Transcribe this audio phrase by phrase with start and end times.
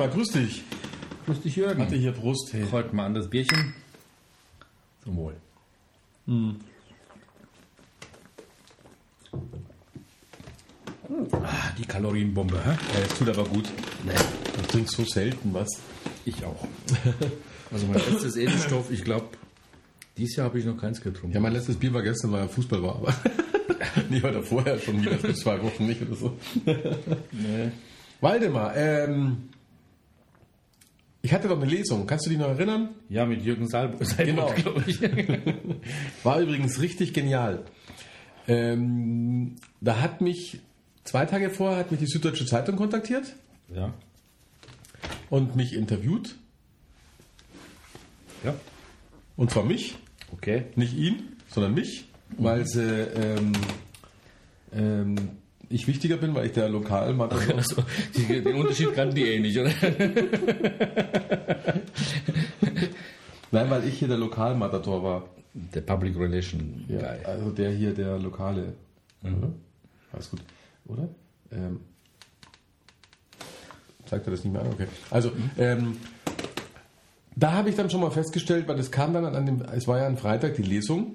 [0.00, 0.62] Waldemar, grüß dich.
[1.26, 1.82] Grüß dich, Jürgen.
[1.82, 2.54] Hatte hier Brust.
[2.54, 2.64] Hey.
[2.72, 3.74] Heute mal an das Bierchen.
[5.04, 5.36] Zum Wohl.
[11.42, 12.70] Ah, die Kalorienbombe, hä?
[12.70, 13.64] Ja, das tut aber gut.
[14.06, 14.12] Nee,
[14.56, 15.68] Du trinkst so selten was.
[16.24, 16.66] ich auch.
[17.72, 19.26] Also mein letztes Edelstoff, ich glaube,
[20.18, 21.32] dieses Jahr habe ich noch keins getrunken.
[21.32, 23.14] Ja, mein letztes Bier war gestern, weil Fußball war, aber
[24.10, 26.36] nie heute vorher schon wieder für zwei Wochen nicht oder so.
[26.64, 27.70] Nee.
[28.20, 29.50] Waldemar, ähm,
[31.22, 32.06] ich hatte doch eine Lesung.
[32.06, 32.90] Kannst du dich noch erinnern?
[33.08, 34.52] Ja, mit Jürgen Salb Genau.
[34.54, 35.00] glaube ich.
[36.24, 37.64] War übrigens richtig genial.
[38.48, 40.60] Ähm, da hat mich
[41.04, 43.34] zwei Tage vorher hat mich die Süddeutsche Zeitung kontaktiert
[43.74, 43.92] ja.
[45.28, 46.36] und mich interviewt.
[48.44, 48.54] Ja.
[49.36, 49.96] Und zwar mich,
[50.32, 50.64] Okay.
[50.76, 52.06] nicht ihn, sondern mich,
[52.38, 53.52] weil sie, ähm,
[54.72, 55.16] ähm,
[55.70, 57.82] ich wichtiger bin, weil ich der Lokalmatador Also,
[58.16, 59.70] die, den Unterschied kannten die eh nicht, oder?
[63.52, 65.28] Nein, weil ich hier der Lokalmatador war.
[65.52, 67.24] Der Public Relation Ja, Guy.
[67.24, 68.74] also der hier, der Lokale.
[69.24, 69.52] Oder?
[70.12, 70.40] Alles gut.
[70.86, 71.08] Oder?
[71.50, 71.80] Ähm,
[74.06, 74.68] zeigt er das nicht mehr an?
[74.72, 74.86] Okay.
[75.10, 75.96] Also, ähm,
[77.34, 79.98] da habe ich dann schon mal festgestellt, weil das kam dann an dem, es war
[79.98, 81.14] ja ein Freitag die Lesung.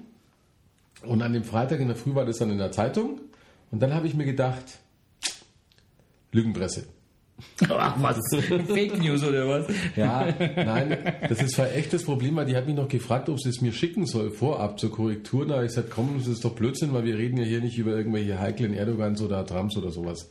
[1.04, 3.22] Und an dem Freitag in der Früh war das dann in der Zeitung.
[3.72, 4.64] Und dann habe ich mir gedacht,
[6.32, 6.88] Lügenpresse.
[7.68, 8.18] Ach was,
[8.68, 9.68] Fake News oder was?
[9.98, 13.42] Ja, nein, das ist zwar echt das Problem, weil die hat mich noch gefragt, ob
[13.42, 15.46] sie es mir schicken soll, vorab zur Korrektur.
[15.46, 17.78] Da habe ich gesagt, komm, das ist doch Blödsinn, weil wir reden ja hier nicht
[17.78, 20.30] über irgendwelche heiklen Erdogans oder Trumps oder sowas.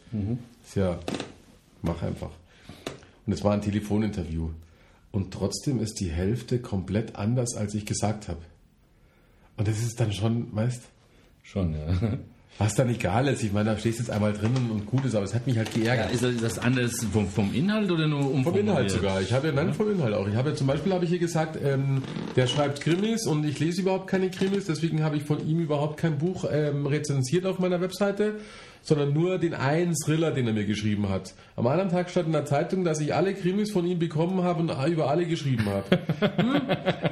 [0.65, 0.99] Ist ja,
[1.83, 2.31] mach einfach.
[3.27, 4.51] Und es war ein Telefoninterview.
[5.13, 8.41] Und trotzdem ist die Hälfte komplett anders, als ich gesagt habe.
[9.57, 10.83] Und das ist dann schon, weißt
[11.45, 12.19] Schon, ja.
[12.59, 13.43] Was dann egal ist.
[13.43, 15.59] Ich meine, da stehst du jetzt einmal drinnen und gut ist, aber es hat mich
[15.59, 16.13] halt geärgert.
[16.13, 19.21] Ist das, ist das anders vom, vom Inhalt oder nur um Vom Inhalt sogar.
[19.21, 20.29] Ich habe ja, nein, vom Inhalt auch.
[20.29, 22.03] Ich habe ja zum Beispiel habe ich hier gesagt, ähm,
[22.37, 25.97] der schreibt Krimis und ich lese überhaupt keine Krimis, deswegen habe ich von ihm überhaupt
[25.97, 28.37] kein Buch ähm, rezensiert auf meiner Webseite,
[28.83, 31.35] sondern nur den einen Thriller, den er mir geschrieben hat.
[31.57, 34.61] Am anderen Tag stand in der Zeitung, dass ich alle Krimis von ihm bekommen habe
[34.61, 35.85] und über alle geschrieben habe.
[36.45, 36.63] Hm?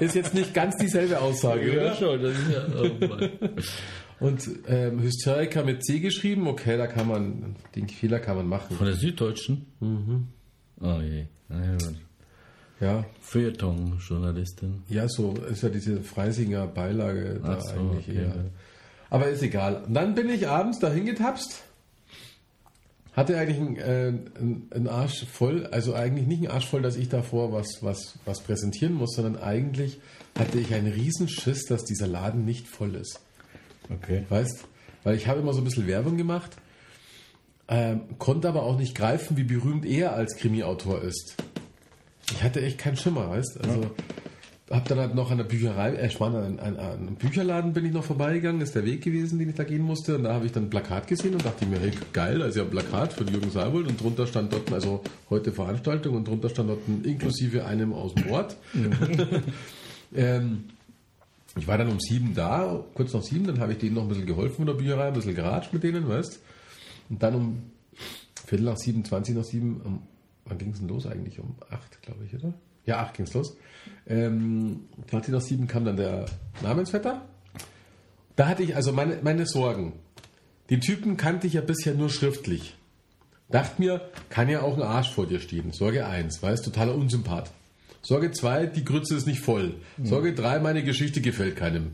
[0.00, 1.94] Ist jetzt nicht ganz dieselbe Aussage, Ja, oder?
[1.94, 2.22] schon.
[2.22, 3.30] Das ist ja, oh Mann.
[4.22, 8.76] Und ähm, Hysteriker mit C geschrieben, okay, da kann man, den Fehler kann man machen.
[8.76, 9.66] Von der Süddeutschen?
[9.80, 10.28] Mhm.
[10.80, 11.24] Oh je.
[11.50, 11.76] Ja.
[12.80, 14.82] Ja, Feuilleton-Journalistin.
[14.88, 18.18] Ja, so ist ja diese Freisinger Beilage da so, eigentlich okay.
[18.18, 18.34] eher.
[19.08, 19.84] Aber ist egal.
[19.86, 21.62] Und dann bin ich abends dahin getapst,
[23.12, 27.08] hatte eigentlich einen, äh, einen Arsch voll, also eigentlich nicht einen Arsch voll, dass ich
[27.08, 30.00] davor was, was, was präsentieren muss, sondern eigentlich
[30.36, 33.20] hatte ich einen Riesenschiss, dass dieser Laden nicht voll ist.
[33.90, 34.24] Okay.
[34.28, 34.64] Weißt?
[35.04, 36.50] Weil ich habe immer so ein bisschen Werbung gemacht,
[37.68, 41.36] ähm, konnte aber auch nicht greifen, wie berühmt er als Krimi-Autor ist.
[42.30, 43.60] Ich hatte echt keinen Schimmer, weißt?
[43.62, 43.90] Also
[44.72, 47.84] hab dann halt noch an der Bücherei, äh, Schmarrn, an, an, an einem Bücherladen bin
[47.84, 50.16] ich noch vorbeigegangen, ist der Weg gewesen, den ich da gehen musste.
[50.16, 52.56] Und da habe ich dann ein Plakat gesehen und dachte mir, hey, geil, da ist
[52.56, 56.48] ja ein Plakat von Jürgen Seibold und drunter stand dort, also heute Veranstaltung und drunter
[56.48, 58.56] stand dort inklusive einem aus dem Ort.
[60.14, 60.64] ähm,
[61.56, 64.08] ich war dann um sieben da, kurz nach sieben, dann habe ich denen noch ein
[64.08, 66.40] bisschen geholfen von der Bücherei, ein bisschen geratscht mit denen, weißt
[67.10, 67.62] Und dann um
[68.46, 70.02] Viertel nach sieben, zwanzig nach sieben, um,
[70.46, 71.38] wann ging es denn los eigentlich?
[71.38, 72.54] Um acht, glaube ich, oder?
[72.84, 73.56] Ja, acht ging es los.
[74.06, 76.26] Ähm, 20 nach sieben kam dann der
[76.62, 77.22] Namensvetter.
[78.34, 79.92] Da hatte ich also meine, meine Sorgen.
[80.70, 82.76] Den Typen kannte ich ja bisher nur schriftlich.
[83.50, 84.00] Dachte mir,
[84.30, 85.72] kann ja auch ein Arsch vor dir stehen.
[85.72, 87.50] Sorge eins, weißt totaler Unsympath.
[88.02, 89.76] Sorge zwei, die Grütze ist nicht voll.
[90.02, 91.92] Sorge drei, meine Geschichte gefällt keinem.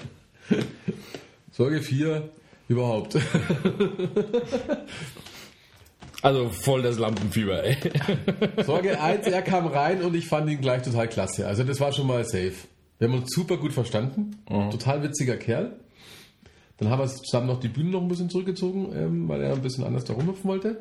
[1.52, 2.30] Sorge vier,
[2.68, 3.18] überhaupt.
[6.22, 7.76] Also voll das Lampenfieber, ey.
[8.64, 11.48] Sorge 1, er kam rein und ich fand ihn gleich total klasse.
[11.48, 12.54] Also das war schon mal safe.
[12.98, 14.36] Wir haben uns super gut verstanden.
[14.70, 15.72] Total witziger Kerl.
[16.76, 19.62] Dann haben wir zusammen noch die Bühne noch ein bisschen zurückgezogen, ähm, weil er ein
[19.62, 20.80] bisschen anders da rumhüpfen wollte.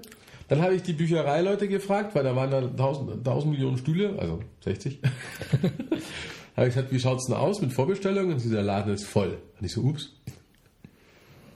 [0.52, 4.42] Dann habe ich die Büchereileute gefragt, weil da waren da 1000, 1000 Millionen Stühle, also
[4.66, 5.00] 60.
[6.58, 8.34] habe ich gesagt, wie schaut es denn aus mit Vorbestellungen?
[8.34, 9.38] Und sie, der Laden ist voll.
[9.58, 10.10] Und ich so, ups.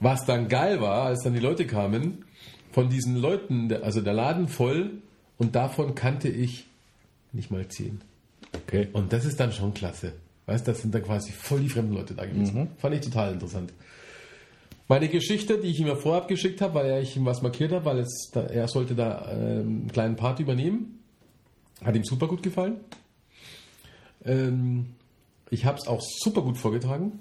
[0.00, 2.24] Was dann geil war, als dann die Leute kamen,
[2.72, 4.92] von diesen Leuten, also der Laden voll
[5.36, 6.66] und davon kannte ich
[7.34, 8.00] nicht mal zehn.
[8.54, 8.88] Okay.
[8.94, 10.14] Und das ist dann schon klasse.
[10.46, 12.68] Weißt, das sind dann quasi voll die fremden Leute da gewesen.
[12.78, 13.74] Fand ich total interessant.
[14.88, 17.84] Meine Geschichte, die ich ihm ja vorab geschickt habe, weil ich ihm was markiert habe,
[17.84, 21.00] weil da, er sollte da ähm, einen kleinen Part übernehmen,
[21.84, 22.80] hat ihm super gut gefallen.
[24.24, 24.86] Ähm,
[25.50, 27.20] ich habe es auch super gut vorgetragen.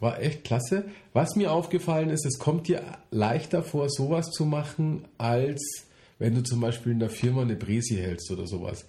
[0.00, 0.86] War echt klasse.
[1.12, 5.86] Was mir aufgefallen ist, es kommt dir leichter vor, sowas zu machen, als
[6.18, 8.86] wenn du zum Beispiel in der Firma eine Bresi hältst oder sowas.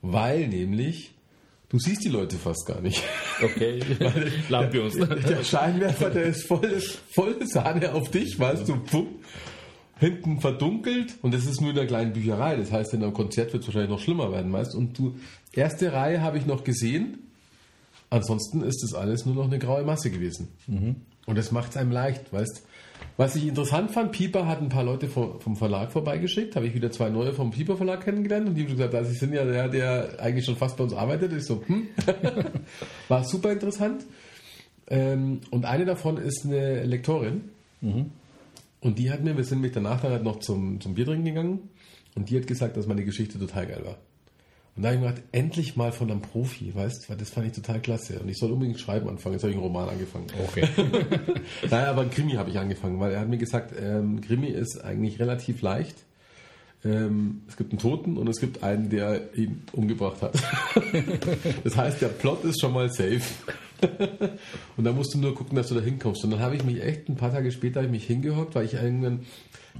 [0.00, 1.14] Weil nämlich,
[1.74, 3.02] du siehst die Leute fast gar nicht.
[3.42, 3.80] Okay.
[4.48, 4.94] Lampions.
[4.94, 6.80] Der Scheinwerfer, der ist voll,
[7.12, 9.08] voll Sahne auf dich, weißt du, pumm,
[9.98, 12.54] hinten verdunkelt und es ist nur in der kleinen Bücherei.
[12.54, 14.76] Das heißt, in einem Konzert wird es wahrscheinlich noch schlimmer werden, meist.
[14.76, 15.16] Und du,
[15.52, 17.18] erste Reihe habe ich noch gesehen.
[18.08, 20.50] Ansonsten ist das alles nur noch eine graue Masse gewesen.
[21.26, 22.62] Und das macht es einem leicht, weißt
[23.16, 26.90] Was ich interessant fand, Pieper hat ein paar Leute vom, Verlag vorbeigeschickt, habe ich wieder
[26.90, 29.68] zwei neue vom Pieper Verlag kennengelernt und die haben gesagt, also sie sind ja der,
[29.68, 31.32] der eigentlich schon fast bei uns arbeitet.
[31.32, 31.86] Ich so, hm.
[33.08, 34.04] War super interessant.
[34.88, 37.50] Ähm, und eine davon ist eine Lektorin.
[38.80, 41.24] Und die hat mir, wir sind mit danach dann halt noch zum, zum Bier trinken
[41.24, 41.68] gegangen
[42.14, 43.96] und die hat gesagt, dass meine Geschichte total geil war.
[44.76, 47.30] Und da habe ich mir gedacht, endlich mal von einem Profi, weißt du, weil das
[47.30, 48.18] fand ich total klasse.
[48.18, 49.34] Und ich soll unbedingt schreiben anfangen.
[49.34, 50.26] Jetzt habe ich einen Roman angefangen.
[50.48, 50.68] Okay.
[51.70, 54.82] Naja, aber ein Krimi habe ich angefangen, weil er hat mir gesagt, ähm, Krimi ist
[54.82, 55.96] eigentlich relativ leicht.
[56.84, 60.34] Ähm, es gibt einen Toten und es gibt einen, der ihn umgebracht hat.
[61.64, 63.22] das heißt, der Plot ist schon mal safe.
[64.76, 66.24] und da musst du nur gucken, dass du da hinkommst.
[66.24, 68.66] Und dann habe ich mich echt ein paar Tage später habe ich mich hingehockt, weil
[68.66, 69.20] ich irgendwann,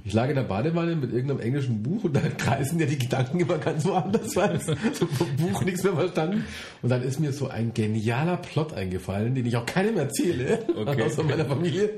[0.03, 3.39] ich lag in der Badewanne mit irgendeinem englischen Buch und da kreisen ja die Gedanken
[3.39, 4.75] immer ganz woanders, weil so
[5.07, 6.45] vom Buch nichts mehr verstanden.
[6.81, 11.03] Und dann ist mir so ein genialer Plot eingefallen, den ich auch keinem erzähle, Okay.
[11.03, 11.89] außer meiner Familie.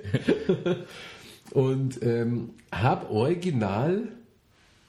[1.51, 4.03] Und ähm, habe original,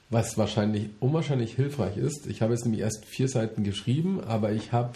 [0.09, 4.71] was wahrscheinlich unwahrscheinlich hilfreich ist, ich habe jetzt nämlich erst vier Seiten geschrieben, aber ich
[4.71, 4.93] habe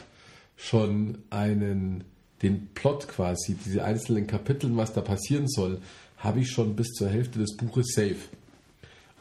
[0.55, 2.03] schon einen,
[2.41, 5.79] den Plot quasi, diese einzelnen Kapiteln, was da passieren soll,
[6.23, 8.15] habe ich schon bis zur Hälfte des Buches safe.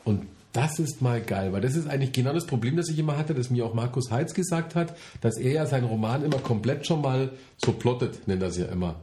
[0.04, 3.16] Und das ist mal geil, weil das ist eigentlich genau das Problem, das ich immer
[3.16, 6.87] hatte, das mir auch Markus Heitz gesagt hat, dass er ja seinen Roman immer komplett
[6.87, 8.96] schon mal so plottet, nennt er es ja immer.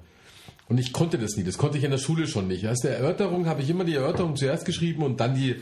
[0.68, 2.68] Und ich konnte das nie, das konnte ich in der Schule schon nicht.
[2.68, 5.56] Aus der Erörterung habe ich immer die Erörterung zuerst geschrieben und dann die,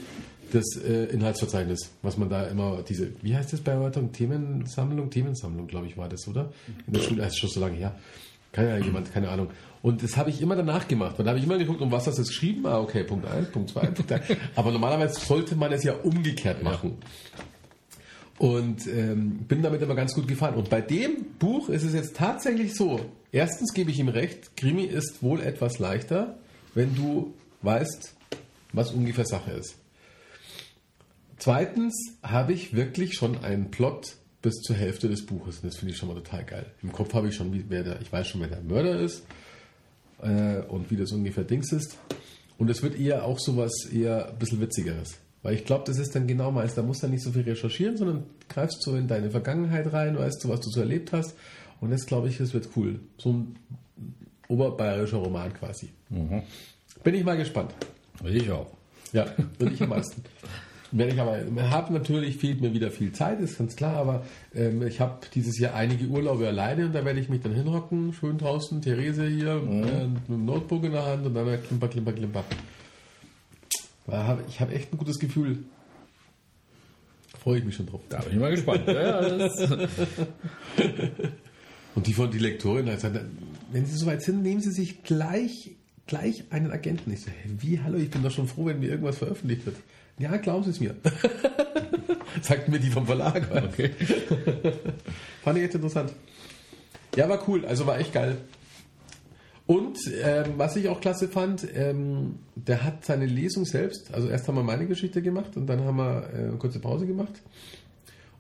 [0.51, 4.12] das äh, Inhaltsverzeichnis, was man da immer, diese, wie heißt das bei Erörterung?
[4.12, 5.10] Themensammlung?
[5.10, 6.51] Themensammlung, glaube ich, war das, oder?
[6.86, 7.95] In der Schule, das ist schon so lange her.
[8.56, 9.50] Ja jemand, keine Ahnung.
[9.88, 11.18] Und das habe ich immer danach gemacht.
[11.18, 12.66] Und da habe ich immer geguckt, um was du jetzt geschrieben?
[12.66, 14.22] Ah, okay, Punkt 1, Punkt 2, Punkt 3.
[14.54, 16.98] Aber normalerweise sollte man es ja umgekehrt machen.
[18.38, 20.56] Und ähm, bin damit immer ganz gut gefahren.
[20.56, 23.00] Und bei dem Buch ist es jetzt tatsächlich so.
[23.31, 26.38] Erstens gebe ich ihm recht, Krimi ist wohl etwas leichter,
[26.74, 28.13] wenn du weißt,
[28.74, 29.78] was ungefähr Sache ist.
[31.38, 35.59] Zweitens habe ich wirklich schon einen Plot bis zur Hälfte des Buches.
[35.59, 36.66] Und das finde ich schon mal total geil.
[36.83, 39.23] Im Kopf habe ich schon, wer der, ich weiß schon, wer der Mörder ist
[40.21, 41.97] äh, und wie das ungefähr Dings ist.
[42.57, 45.18] Und es wird eher auch sowas eher ein bisschen witzigeres.
[45.44, 46.74] Weil ich glaube, das ist dann genau meins.
[46.74, 50.18] Da musst du dann nicht so viel recherchieren, sondern greifst so in deine Vergangenheit rein,
[50.18, 51.36] weißt du, was du so erlebt hast.
[51.80, 53.00] Und das glaube ich, das wird cool.
[53.18, 53.56] So ein
[54.47, 55.90] oberbayerischer Roman quasi.
[57.04, 57.74] Bin ich mal gespannt.
[58.26, 58.71] Ich auch.
[59.14, 60.24] Ja, würde ich am meisten.
[60.91, 61.39] Werde ich aber,
[61.69, 64.25] habe natürlich, fehlt mir wieder viel Zeit, ist ganz klar, aber
[64.56, 68.13] ähm, ich habe dieses Jahr einige Urlaube alleine und da werde ich mich dann hinhocken,
[68.13, 72.13] schön draußen, Therese hier, äh, mit dem Notebook in der Hand und dann klimper, klimper,
[72.13, 72.44] klimper.
[74.47, 75.65] Ich habe echt ein gutes Gefühl.
[77.37, 78.01] Freue ich mich schon drauf.
[78.07, 78.87] Da bin ich mal gespannt.
[78.87, 79.19] Ja,
[81.95, 83.19] Und die von die Lektorin hat gesagt,
[83.71, 85.71] wenn Sie soweit sind, nehmen Sie sich gleich,
[86.06, 87.11] gleich einen Agenten.
[87.11, 89.77] Ich so, wie, hallo, ich bin doch schon froh, wenn mir irgendwas veröffentlicht wird.
[90.19, 90.95] Ja, glauben Sie es mir.
[92.42, 93.47] Sagt mir die vom Verlag.
[93.52, 93.92] okay.
[95.44, 96.14] Fand ich echt interessant.
[97.16, 98.38] Ja, war cool, also war echt geil.
[99.68, 104.47] Und ähm, was ich auch klasse fand, ähm, der hat seine Lesung selbst, also erst
[104.47, 107.42] haben wir meine Geschichte gemacht und dann haben wir äh, eine kurze Pause gemacht.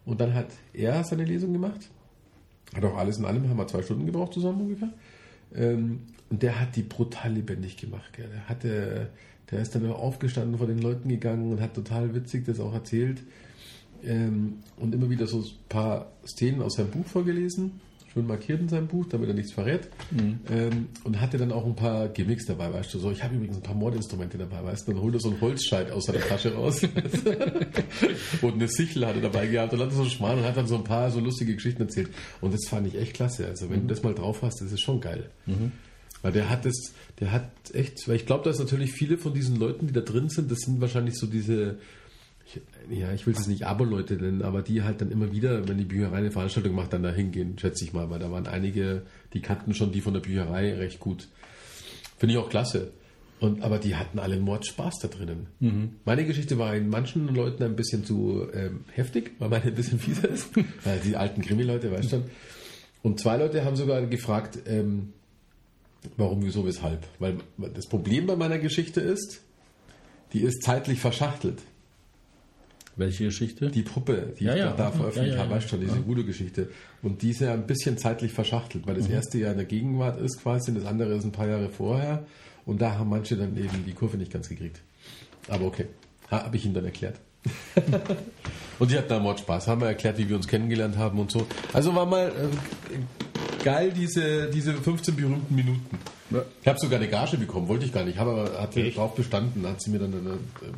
[0.05, 1.89] Und dann hat er seine Lesung gemacht.
[2.73, 4.93] Hat auch alles in allem, haben wir zwei Stunden gebraucht zusammen ungefähr.
[5.53, 8.13] Ähm, und der hat die brutal lebendig gemacht.
[8.13, 8.29] Gell.
[8.29, 9.09] Der hatte
[9.51, 12.73] Der ist dann auch aufgestanden, vor den Leuten gegangen und hat total witzig das auch
[12.73, 13.23] erzählt.
[14.03, 17.79] Ähm, und immer wieder so ein paar Szenen aus seinem Buch vorgelesen,
[18.13, 19.89] schön markiert in seinem Buch, damit er nichts verrät.
[20.51, 23.57] Ähm, und hatte dann auch ein paar Gimmicks dabei, weißt du, so, ich habe übrigens
[23.57, 26.53] ein paar Mordinstrumente dabei, weißt du, dann holt er so einen Holzscheit aus seiner Tasche
[26.53, 26.81] raus
[28.41, 30.67] und eine Sichel hat er dabei gehabt und hat so einen Schmarrn und hat dann
[30.67, 32.09] so ein paar so lustige Geschichten erzählt.
[32.41, 33.47] Und das fand ich echt klasse.
[33.47, 35.29] Also wenn du das mal drauf hast, das ist schon geil.
[36.21, 39.57] Weil der hat das, der hat echt, weil ich glaube, dass natürlich viele von diesen
[39.57, 41.77] Leuten, die da drin sind, das sind wahrscheinlich so diese,
[42.45, 45.77] ich, ja, ich will es nicht Abo-Leute nennen, aber die halt dann immer wieder, wenn
[45.77, 49.03] die Bücherei eine Veranstaltung macht, dann da hingehen, schätze ich mal, weil da waren einige,
[49.33, 51.27] die kannten schon die von der Bücherei recht gut.
[52.17, 52.91] Finde ich auch klasse.
[53.39, 55.47] Und, aber die hatten alle Mordspaß da drinnen.
[56.05, 59.99] Meine Geschichte war in manchen Leuten ein bisschen zu ähm, heftig, weil meine ein bisschen
[59.99, 60.49] fieser ist.
[60.83, 62.23] weil die alten Krimi-Leute, weißt du schon.
[63.03, 65.13] Und zwei Leute haben sogar gefragt, ähm,
[66.15, 67.07] warum, wieso, weshalb.
[67.19, 67.37] Weil
[67.73, 69.41] das Problem bei meiner Geschichte ist,
[70.33, 71.61] die ist zeitlich verschachtelt.
[72.95, 73.69] Welche Geschichte?
[73.69, 74.73] Die Puppe, die Ja, ich ja.
[74.73, 76.69] da, veröffentlicht Ja, habe, weißt schon, diese Voodoo-Geschichte.
[77.03, 80.19] Und die ist ja ein bisschen zeitlich verschachtelt, weil das erste Jahr in der Gegenwart
[80.19, 82.25] ist quasi, und das andere ist ein paar Jahre vorher.
[82.65, 84.81] Und da haben manche dann eben die Kurve nicht ganz gekriegt.
[85.47, 85.85] Aber okay,
[86.29, 87.19] habe ich ihnen dann erklärt.
[88.79, 91.45] und die hatten da Mordspaß, haben wir erklärt, wie wir uns kennengelernt haben und so.
[91.73, 92.97] Also war mal äh,
[93.63, 95.97] geil, diese, diese 15 berühmten Minuten.
[96.61, 98.97] Ich habe sogar eine Gage bekommen, wollte ich gar nicht, habe aber hatte Echt?
[98.97, 100.17] drauf bestanden, hat sie mir dann äh,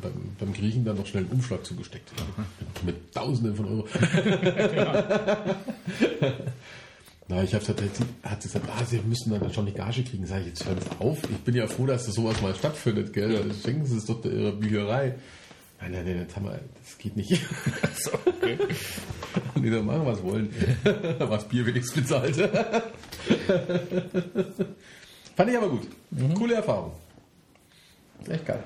[0.00, 2.12] beim, beim Griechen dann noch schnell einen Umschlag zugesteckt.
[2.84, 3.88] Mit, mit Tausenden von Euro.
[7.30, 10.26] Na, ich habe tatsächlich, hat sie gesagt, ah, sie müssen dann schon die Gage kriegen.
[10.26, 11.18] Sag ich, jetzt hören Sie auf.
[11.30, 13.32] Ich bin ja froh, dass das sowas mal stattfindet, gell?
[13.32, 13.40] Ja.
[13.64, 15.14] Schenken Sie es doch der Ihrer Bücherei.
[15.80, 17.32] Nein, nein, nein, das, haben wir, das geht nicht.
[17.94, 18.58] So, okay.
[19.56, 20.54] die sollen machen, was wollen.
[21.18, 22.36] was Bier wenigstens bezahlt.
[25.36, 25.86] Fand ich aber gut.
[26.34, 26.92] Coole Erfahrung.
[28.28, 28.62] Echt geil.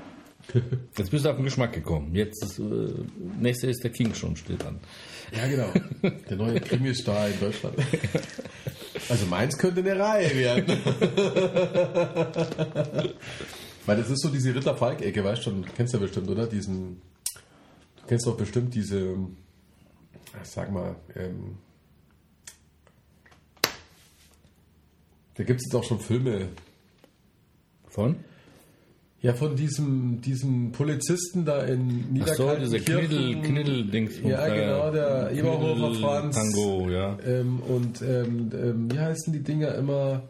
[0.97, 2.15] Jetzt bist du auf den Geschmack gekommen.
[2.15, 2.93] Jetzt ist, äh,
[3.41, 4.79] nächste ist der King schon, steht an.
[5.33, 5.73] Ja, genau.
[6.29, 7.77] Der neue Krimi-Star in Deutschland.
[9.09, 10.79] Also meins könnte eine Reihe werden.
[13.87, 16.47] Weil das ist so diese Ritter-Falk-Ecke, weißt du schon, kennst du ja bestimmt, oder?
[16.47, 17.03] Diesen,
[17.97, 19.17] du kennst doch bestimmt diese,
[20.43, 21.59] sag mal, ähm,
[25.35, 26.49] da gibt es jetzt auch schon Filme.
[27.89, 28.17] Von?
[29.21, 33.43] Ja, von diesem, diesem Polizisten da in Ach so, dieser Niederkaltenkirchen.
[33.43, 34.21] Kniddel, Kniddel-Dings.
[34.23, 36.37] Ja, genau, der Eberhofer Franz.
[36.37, 37.17] Tango, ja.
[37.25, 40.25] Ähm, und ähm, ähm, wie heißen die Dinger immer?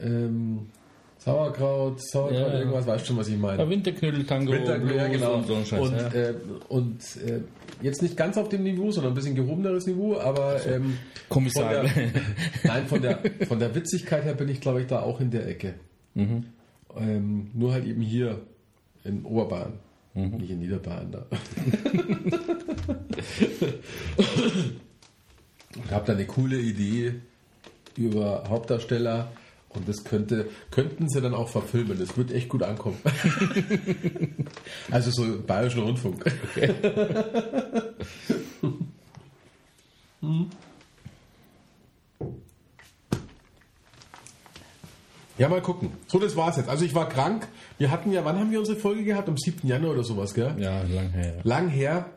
[0.00, 0.70] Ähm,
[1.24, 2.58] Sauerkraut, Sauerkraut, Ja, ja.
[2.58, 3.68] irgendwas, weißt schon, was ich Ja, meine.
[3.68, 5.34] Winterknödel-Tango, Winter, ja, Blues genau.
[5.34, 5.80] und so ein Scheiß.
[5.80, 6.08] und ja.
[6.08, 6.34] äh,
[6.68, 7.40] und äh,
[7.80, 10.98] jetzt nicht ganz auf dem Niveau, sondern ein bisschen gehobeneres Niveau, aber ähm,
[11.28, 11.72] Kommissar.
[11.74, 12.12] Von der,
[12.64, 15.46] nein, von der, von der Witzigkeit her bin ich, glaube ich, da auch in der
[15.48, 15.74] Ecke.
[16.14, 16.44] Mhm.
[16.96, 18.40] Ähm, nur halt eben hier
[19.04, 19.74] in Oberbayern,
[20.14, 20.36] Mhm.
[20.36, 21.26] nicht in Niederbayern da.
[25.84, 27.14] Ich habe da eine coole Idee
[27.96, 29.30] über Hauptdarsteller
[29.74, 31.98] und das könnte, könnten sie dann auch verfilmen.
[31.98, 32.98] Das wird echt gut ankommen.
[34.90, 36.24] also so Bayerischen Rundfunk.
[40.20, 40.50] Hm.
[45.38, 45.90] Ja, mal gucken.
[46.06, 46.68] So, das war's jetzt.
[46.68, 47.48] Also ich war krank.
[47.78, 49.28] Wir hatten ja, wann haben wir unsere Folge gehabt?
[49.28, 49.66] Am 7.
[49.66, 50.54] Januar oder sowas, gell?
[50.58, 51.40] ja, lang her.
[51.42, 52.10] Lang her.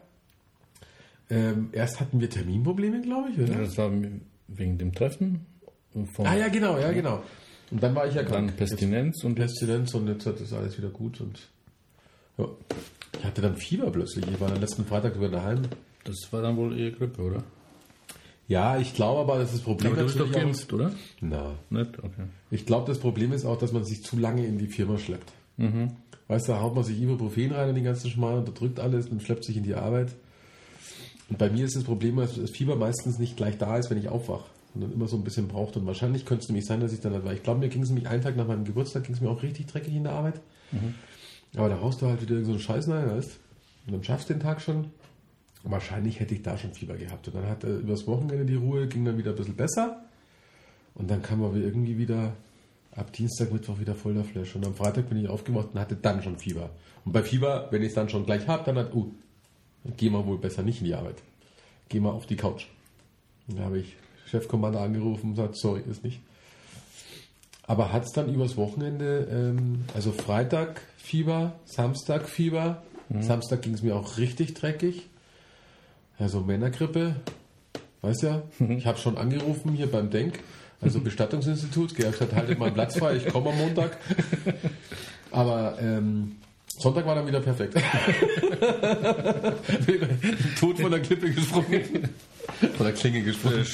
[1.30, 3.46] Ähm, erst hatten wir Terminprobleme, glaube ich, Ja.
[3.46, 3.64] oder?
[3.64, 3.90] Das war
[4.48, 5.46] wegen dem Treffen.
[6.24, 7.24] Ah ja, genau, ja, genau.
[7.72, 8.58] Und dann war ich ja Dann krank.
[8.58, 11.40] Pestinenz und Jetzt Pestilenz und jetzt hat das alles wieder gut und
[12.38, 12.48] ja.
[13.18, 14.26] Ich hatte dann Fieber plötzlich.
[14.28, 15.62] Ich war am letzten Freitag wieder daheim.
[16.04, 17.44] das war dann wohl eher Grippe, oder?
[18.48, 20.92] Ja, ich glaube aber, dass das Problem Aber du bist doch geimpft, oder?
[21.22, 21.98] Na, Nicht?
[21.98, 22.26] Okay.
[22.52, 25.32] ich glaube, das Problem ist auch, dass man sich zu lange in die Firma schleppt.
[26.28, 29.24] Weißt du, da haut man sich Ibuprofen rein in den ganzen Schmal, unterdrückt alles und
[29.24, 30.14] schleppt sich in die Arbeit.
[31.30, 33.98] Und bei mir ist das Problem, dass das Fieber meistens nicht gleich da ist, wenn
[33.98, 34.46] ich aufwache.
[34.76, 35.78] Und dann immer so ein bisschen braucht.
[35.78, 37.90] Und wahrscheinlich könnte es nämlich sein, dass ich dann, weil ich glaube, mir ging es
[37.90, 40.42] nämlich einen Tag nach meinem Geburtstag, ging es mir auch richtig dreckig in der Arbeit.
[41.56, 43.40] Aber da haust du halt wieder irgend so einen Scheiß rein, weißt
[43.88, 44.92] Und dann schaffst du den Tag schon.
[45.64, 47.28] Und wahrscheinlich hätte ich da schon Fieber gehabt.
[47.28, 50.04] Und dann hat äh, übers Wochenende die Ruhe, ging dann wieder ein bisschen besser.
[50.94, 52.34] Und dann kam aber irgendwie wieder
[52.92, 54.56] ab Dienstag, Mittwoch wieder voll der Flash.
[54.56, 56.70] Und am Freitag bin ich aufgewacht und hatte dann schon Fieber.
[57.04, 59.12] Und bei Fieber, wenn ich es dann schon gleich habe, dann hat, uh,
[59.84, 61.22] dann geh mal wohl besser nicht in die Arbeit.
[61.90, 62.68] Geh mal auf die Couch.
[63.48, 66.20] Und da habe ich Chefkommando angerufen und gesagt, sorry, ist nicht.
[67.68, 72.84] Aber hat es dann übers Wochenende, ähm, also Freitag Fieber, Samstag Fieber.
[73.20, 75.08] Samstag ging es mir auch richtig dreckig.
[76.20, 77.16] Ja, so Männergrippe.
[78.02, 80.40] Weißt ja, ich habe schon angerufen hier beim Denk,
[80.82, 81.92] also Bestattungsinstitut.
[81.92, 83.98] Hab gesagt, haltet mal Platz frei, ich komme am Montag.
[85.32, 86.38] Aber ähm,
[86.78, 87.74] Sonntag war dann wieder perfekt.
[90.60, 92.10] Tod von der Klippe gesprungen.
[92.78, 93.62] Von der Klinge gesprungen.
[93.62, 93.74] ich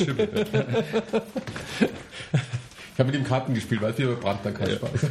[3.00, 5.08] habe mit ihm Karten gespielt, weil wir brannt dann keinen Spaß.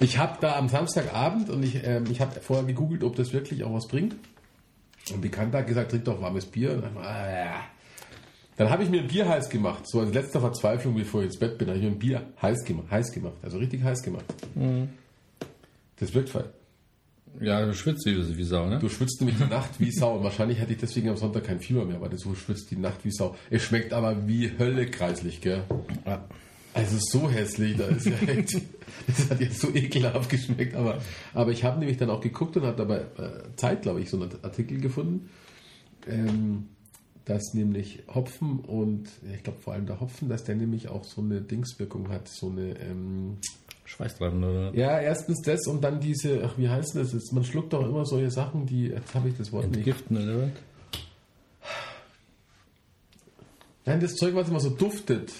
[0.00, 3.62] Ich habe da am Samstagabend und ich, ähm, ich habe vorher gegoogelt, ob das wirklich
[3.62, 4.16] auch was bringt.
[5.12, 6.72] Und Bekannter hat gesagt, trink doch warmes Bier.
[6.72, 7.50] Und dann, äh,
[8.56, 9.86] dann habe ich mir ein Bier heiß gemacht.
[9.86, 12.64] So als letzter Verzweiflung, bevor ich ins Bett bin, habe ich mir ein Bier heiß
[12.64, 12.90] gemacht.
[12.90, 13.34] Heiß gemacht.
[13.42, 14.24] Also richtig heiß gemacht.
[15.98, 16.48] Das wirkt voll.
[17.40, 18.78] Ja, du schwitzt wie, wie Sau, ne?
[18.78, 20.16] Du schwitzt nämlich die Nacht wie Sau.
[20.16, 22.76] Und wahrscheinlich hätte ich deswegen am Sonntag kein Fieber mehr, weil du so schwitzt die
[22.76, 23.36] Nacht wie Sau.
[23.50, 25.64] Es schmeckt aber wie Hölle kreislich, gell?
[26.04, 26.24] Ja.
[26.74, 28.60] Also so hässlich, da ist ja echt,
[29.06, 31.02] das hat jetzt so ekelhaft geschmeckt, aber,
[31.34, 34.16] aber ich habe nämlich dann auch geguckt und habe dabei äh, Zeit, glaube ich, so
[34.16, 35.28] einen Artikel gefunden,
[36.08, 36.68] ähm,
[37.24, 41.20] dass nämlich Hopfen und, ich glaube vor allem der Hopfen, dass der nämlich auch so
[41.20, 43.38] eine Dingswirkung hat, so eine, ähm,
[43.84, 44.74] Schweißtreibend, oder?
[44.74, 47.32] ja, erstens das und dann diese, ach, wie heißt das jetzt?
[47.32, 49.78] Man schluckt doch immer solche Sachen, die, jetzt habe ich das Wort nicht.
[49.78, 50.50] Entgiften, oder?
[53.84, 55.32] Nein, das Zeug, was immer so duftet.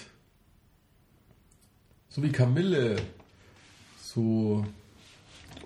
[2.09, 2.97] So wie Kamille.
[4.01, 4.65] So.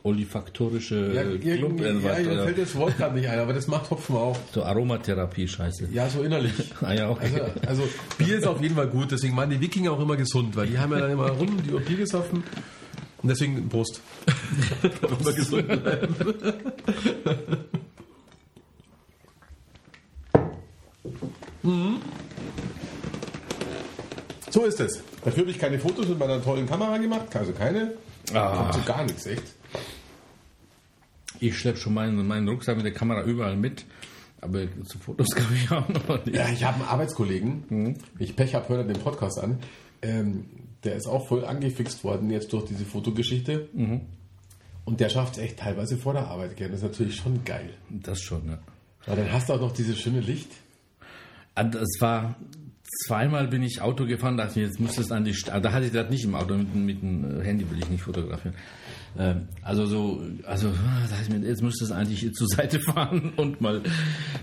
[0.08, 2.02] Olifaktorische Ja, äh, irgendwie, Klump, ja, mir
[2.44, 4.38] fällt das Wort gerade nicht ein, aber das macht Hopfen auch.
[4.54, 5.90] So Aromatherapie-Scheiße.
[5.92, 6.54] Ja, so innerlich.
[6.82, 7.42] Ah ja, okay.
[7.66, 7.84] Also, also
[8.18, 10.78] Bier ist auf jeden Fall gut, deswegen waren die Wikinger auch immer gesund, weil die
[10.78, 12.44] haben ja dann immer rum die Bier gesoffen.
[13.22, 14.00] Und deswegen Prost.
[15.02, 16.16] immer gesund bleiben.
[21.64, 21.98] Mhm.
[24.50, 25.02] So ist es.
[25.24, 27.94] Dafür habe ich keine Fotos mit meiner tollen Kamera gemacht, also keine.
[28.34, 28.56] Ah.
[28.56, 29.44] Kommt so gar nichts, echt.
[31.39, 33.86] Ich schleppe schon meinen, meinen Rucksack mit der Kamera überall mit.
[34.41, 36.36] Aber zu Fotos kann ich auch noch nicht.
[36.36, 39.60] Ja, ich habe einen Arbeitskollegen, ich Pech habe, hört den Podcast an,
[40.01, 40.46] ähm,
[40.84, 43.67] der ist auch voll angefixt worden jetzt durch diese Fotogeschichte.
[44.86, 46.72] Und der schafft es echt teilweise vor der Arbeit gern.
[46.72, 47.72] Das ist natürlich schon geil.
[47.89, 48.60] Das schon, ja.
[49.05, 50.50] Aber dann hast du auch noch dieses schöne Licht.
[51.55, 52.35] Es war
[53.05, 55.88] zweimal bin ich Auto gefahren, dachte ich, jetzt müsste es an die St da hatte
[55.88, 58.55] ich das nicht im Auto, mit, mit dem Handy will ich nicht fotografieren.
[59.17, 61.07] Ähm, also so, also ah,
[61.43, 63.81] jetzt müsste es eigentlich zur Seite fahren und mal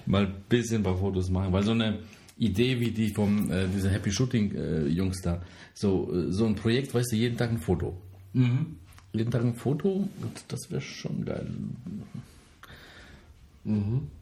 [0.06, 1.98] mal ein bisschen ein paar Fotos machen, weil so eine
[2.38, 6.54] Idee wie die vom äh, diese Happy Shooting äh, Jungs da, so äh, so ein
[6.54, 7.96] Projekt, weißt du, jeden Tag ein Foto.
[9.12, 10.08] Jeden Tag ein Foto,
[10.48, 11.46] das wäre schon geil.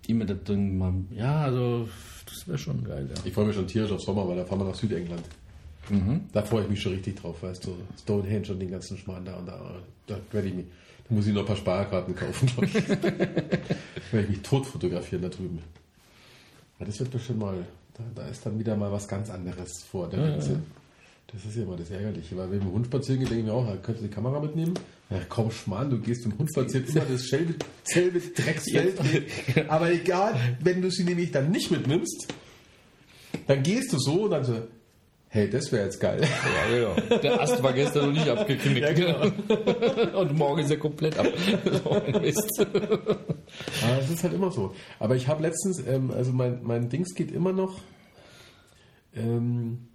[0.07, 1.89] Immer das Ding ja, also
[2.27, 3.23] das wäre schon geil, ja.
[3.25, 5.23] Ich freue mich schon tierisch auf Sommer, weil da fahren wir nach Südengland.
[6.33, 7.77] Da freue ich mich schon richtig drauf, weißt du.
[8.01, 9.61] Stonehenge und den ganzen Schmarrn da und da.
[10.07, 10.67] Da werde ich mich.
[11.09, 12.63] Da muss ich noch ein paar Sparkarten kaufen, da
[14.13, 15.59] werde ich mich tot fotografieren da drüben.
[16.79, 17.67] Ja, das wird bestimmt mal.
[17.95, 20.61] Da, da ist dann wieder mal was ganz anderes vor der Hitze.
[21.33, 23.41] Das ist ja immer das Ärgerliche, weil wenn wir mit dem Hund spazieren gehen, denke
[23.41, 24.75] ich mir auch, ja, könntest du die Kamera mitnehmen?
[25.09, 28.99] Ja, komm, Schmarrn, du gehst mit dem Hund spazieren, immer das selbe, selbe Drecksfeld.
[29.69, 32.29] Aber egal, wenn du sie nämlich dann nicht mitnimmst,
[33.47, 34.63] dann gehst du so und dann so,
[35.33, 36.21] hey, das wäre jetzt geil.
[36.71, 37.19] Ja, ja.
[37.19, 38.81] Der Ast war gestern noch nicht abgeknickt.
[38.81, 40.19] Ja, genau.
[40.21, 41.27] Und morgen ist er komplett ab.
[41.83, 42.61] So ein Mist.
[42.61, 44.75] Aber das ist halt immer so.
[44.99, 47.81] Aber ich habe letztens, ähm, also mein, mein Dings geht immer noch,
[49.15, 49.89] ähm,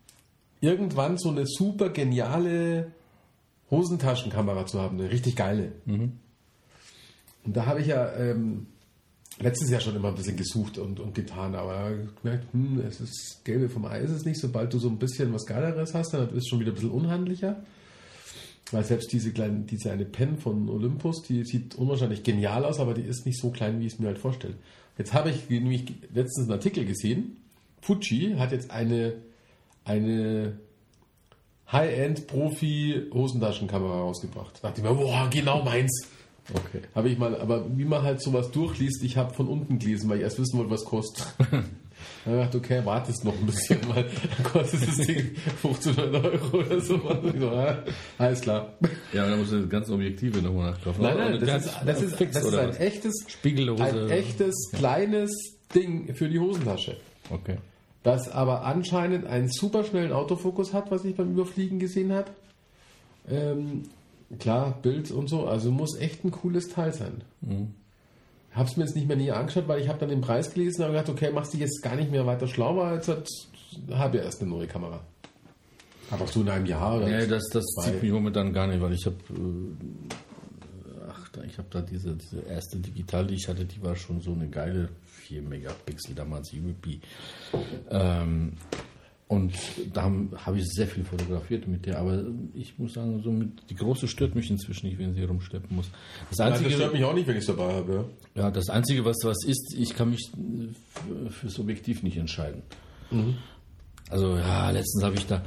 [0.59, 2.91] irgendwann so eine super geniale
[3.69, 5.73] Hosentaschenkamera zu haben, eine richtig geile.
[5.85, 8.65] Und da habe ich ja ähm,
[9.39, 13.41] letztes Jahr schon immer ein bisschen gesucht und, und getan, aber gemerkt, hm, es ist
[13.43, 16.43] Gelbe vom Eis ist nicht, sobald du so ein bisschen was Geileres hast, dann ist
[16.43, 17.63] es schon wieder ein bisschen unhandlicher.
[18.71, 22.93] Weil selbst diese kleine, diese eine Pen von Olympus, die sieht unwahrscheinlich genial aus, aber
[22.93, 24.55] die ist nicht so klein, wie ich es mir halt vorstelle.
[24.97, 27.37] Jetzt habe ich nämlich letztens einen Artikel gesehen.
[27.81, 29.13] Fuji hat jetzt eine,
[29.85, 30.59] eine
[31.71, 34.59] High-End-Profi-Hosentaschenkamera rausgebracht.
[34.61, 36.09] Da dachte ich mir, boah, genau meins.
[36.53, 36.81] Okay.
[36.95, 40.17] Habe ich mal, aber wie man halt sowas durchliest, ich habe von unten gelesen, weil
[40.17, 41.25] ich erst wissen wollte, was kostet.
[42.27, 45.17] Dann habe ich gedacht, okay, wartest noch ein bisschen, weil dann kostet das Ding
[45.63, 46.99] 1500 Euro oder so.
[47.39, 47.83] So, ah,
[48.17, 48.73] alles klar.
[49.13, 51.01] Ja, da musst du das ganze Objektive nochmal nachkaufen.
[51.01, 52.79] Nein, nein, das ganz ist, das ist, fix, das ist ein was?
[52.79, 55.31] echtes, ein echtes, kleines
[55.73, 56.97] Ding für die Hosentasche.
[57.29, 57.57] Okay.
[58.03, 62.31] Das aber anscheinend einen superschnellen Autofokus hat, was ich beim Überfliegen gesehen habe.
[63.29, 63.83] Ähm,
[64.39, 67.23] klar, Bild und so, also muss echt ein cooles Teil sein.
[68.51, 70.83] Habe es mir jetzt nicht mehr näher angeschaut, weil ich habe dann den Preis gelesen
[70.83, 73.09] und gedacht, okay, machst dich jetzt gar nicht mehr weiter schlau, weil jetzt
[73.91, 75.01] habe ja erst eine neue Kamera.
[76.09, 78.93] Aber so in einem Jahr oder Nee, das, das zieht mich momentan gar nicht, weil
[78.93, 80.13] ich habe, äh,
[81.09, 84.31] ach, ich habe da diese, diese erste Digital, die ich hatte, die war schon so
[84.31, 87.01] eine geile 4 Megapixel damals UVP.
[87.89, 88.53] Ähm,
[89.27, 89.53] Und
[89.93, 93.69] da habe hab ich sehr viel fotografiert mit der, aber ich muss sagen, so mit,
[93.69, 95.89] die große stört mich inzwischen nicht, wenn sie rumschleppen muss.
[96.29, 98.05] Das Einzige, das stört mich auch nicht, wenn ich es dabei habe.
[98.35, 98.43] Ja.
[98.43, 102.61] ja, das Einzige, was was ist, ich kann mich für, fürs Objektiv nicht entscheiden.
[104.09, 105.43] Also ja, letztens habe ich da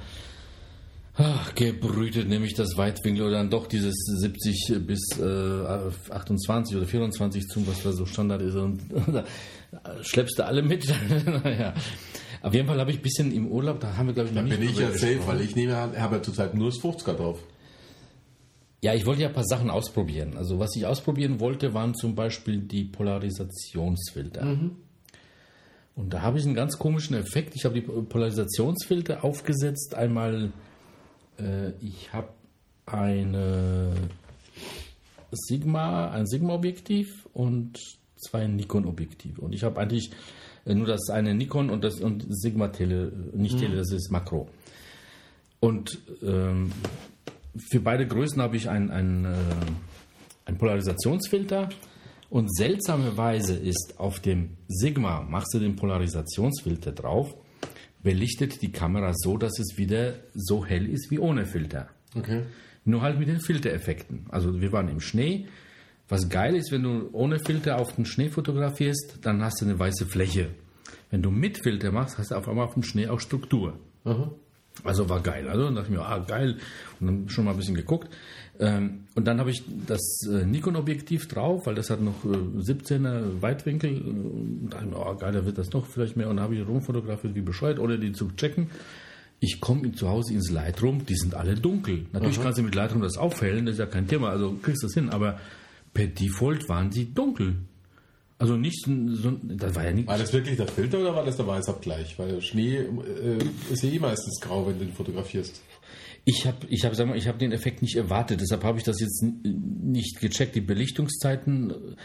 [1.14, 7.46] ach, gebrütet, nämlich das Weitwinkel oder dann doch dieses 70 bis äh, 28 oder 24
[7.48, 8.56] zum, was da so Standard ist.
[8.56, 8.80] Und
[9.12, 9.24] da
[10.02, 10.86] schleppst du alle mit.
[11.44, 11.74] naja.
[12.42, 14.42] Auf jeden Fall habe ich ein bisschen im Urlaub, da haben wir glaube ich noch
[14.42, 17.14] Dann nicht bin ich ja safe, weil ich nehme, habe ja zurzeit nur das 50er
[17.14, 17.38] drauf.
[18.82, 20.38] Ja, ich wollte ja ein paar Sachen ausprobieren.
[20.38, 24.42] Also was ich ausprobieren wollte, waren zum Beispiel die Polarisationsfilter.
[25.96, 27.54] Und da habe ich einen ganz komischen Effekt.
[27.56, 29.94] Ich habe die Polarisationsfilter aufgesetzt.
[29.94, 30.50] Einmal,
[31.38, 32.30] äh, ich habe
[32.86, 33.92] eine
[35.30, 37.78] Sigma, ein Sigma-Objektiv und
[38.16, 39.42] zwei Nikon-Objektive.
[39.42, 40.10] Und ich habe eigentlich
[40.64, 44.48] nur das eine Nikon und das und Sigma Tele, nicht Tele, das ist Makro.
[45.60, 46.72] Und ähm,
[47.70, 49.34] für beide Größen habe ich ein, ein, äh,
[50.46, 51.68] ein Polarisationsfilter
[52.30, 57.34] und seltsamerweise ist auf dem Sigma, machst du den Polarisationsfilter drauf,
[58.02, 61.88] belichtet die Kamera so, dass es wieder so hell ist wie ohne Filter.
[62.16, 62.42] Okay.
[62.84, 64.26] Nur halt mit den Filtereffekten.
[64.30, 65.48] Also wir waren im Schnee.
[66.10, 69.78] Was geil ist, wenn du ohne Filter auf den Schnee fotografierst, dann hast du eine
[69.78, 70.50] weiße Fläche.
[71.10, 73.74] Wenn du mit Filter machst, hast du auf einmal auf dem Schnee auch Struktur.
[74.84, 75.48] Also war geil.
[75.48, 76.56] Also dann dachte ich mir, ah geil.
[77.00, 78.08] Und dann schon mal ein bisschen geguckt.
[78.58, 83.40] Ähm, und dann habe ich das äh, Nikon-Objektiv drauf, weil das hat noch äh, 17er
[83.42, 83.90] Weitwinkel.
[83.90, 86.28] äh, Und dachte mir, oh geil, da wird das noch vielleicht mehr.
[86.28, 88.70] Und dann habe ich rumfotografiert wie bescheuert, ohne die zu checken.
[89.40, 92.06] Ich komme zu Hause ins Lightroom, die sind alle dunkel.
[92.12, 94.86] Natürlich kannst du mit Lightroom das aufhellen, das ist ja kein Thema, also kriegst du
[94.86, 95.08] das hin.
[95.08, 95.38] Aber
[95.94, 97.56] per Default waren sie dunkel.
[98.38, 100.08] Also nicht so, das war ja nicht.
[100.08, 102.18] War das wirklich der Filter oder war das der Weißabgleich?
[102.18, 103.38] Weil Schnee äh,
[103.70, 105.60] ist ja eh meistens grau, wenn du ihn fotografierst.
[106.24, 108.84] Ich habe ich hab, sag mal, ich hab den Effekt nicht erwartet, deshalb habe ich
[108.84, 110.54] das jetzt nicht gecheckt.
[110.54, 111.96] Die Belichtungszeiten,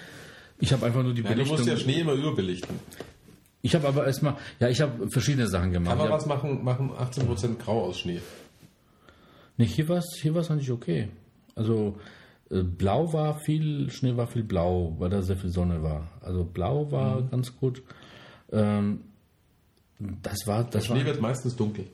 [0.60, 1.58] ich habe einfach nur die Ja, du Belichtung.
[1.58, 2.80] musst ja Schnee immer überbelichten.
[3.62, 5.98] ich habe aber erstmal, ja, ich habe verschiedene Sachen gemacht.
[5.98, 8.19] Aber was machen, machen 18% grau aus Schnee?
[9.58, 11.08] Nee, hier war es hier war's eigentlich okay.
[11.56, 11.98] Also
[12.49, 16.08] blau war viel, Schnee war viel blau, weil da sehr viel Sonne war.
[16.21, 17.29] Also blau war Mhm.
[17.31, 17.81] ganz gut.
[18.51, 19.01] Ähm,
[19.99, 20.95] das war, das war.
[20.97, 21.86] Schnee wird meistens dunkel.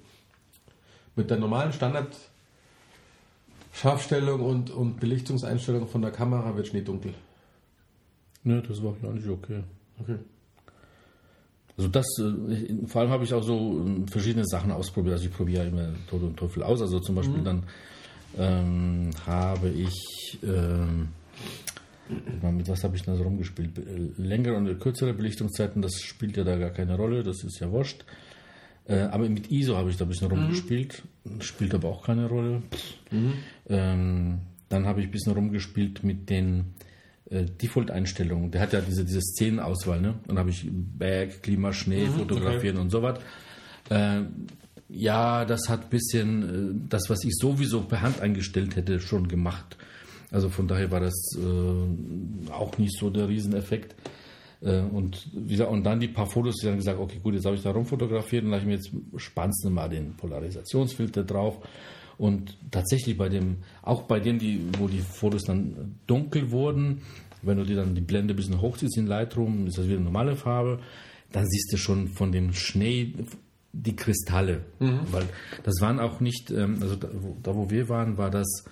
[1.15, 2.15] Mit der normalen Standard
[3.73, 7.13] Scharfstellung und, und Belichtungseinstellung von der Kamera wird Schnee dunkel.
[8.43, 9.63] Ne, das war eigentlich okay.
[9.99, 10.17] Okay.
[11.77, 15.13] Also das, äh, vor allem habe ich auch so äh, verschiedene Sachen ausprobiert.
[15.13, 16.81] Also ich probiere immer Tod und Teufel aus.
[16.81, 17.63] Also zum Beispiel dann
[18.37, 21.09] ähm, habe ich, ähm,
[22.41, 23.77] mit was habe ich da so rumgespielt?
[23.77, 27.71] Äh, Längere und kürzere Belichtungszeiten, das spielt ja da gar keine Rolle, das ist ja
[27.71, 28.05] wurscht.
[28.85, 31.03] Äh, aber mit ISO habe ich da ein bisschen rumgespielt,
[31.39, 32.63] spielt aber auch keine Rolle.
[33.69, 34.39] Ähm,
[34.69, 36.73] dann habe ich ein bisschen rumgespielt mit den
[37.29, 38.51] äh, Default-Einstellungen.
[38.51, 40.15] Der hat ja diese, diese Szenenauswahl, ne?
[40.27, 43.19] Dann habe ich Berg, Klima, Schnee, fotografieren und so was.
[43.89, 44.23] Äh,
[44.93, 49.27] ja, das hat ein bisschen äh, das, was ich sowieso per Hand eingestellt hätte, schon
[49.27, 49.77] gemacht.
[50.31, 53.95] Also von daher war das äh, auch nicht so der Rieseneffekt.
[54.61, 57.55] Äh, und, gesagt, und dann die paar Fotos, die dann gesagt, okay, gut, jetzt habe
[57.55, 61.59] ich da rumfotografiert und habe ich mir jetzt spannst mal den Polarisationsfilter drauf.
[62.17, 67.01] Und tatsächlich bei dem, auch bei denen, die, wo die Fotos dann dunkel wurden,
[67.41, 70.35] wenn du dir dann die Blende ein bisschen hochziehst in Lightroom, ist das wieder normale
[70.35, 70.79] Farbe,
[71.31, 73.13] dann siehst du schon von dem Schnee
[73.73, 74.65] die Kristalle.
[74.79, 75.27] Weil
[75.63, 78.65] das waren auch nicht, ähm, also da wo, da, wo wir waren, war das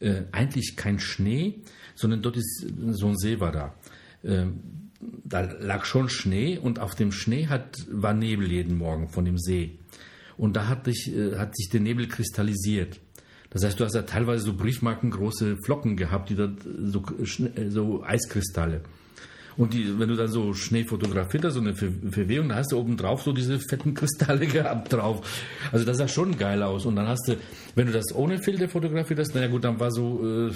[0.00, 1.60] äh, eigentlich kein Schnee,
[1.94, 3.74] sondern dort ist so ein See war da.
[4.24, 4.60] Ähm,
[5.24, 9.38] da lag schon Schnee und auf dem Schnee hat, war Nebel jeden Morgen von dem
[9.38, 9.78] See.
[10.36, 13.00] Und da hat, sich, äh, hat sich der Nebel kristallisiert.
[13.50, 17.70] Das heißt, du hast ja teilweise so briefmarkengroße Flocken gehabt, die da so, Schne- äh,
[17.70, 18.82] so Eiskristalle.
[19.60, 22.72] Und die, wenn du dann so Schnee fotografiert hast, so eine Ver- Verwehung, da hast
[22.72, 25.20] du oben drauf so diese fetten Kristalle gehabt drauf.
[25.70, 26.86] Also das sah schon geil aus.
[26.86, 27.36] Und dann hast du,
[27.74, 30.50] wenn du das ohne Filter fotografiert hast, naja gut, dann war so, äh,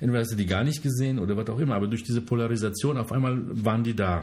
[0.00, 2.98] entweder hast du die gar nicht gesehen oder was auch immer, aber durch diese Polarisation
[2.98, 4.20] auf einmal waren die da.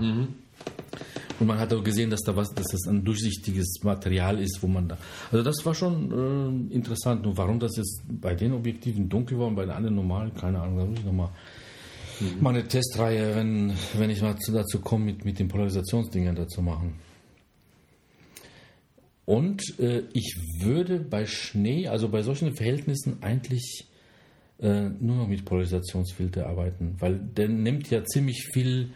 [1.39, 4.67] Und man hat auch gesehen, dass da was, dass das ein durchsichtiges Material ist, wo
[4.67, 4.97] man da.
[5.31, 7.23] Also das war schon äh, interessant.
[7.23, 10.59] Nur warum das jetzt bei den Objektiven dunkel war und bei den anderen normal, keine
[10.61, 10.77] Ahnung.
[10.79, 11.29] Da muss ich nochmal
[12.39, 16.61] mal eine Testreihe, wenn, wenn ich mal zu, dazu komme, mit, mit den Polarisationsdingern dazu
[16.61, 16.95] machen.
[19.25, 23.87] Und äh, ich würde bei Schnee, also bei solchen Verhältnissen eigentlich
[24.59, 28.91] äh, nur noch mit Polarisationsfilter arbeiten, weil der nimmt ja ziemlich viel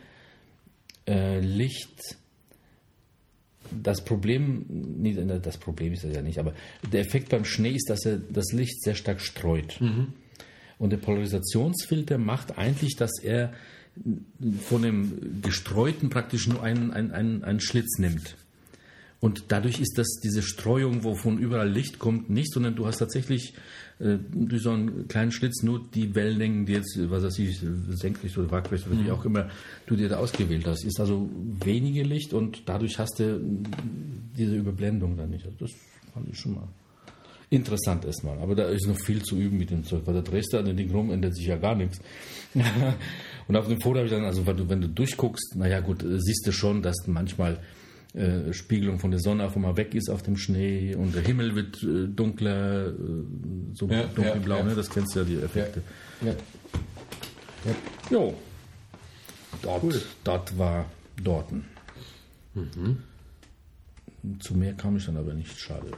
[1.07, 2.17] äh, Licht
[3.71, 6.53] das Problem, nee, das Problem ist das ja nicht, aber
[6.91, 9.79] der Effekt beim Schnee ist, dass er das Licht sehr stark streut.
[10.82, 13.54] Und der Polarisationsfilter macht eigentlich, dass er
[14.62, 18.36] von dem Gestreuten praktisch nur einen, einen, einen, einen Schlitz nimmt.
[19.20, 23.54] Und dadurch ist das diese Streuung, wovon überall Licht kommt, nicht, sondern du hast tatsächlich
[24.00, 27.60] äh, durch so einen kleinen Schlitz nur die Wellenlängen, die jetzt, was weiß ich,
[27.91, 29.52] senkrecht oder waagrecht oder wie auch immer
[29.86, 30.84] du dir da ausgewählt hast.
[30.84, 31.30] Ist also
[31.63, 33.39] wenige Licht und dadurch hast du
[34.36, 35.46] diese Überblendung dann nicht.
[35.46, 35.72] Also das
[36.12, 36.67] fand ich schon mal
[37.51, 38.39] interessant erstmal.
[38.39, 40.65] Aber da ist noch viel zu üben mit dem Zeug, weil da drehst du an
[40.65, 41.99] den Ding rum, ändert sich ja gar nichts.
[43.47, 46.01] und auf dem Foto habe ich dann, also wenn du, wenn du durchguckst, naja gut,
[46.01, 47.59] äh, siehst du schon, dass manchmal
[48.13, 51.53] äh, Spiegelung von der Sonne auf einmal weg ist auf dem Schnee und der Himmel
[51.55, 52.93] wird äh, dunkler, äh,
[53.73, 54.69] so Ja, dunkelblau, ja, ja.
[54.69, 54.75] ne?
[54.75, 55.81] das kennst du ja, die Effekte.
[56.21, 56.33] Ja.
[58.09, 58.33] Jo.
[59.61, 60.85] Dort, dort war
[61.21, 61.65] Dorten.
[62.53, 62.97] Mhm.
[64.39, 65.91] Zu mehr kam ich dann aber nicht, schade.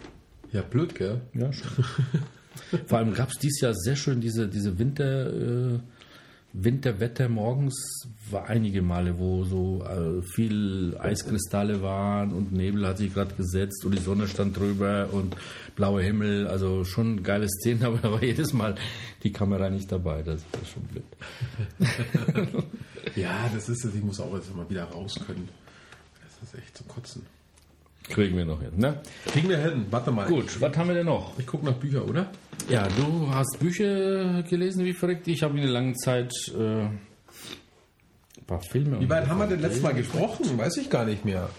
[0.53, 1.21] Ja, blöd, gell?
[1.33, 1.85] Ja, schon.
[2.87, 5.79] Vor allem gab es dieses Jahr sehr schön diese, diese Winter, äh,
[6.53, 13.11] Winterwetter morgens, war einige Male, wo so äh, viel Eiskristalle waren und Nebel hat sich
[13.11, 15.35] gerade gesetzt und die Sonne stand drüber und
[15.75, 18.75] blauer Himmel, also schon geile Szenen, aber da war jedes Mal
[19.23, 21.03] die Kamera nicht dabei, das ist schon blöd.
[23.15, 23.93] Ja, das ist es.
[23.93, 25.47] Ich muss auch jetzt mal wieder raus können.
[26.23, 27.25] Das ist echt zum Kotzen.
[28.09, 29.01] Kriegen wir noch hin, ne?
[29.27, 29.85] Kriegen wir hin.
[29.89, 30.27] Warte mal.
[30.27, 31.37] Gut, was haben wir denn noch?
[31.39, 32.29] Ich gucke nach Bücher, oder?
[32.69, 35.27] Ja, du hast Bücher gelesen, wie verrückt.
[35.27, 36.99] Ich habe in der langen Zeit äh, ein
[38.45, 38.99] paar Filme.
[38.99, 40.57] Wie weit haben wir denn letztes Mal gesprochen?
[40.57, 41.49] Weiß ich gar nicht mehr.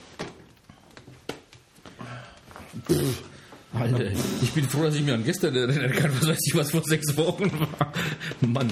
[3.73, 6.11] Alter, ich bin froh, dass ich mir an gestern erinnern kann.
[6.21, 7.93] Was weiß ich, was vor sechs Wochen war.
[8.41, 8.71] Mann.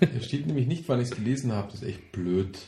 [0.00, 1.70] Hier steht nämlich nicht, wann ich es gelesen habe.
[1.70, 2.58] Das ist echt blöd.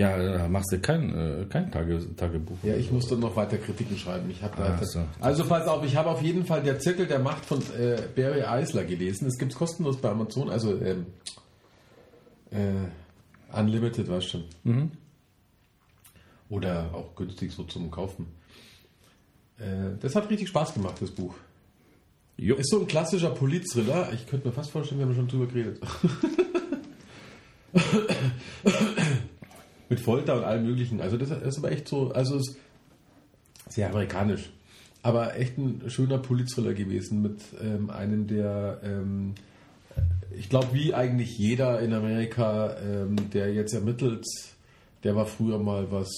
[0.00, 2.56] Ja, da machst du kein, äh, kein Tage, Tagebuch.
[2.62, 4.30] Ja, ich muss dann noch weiter Kritiken schreiben.
[4.30, 5.00] Ich habe Ah, so.
[5.20, 8.40] Also pass auf, ich habe auf jeden Fall der Zirkel der Macht von äh, Barry
[8.40, 9.28] Eisler gelesen.
[9.28, 11.04] Es gibt es kostenlos bei Amazon, also ähm,
[12.50, 12.88] äh,
[13.54, 14.44] Unlimited, weißt du schon.
[14.64, 14.90] Mhm.
[16.48, 18.24] Oder auch günstig so zum Kaufen.
[19.58, 21.34] Äh, das hat richtig Spaß gemacht, das Buch.
[22.38, 22.54] Jo.
[22.54, 24.14] Ist so ein klassischer Polit-Thriller.
[24.14, 25.78] Ich könnte mir fast vorstellen, wir haben schon drüber geredet.
[29.90, 31.02] Mit Folter und allem Möglichen.
[31.02, 32.56] Also das ist aber echt so, also ist
[33.68, 34.50] sehr amerikanisch.
[35.02, 39.34] Aber echt ein schöner Polit-Thriller gewesen mit ähm, einem der, ähm,
[40.36, 44.24] ich glaube, wie eigentlich jeder in Amerika, ähm, der jetzt ermittelt,
[45.04, 46.08] der war früher mal was,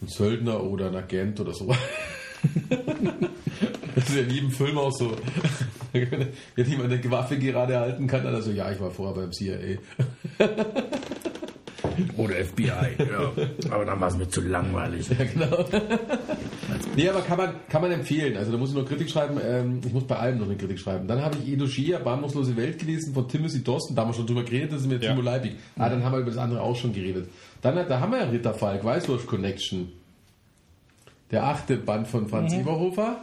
[0.00, 1.74] ein Söldner oder ein Agent oder so.
[3.94, 5.10] Das ist ja in jedem Film auch so.
[5.92, 9.78] Wenn jemand eine Waffe gerade halten kann, dann also, ja, ich war vorher beim CIA.
[12.16, 12.62] Oder FBI,
[12.98, 13.32] ja.
[13.70, 15.08] Aber dann war es mir zu langweilig.
[15.10, 15.64] Ja, genau.
[16.96, 18.36] nee, aber kann man, kann man empfehlen.
[18.36, 19.38] Also da muss ich noch Kritik schreiben.
[19.44, 21.06] Ähm, ich muss bei allem noch eine Kritik schreiben.
[21.08, 23.94] Dann habe ich Edo Shia, Bahnhofslose Welt gelesen von Timothy Dawson.
[23.96, 25.10] Da haben wir schon drüber geredet, das ist mir Ja.
[25.10, 25.52] Timo Leipig.
[25.76, 27.28] Ah, dann haben wir über das andere auch schon geredet.
[27.62, 29.92] Dann, da haben wir ja Ritter Falk, Weißwurst Connection.
[31.30, 33.22] Der achte Band von Franz Eberhofer,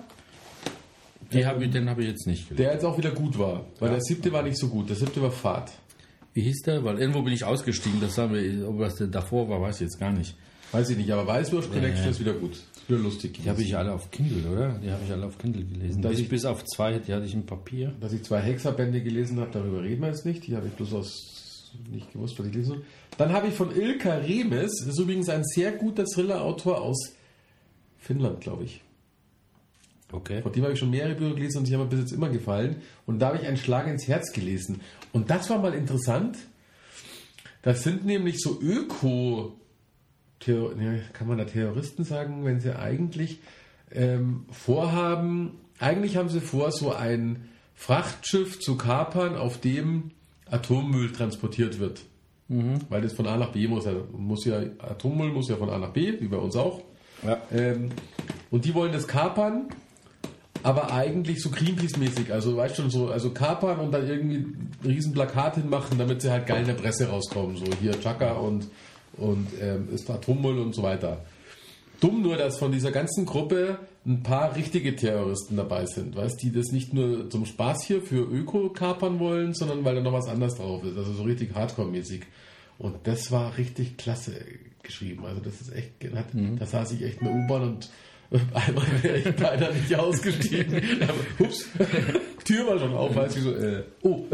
[1.33, 2.63] Die hab ich, den habe ich jetzt nicht gelesen.
[2.63, 3.65] der jetzt auch wieder gut war.
[3.79, 4.89] Weil der siebte war nicht so gut.
[4.89, 5.71] Der siebte war Fahrt.
[6.35, 6.83] Wie hieß der?
[6.83, 7.99] Weil irgendwo bin ich ausgestiegen.
[8.01, 10.35] Das haben wir, ob das denn davor war, weiß ich jetzt gar nicht.
[10.71, 12.11] Weiß ich nicht, aber Weißwurst Connection ja.
[12.11, 12.59] ist wieder gut.
[12.87, 13.39] Wieder lustig.
[13.41, 14.77] Die habe ich alle auf Kindle, oder?
[14.83, 16.01] Die habe ich alle auf Kindle gelesen.
[16.01, 17.93] Dass bis, ich- bis auf zwei, die hatte ich im Papier.
[18.01, 20.45] Dass ich zwei Hexerbände gelesen habe, darüber reden wir jetzt nicht.
[20.45, 22.83] Die habe ich bloß aus nicht gewusst, was ich gelesen habe.
[23.17, 27.13] Dann habe ich von Ilka Remes, das ist übrigens ein sehr guter Thriller-Autor aus
[27.97, 28.81] Finnland, glaube ich.
[30.11, 30.41] Okay.
[30.41, 32.29] Von dem habe ich schon mehrere Bücher gelesen und die haben mir bis jetzt immer
[32.29, 32.77] gefallen.
[33.05, 34.81] Und da habe ich einen Schlag ins Herz gelesen.
[35.15, 36.38] Und das war mal interessant.
[37.62, 39.58] Das sind nämlich so Öko,
[40.45, 43.39] ne, kann man da Terroristen sagen, wenn sie eigentlich
[43.93, 50.12] ähm, vorhaben, eigentlich haben sie vor, so ein Frachtschiff zu kapern, auf dem
[50.47, 52.01] Atommüll transportiert wird.
[52.89, 53.88] Weil das von A nach B muss.
[53.88, 56.82] Also muss ja, Atommüll muss ja von A nach B, wie bei uns auch.
[57.25, 57.41] Ja.
[57.54, 57.91] Ähm,
[58.51, 59.69] und die wollen das kapern,
[60.65, 62.34] aber eigentlich so Greenpeace-mäßig.
[62.34, 66.32] Also, weißt schon, so, also kapern und dann irgendwie ein riesen Plakat hinmachen, damit sie
[66.32, 67.56] halt geil in der Presse rauskommen.
[67.56, 68.67] So hier Chaka und,
[69.17, 71.23] und ähm, ist Atommüll und so weiter.
[71.99, 76.51] Dumm nur, dass von dieser ganzen Gruppe ein paar richtige Terroristen dabei sind, weißt die
[76.51, 80.28] das nicht nur zum Spaß hier für Öko kapern wollen, sondern weil da noch was
[80.28, 80.97] anderes drauf ist.
[80.97, 82.23] Also so richtig Hardcore-mäßig.
[82.80, 84.34] Und das war richtig klasse
[84.82, 85.25] geschrieben.
[85.25, 87.89] Also das ist echt, hat, da saß ich echt in der U-Bahn und
[88.53, 90.81] einmal wäre ich leider nicht ausgestiegen.
[91.01, 91.65] Aber, Ups,
[92.43, 94.25] Tür war schon auf, weiß ich so, äh, oh.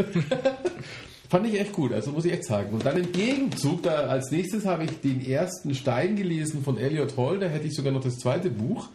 [1.29, 2.73] Fand ich echt gut, also muss ich echt sagen.
[2.73, 7.15] Und dann im Gegenzug, da als nächstes habe ich den ersten Stein gelesen von Elliot
[7.15, 8.89] Hall, da hätte ich sogar noch das zweite Buch.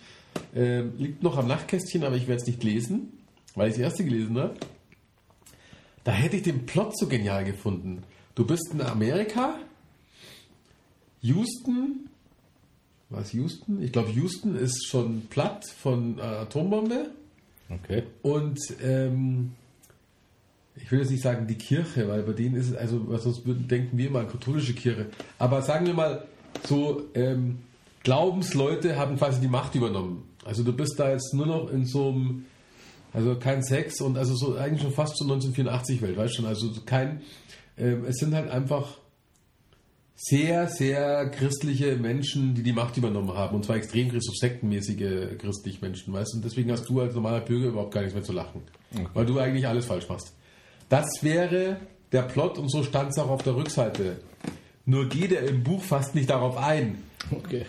[0.55, 3.13] Ähm, liegt noch am Nachtkästchen, aber ich werde es nicht lesen,
[3.55, 4.55] weil ich das erste gelesen habe.
[6.05, 8.03] Da hätte ich den Plot so genial gefunden.
[8.35, 9.59] Du bist in Amerika,
[11.23, 12.11] Houston,
[13.17, 13.83] was Houston?
[13.83, 17.11] Ich glaube, Houston ist schon platt von äh, Atombombe.
[17.69, 18.05] Okay.
[18.23, 19.53] Und ähm,
[20.77, 23.47] ich will jetzt nicht sagen die Kirche, weil bei denen ist es, also was sonst
[23.47, 25.07] würden, denken wir immer an katholische Kirche.
[25.39, 26.27] Aber sagen wir mal,
[26.67, 27.59] so ähm,
[28.05, 30.23] Glaubensleute haben quasi die Macht übernommen.
[30.45, 32.47] Also du bist da jetzt nur noch in so einem,
[33.13, 36.47] also kein Sex und also so eigentlich schon fast so 1984 Welt, weißt du schon,
[36.47, 37.23] also so kein,
[37.77, 38.99] ähm, es sind halt einfach
[40.17, 43.55] sehr, sehr christliche Menschen, die die Macht übernommen haben.
[43.55, 46.37] Und zwar extrem christlich, sektenmäßige christliche Menschen, weißt du?
[46.39, 48.63] Und deswegen hast du als normaler Bürger überhaupt gar nichts mehr zu lachen.
[49.13, 50.33] Weil du eigentlich alles falsch machst.
[50.89, 51.77] Das wäre
[52.13, 54.17] der Plot und so stand es auch auf der Rückseite.
[54.87, 57.03] Nur geht er im Buch fast nicht darauf ein.
[57.31, 57.67] Okay.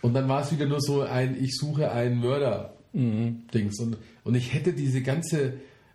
[0.00, 3.78] Und dann war es wieder nur so ein, ich suche einen Mörder-Dings.
[3.80, 5.54] Und, und ich hätte diese ganze,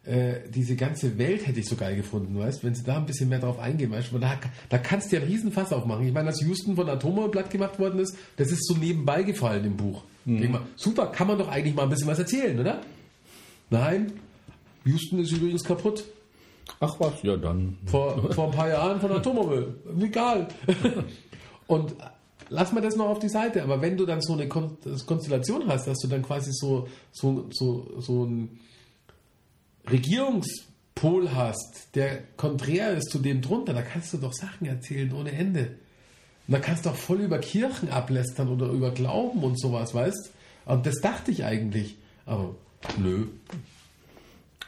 [0.09, 3.29] äh, diese ganze Welt hätte ich so geil gefunden, weißt wenn sie da ein bisschen
[3.29, 6.07] mehr drauf eingehen, weißt da, da kannst du ja einen riesen Fass aufmachen.
[6.07, 9.65] Ich meine, dass Houston von Atombombe platt gemacht worden ist, das ist so nebenbei gefallen
[9.65, 10.03] im Buch.
[10.25, 12.81] Denk mal, super, kann man doch eigentlich mal ein bisschen was erzählen, oder?
[13.69, 14.13] Nein,
[14.85, 16.03] Houston ist übrigens kaputt.
[16.79, 17.77] Ach was, ja dann.
[17.85, 19.75] Vor, vor ein paar Jahren von Atommobile.
[20.01, 20.47] Egal.
[21.67, 21.95] Und
[22.49, 23.63] lass mal das noch auf die Seite.
[23.63, 27.47] Aber wenn du dann so eine Kon Konstellation hast, dass du dann quasi so, so,
[27.51, 28.59] so, so einen
[29.91, 35.31] Regierungspol hast, der konträr ist zu dem drunter, da kannst du doch Sachen erzählen ohne
[35.31, 35.75] Ende.
[36.47, 40.31] Und da kannst du auch voll über Kirchen ablästern oder über Glauben und sowas, weißt
[40.65, 41.95] Und das dachte ich eigentlich.
[42.25, 42.55] Aber
[42.97, 43.27] nö.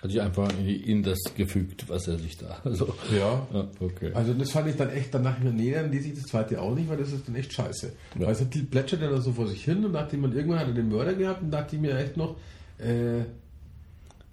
[0.01, 2.59] Hat sich einfach in, das gefügt, was er sich da.
[2.65, 3.47] Also, Ja.
[3.53, 4.11] ja, okay.
[4.13, 6.97] Also das fand ich dann echt, danach dann lese ich das zweite auch nicht, weil
[6.97, 7.93] das ist dann echt scheiße.
[8.19, 8.27] Ja.
[8.27, 10.89] Also die plätschert dann so vor sich hin und dachte man, irgendwann hat er den
[10.89, 12.35] Mörder gehabt und dachte ich mir echt noch,
[12.79, 13.25] äh,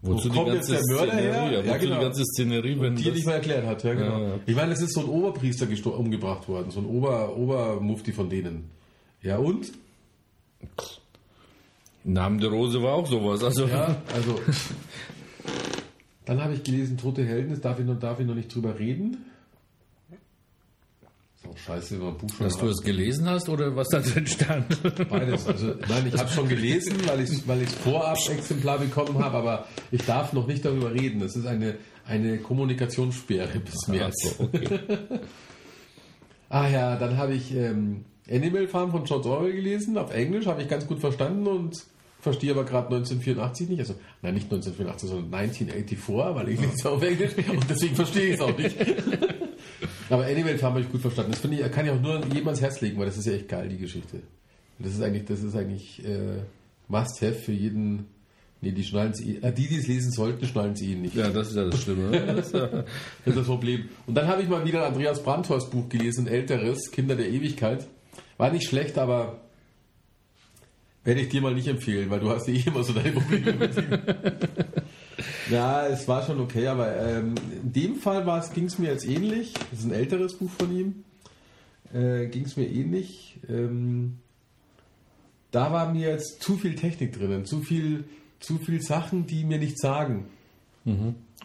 [0.00, 1.32] Wozu wo kommt jetzt der Mörder her?
[1.34, 1.96] Szenerie, Ja, wozu genau.
[1.98, 3.82] die ganze Szenerie, wenn die er nicht mal erklärt hat.
[3.82, 4.20] Ja, genau.
[4.20, 4.34] Ja, ja.
[4.46, 5.66] Ich meine, es ist so ein Oberpriester
[5.98, 8.70] umgebracht worden, so ein Ober, Obermufti von denen.
[9.22, 9.72] Ja und?
[12.04, 13.42] Namen der Rose war auch sowas.
[13.42, 14.38] Also, Ja, also.
[16.26, 18.78] Dann habe ich gelesen, Tote Helden, das darf ich noch, darf ich noch nicht drüber
[18.78, 19.24] reden.
[21.48, 24.00] Auch scheiße, wenn man ein Buch schon dass du es gelesen hast oder was da
[24.00, 25.08] drin stand?
[25.08, 25.46] Beides.
[25.46, 29.66] Also, nein, ich habe schon gelesen, weil ich weil ich vorab Exemplar bekommen habe, aber
[29.90, 31.20] ich darf noch nicht darüber reden.
[31.20, 34.14] Das ist eine, eine Kommunikationssperre bis März.
[34.24, 34.78] Ach so, okay.
[36.50, 39.98] Ah ja, dann habe ich ähm, Animal Farm von George Orwell gelesen.
[39.98, 41.76] Auf Englisch habe ich ganz gut verstanden und
[42.20, 43.80] verstehe aber gerade 1984 nicht.
[43.80, 48.34] Also, nein, nicht 1984, sondern 1984, weil ich lese auf Englisch und deswegen verstehe ich
[48.34, 48.76] es auch nicht.
[50.10, 51.32] Aber Animal Farm habe ich gut verstanden.
[51.32, 53.32] Das finde ich, kann ich auch nur jedem ans Herz legen, weil das ist ja
[53.32, 54.20] echt geil, die Geschichte.
[54.78, 56.40] Das ist eigentlich, das ist eigentlich äh,
[56.88, 58.06] Must-Have für jeden.
[58.60, 59.36] Nee, die schnallen es eh.
[59.40, 61.14] Äh, die, die es lesen sollten, schnallen es eh nicht.
[61.14, 62.10] ja, das ist ja das Schlimme.
[62.36, 62.84] Das ist ja-
[63.24, 63.88] Das Problem.
[64.06, 67.28] Und dann habe ich mal wieder ein Andreas Brandhorst Buch gelesen, ein älteres, Kinder der
[67.28, 67.86] Ewigkeit.
[68.36, 69.40] War nicht schlecht, aber
[71.04, 73.52] werde ich dir mal nicht empfehlen, weil du hast ja eh immer so deine Probleme
[73.54, 73.84] mit ihm.
[75.50, 79.52] Ja, es war schon okay, aber ähm, in dem Fall ging es mir jetzt ähnlich.
[79.70, 81.04] Das ist ein älteres Buch von ihm.
[81.92, 83.40] Äh, ging es mir ähnlich.
[83.48, 84.18] Ähm,
[85.50, 88.04] da war mir jetzt zu viel Technik drinnen, zu viel,
[88.38, 90.26] zu viel Sachen, die mir nichts sagen.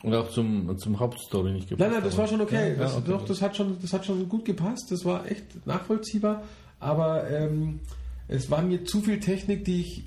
[0.03, 1.79] Und auch zum, zum Hauptstory nicht gepasst.
[1.89, 2.71] Nein, nein, das war schon okay.
[2.71, 3.11] Ja, das, ja, okay.
[3.11, 4.91] Doch, das hat schon, das hat schon gut gepasst.
[4.91, 6.43] Das war echt nachvollziehbar.
[6.79, 7.79] Aber ähm,
[8.27, 10.03] es war mir zu viel Technik, die ich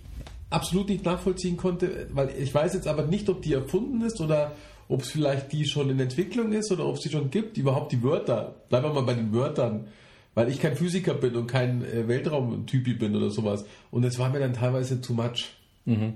[0.50, 4.52] absolut nicht nachvollziehen konnte, weil ich weiß jetzt aber nicht, ob die erfunden ist oder
[4.88, 7.58] ob es vielleicht die schon in Entwicklung ist oder ob es die schon gibt.
[7.58, 8.54] Überhaupt die Wörter.
[8.68, 9.88] Bleiben wir mal bei den Wörtern.
[10.34, 13.64] Weil ich kein Physiker bin und kein äh, Weltraumtypi bin oder sowas.
[13.90, 15.46] Und es war mir dann teilweise too much.
[15.86, 16.14] Mhm.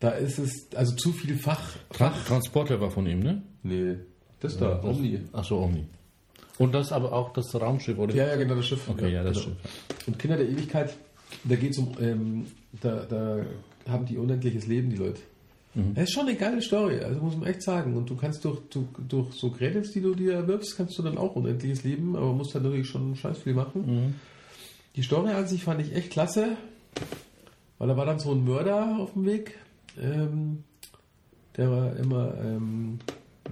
[0.00, 1.76] Da ist es, also zu viel Fach.
[1.90, 3.42] Tra Transporter war von ihm, ne?
[3.62, 3.96] Nee,
[4.40, 5.20] das da, Omni.
[5.32, 5.86] Ach so, Omni.
[6.58, 8.14] Und das aber auch das Raumschiff, oder?
[8.14, 8.88] Ja, ja, genau, das Schiff.
[8.88, 9.46] Okay, ja, das genau.
[9.46, 10.06] Schiff.
[10.08, 10.94] Und Kinder der Ewigkeit,
[11.44, 12.46] da geht es um, ähm,
[12.80, 13.44] da, da
[13.88, 15.20] haben die unendliches Leben, die Leute.
[15.74, 15.94] Mhm.
[15.94, 17.96] Das ist schon eine geile Story, also muss man echt sagen.
[17.96, 21.18] Und du kannst durch, durch, durch so Credits, die du dir erwirbst, kannst du dann
[21.18, 23.84] auch unendliches Leben, aber musst halt natürlich schon scheiß viel machen.
[23.86, 24.14] Mhm.
[24.96, 26.56] Die Story an sich fand ich echt klasse,
[27.78, 29.58] weil da war dann so ein Mörder auf dem Weg,
[30.00, 30.62] ähm,
[31.56, 32.98] der war immer ähm,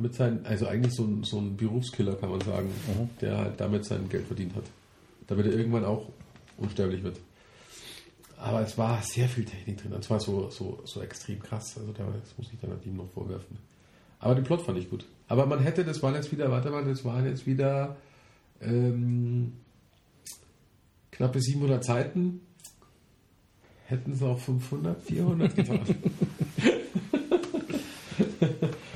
[0.01, 3.11] mit seinen, also eigentlich so ein, so ein Berufskiller, kann man sagen, Mhm.
[3.21, 4.65] der halt damit sein Geld verdient hat.
[5.27, 6.07] Damit er irgendwann auch
[6.57, 7.19] unsterblich wird.
[8.43, 9.93] Aber es war sehr viel Technik drin.
[9.93, 11.79] Es war so, so, so extrem krass.
[11.79, 13.57] Also da, das muss ich dann halt ihm noch vorwerfen.
[14.19, 15.07] Aber den Plot fand ich gut.
[15.29, 17.97] Aber man hätte, das waren jetzt wieder, warte mal, das waren jetzt wieder
[18.61, 19.53] ähm,
[21.13, 22.41] knappe 700 Seiten.
[23.87, 25.81] Hätten es auch 500, 400 getan.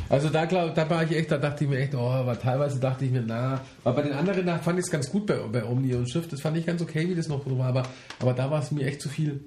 [0.09, 2.79] Also da, glaub, da war ich echt, da dachte ich mir echt, oh, aber teilweise
[2.79, 5.37] dachte ich mir, na, aber bei den anderen da fand ich es ganz gut bei,
[5.37, 7.83] bei Omni und Schiff, das fand ich ganz okay, wie das noch so war, aber,
[8.21, 9.41] aber da war es mir echt zu viel.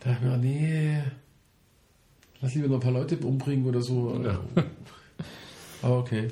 [0.00, 0.98] Da dachte ich mir, oh, nee,
[2.40, 4.20] lass lieber noch ein paar Leute umbringen oder so.
[5.82, 6.28] Aber okay.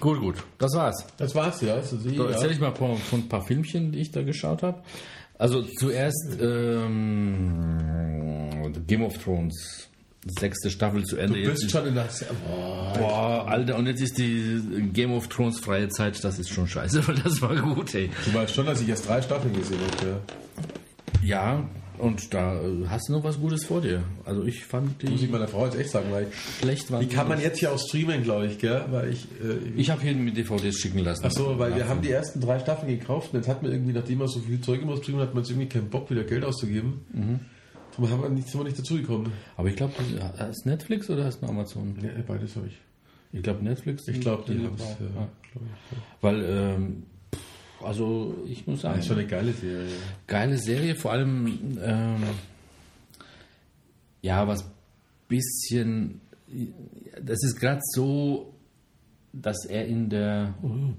[0.00, 0.36] Gut, gut.
[0.58, 1.06] Das war's.
[1.16, 1.76] Das war's, ja.
[1.76, 2.30] Das eh, So, ja.
[2.30, 4.82] erzähl ich mal von, von ein paar Filmchen, die ich da geschaut habe.
[5.38, 7.52] Also zuerst ähm,
[8.86, 9.88] Game of Thrones,
[10.38, 11.34] sechste Staffel zu Ende.
[11.34, 12.08] Du Jetzt bist ist- schon in der...
[12.48, 12.92] Boah.
[12.98, 14.60] Boah, Alter, und jetzt ist die
[14.92, 18.10] Game of Thrones freie Zeit, das ist schon scheiße, weil das war gut, ey.
[18.24, 20.20] Du weißt schon, dass ich erst drei Staffeln gesehen habe, ja.
[21.22, 21.68] Ja,
[21.98, 24.02] und da äh, hast du noch was Gutes vor dir.
[24.26, 26.26] Also ich fand Muss ich die meiner Frau jetzt echt sagen, weil
[26.60, 27.00] schlecht waren.
[27.00, 28.84] die kann man jetzt hier auch streamen, glaube ich, gell?
[28.90, 29.24] Weil ich...
[29.42, 31.22] Äh, Ich habe hier mit DVDs schicken lassen.
[31.24, 33.92] Ach so, weil wir haben die ersten drei Staffeln gekauft und jetzt hat man irgendwie,
[33.94, 36.44] nachdem man so viel Zeug immer streamen hat, man jetzt irgendwie keinen Bock, wieder Geld
[36.44, 37.00] auszugeben.
[37.96, 39.32] Darum haben wir nicht, sind wir nicht dazugekommen.
[39.56, 39.94] Aber ich glaube,
[40.38, 41.96] hast du Netflix oder hast du Amazon?
[42.02, 42.78] Ja, beides habe ich.
[43.32, 44.06] Ich glaube Netflix.
[44.08, 44.82] Ich glaube, die haben es.
[44.82, 45.28] Ja, ja.
[45.52, 45.98] glaub ja.
[46.20, 47.02] Weil, ähm,
[47.82, 49.88] also ich muss sagen, Das ist schon eine geile Serie.
[50.26, 52.22] geile Serie, vor allem, ähm,
[54.22, 54.64] ja, was
[55.28, 56.20] bisschen,
[57.20, 58.54] das ist gerade so,
[59.32, 60.94] dass er in der, oh,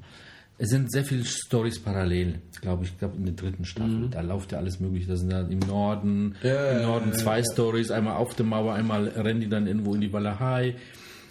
[0.59, 4.09] es sind sehr viele Stories parallel, glaube ich, glaube in der dritten Staffel.
[4.09, 5.07] Da läuft ja alles mögliche.
[5.07, 8.45] Da sind dann im Norden, Ja, im ja, Norden ja, zwei Stories, einmal auf der
[8.45, 10.75] Mauer, einmal rennen die dann irgendwo in die Walachei.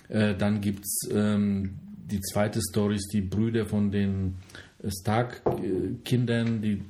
[0.09, 1.79] Äh, dann gibt es ähm,
[2.11, 4.37] die zweite Story, die Brüder von den
[4.87, 6.83] Stark-Kindern, die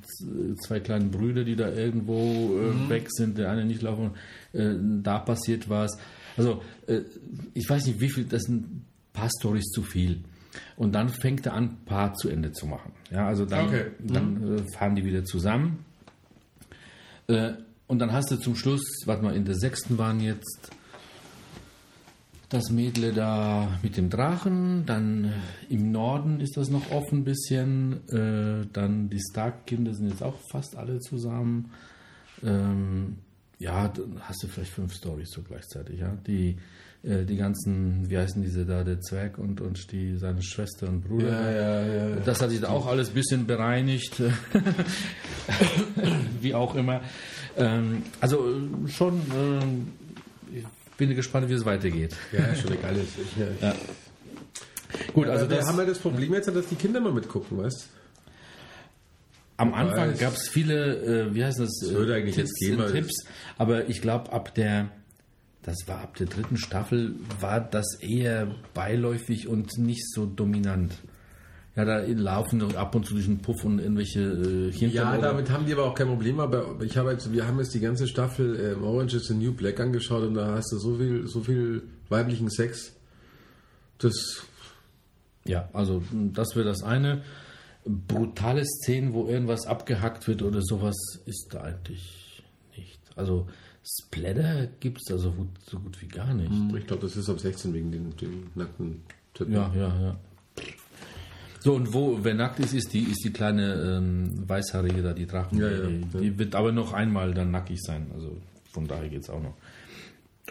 [0.67, 4.11] zwei kleinen Brüder, die da irgendwo äh, weg sind, der eine nicht laufen,
[4.53, 5.97] äh, da passiert was.
[6.37, 7.01] Also, äh,
[7.55, 10.21] ich weiß nicht, wie viel, das sind ein paar Stories zu viel.
[10.77, 12.93] Und dann fängt er an, ein paar zu Ende zu machen.
[13.11, 13.87] Ja, also dann, Okay.
[13.99, 15.85] dann äh, fahren die wieder zusammen.
[17.29, 17.53] Äh,
[17.87, 20.71] und dann hast du zum Schluss, warte mal, in der sechsten waren jetzt
[22.49, 25.33] das Mädle da mit dem Drachen, dann
[25.69, 30.37] im Norden ist das noch offen ein bisschen, äh, dann die Stark-Kinder sind jetzt auch
[30.51, 31.73] fast alle zusammen.
[32.45, 33.19] Ähm,
[33.59, 36.17] ja, dann hast du vielleicht fünf Stories so gleichzeitig, ja.
[36.27, 36.57] Die,
[37.07, 41.03] äh, die ganzen, wie heißen diese da, der Zwerg und, und die, seine Schwester und
[41.03, 41.29] Bruder.
[41.29, 42.17] Ja, ja, ja.
[42.17, 44.21] Das hat sich da auch alles ein bisschen bereinigt.
[46.41, 47.03] Wie auch immer.
[47.57, 49.93] Ähm, also äh, schon, ähm,
[50.53, 50.65] ich
[50.97, 52.17] bin gespannt, wie es weitergeht.
[52.33, 53.05] Ja, schon Serie.
[53.61, 53.75] Ja.
[55.13, 57.91] Gut, also wir das, haben ja das Problem jetzt, dass die Kinder mal mitgucken, weißt
[59.59, 61.83] am Anfang gab es viele, äh, wie heißt das?
[61.83, 63.25] Es würde eigentlich Tipps, jetzt gehen, Tipps,
[63.57, 64.91] aber ich glaube, ab der,
[65.67, 70.95] das war ab der dritten Staffel, war das eher beiläufig und nicht so dominant.
[71.75, 75.67] Ja, da laufen ab und zu den Puff und irgendwelche äh, Ja, oder- damit haben
[75.67, 76.41] die aber auch kein Problem.
[76.41, 79.53] Aber ich habe jetzt, wir haben jetzt die ganze Staffel ähm, Orange is the New
[79.53, 82.95] Black angeschaut und da hast du so viel, so viel weiblichen Sex.
[83.99, 84.47] Das
[85.45, 87.23] Ja, also mh, das wäre das eine.
[87.85, 90.97] Brutale Szenen, wo irgendwas abgehackt wird oder sowas,
[91.27, 92.43] ist da eigentlich
[92.77, 93.01] nicht.
[93.17, 93.49] Also
[93.87, 96.51] Splatter gibt es da so gut, so gut wie gar nicht.
[96.77, 99.53] Ich glaube, das ist ab 16 wegen den, den nackten Typen.
[99.53, 100.17] Ja, ja, ja.
[101.61, 105.27] So, und wo, wer nackt ist, ist die, ist die kleine ähm, Weißhaarige da, die
[105.27, 105.59] Drachen.
[105.59, 108.07] Ja, ja, die, die wird aber noch einmal dann nackig sein.
[108.15, 108.37] Also
[108.73, 109.55] von daher geht es auch noch.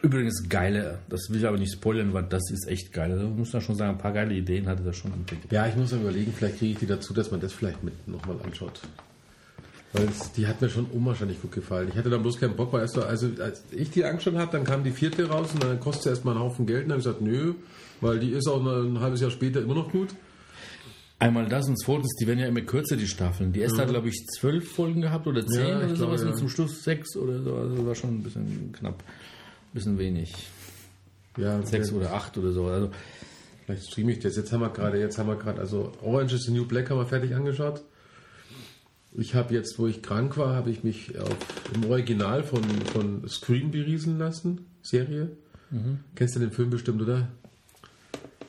[0.02, 3.12] Übrigens geile, das will ich aber nicht spoilern, weil das ist echt geil.
[3.14, 5.52] Also, muss man schon sagen, ein paar geile Ideen hatte das schon entwickelt.
[5.52, 8.38] Ja, ich muss überlegen, vielleicht kriege ich die dazu, dass man das vielleicht mit nochmal
[8.44, 8.82] anschaut.
[9.96, 11.88] Weil es, die hat mir schon unwahrscheinlich gut gefallen.
[11.90, 14.52] Ich hatte da bloß keinen Bock, weil erst so, also als ich die angeschaut habe,
[14.52, 16.84] dann kam die vierte raus und dann kostet sie erstmal einen Haufen Geld.
[16.84, 17.54] Und dann habe ich gesagt, nö,
[18.02, 20.10] weil die ist auch ein halbes Jahr später immer noch gut.
[21.18, 23.54] Einmal das und zweitens, die werden ja immer kürzer, die Staffeln.
[23.54, 26.28] Die erste hat, glaube ich, zwölf Folgen gehabt oder zehn Ja, oder sowas glaube, ja.
[26.28, 27.56] und zum Schluss sechs oder so.
[27.56, 29.02] Also das war schon ein bisschen knapp.
[29.02, 30.34] Ein bisschen wenig.
[31.38, 32.66] Ja, Sechs ja, oder acht oder so.
[32.68, 32.90] Also
[33.66, 34.36] Vielleicht streame ich das.
[34.36, 36.98] Jetzt haben wir gerade, jetzt haben wir gerade, also Orange is the New Black haben
[36.98, 37.82] wir fertig angeschaut.
[39.18, 41.36] Ich habe jetzt, wo ich krank war, habe ich mich auf,
[41.74, 42.62] im Original von,
[42.92, 45.30] von Scream berieseln lassen, Serie.
[46.16, 47.28] Kennst du den Film bestimmt, oder?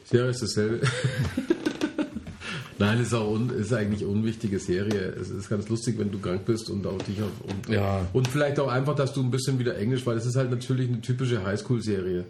[0.05, 0.81] Serie ist dasselbe.
[2.79, 5.14] Nein, ist auch un, ist eigentlich unwichtige Serie.
[5.19, 8.07] Es ist ganz lustig, wenn du krank bist und auch dich auf und, Ja.
[8.12, 10.89] und vielleicht auch einfach, dass du ein bisschen wieder Englisch, weil es ist halt natürlich
[10.89, 12.25] eine typische Highschool-Serie.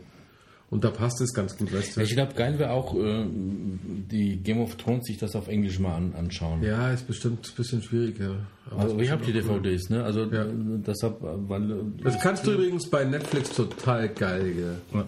[0.69, 2.01] Und da passt es ganz gut, weißt du?
[2.01, 5.95] ich glaube, geil wäre auch, äh, die Game of Thrones sich das auf Englisch mal
[5.95, 6.63] an, anschauen.
[6.65, 8.35] Ja, ist bestimmt ein bisschen schwierig, ja.
[8.73, 9.33] Aber Also ich habe die.
[9.33, 10.03] DVDs, ne?
[10.03, 10.45] Also Ja.
[10.51, 15.05] deshalb, weil äh, Das kannst du übrigens bei Netflix total geil, gell?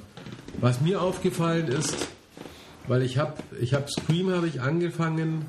[0.61, 2.06] Was mir aufgefallen ist,
[2.86, 5.46] weil ich habe ich hab Scream habe ich angefangen,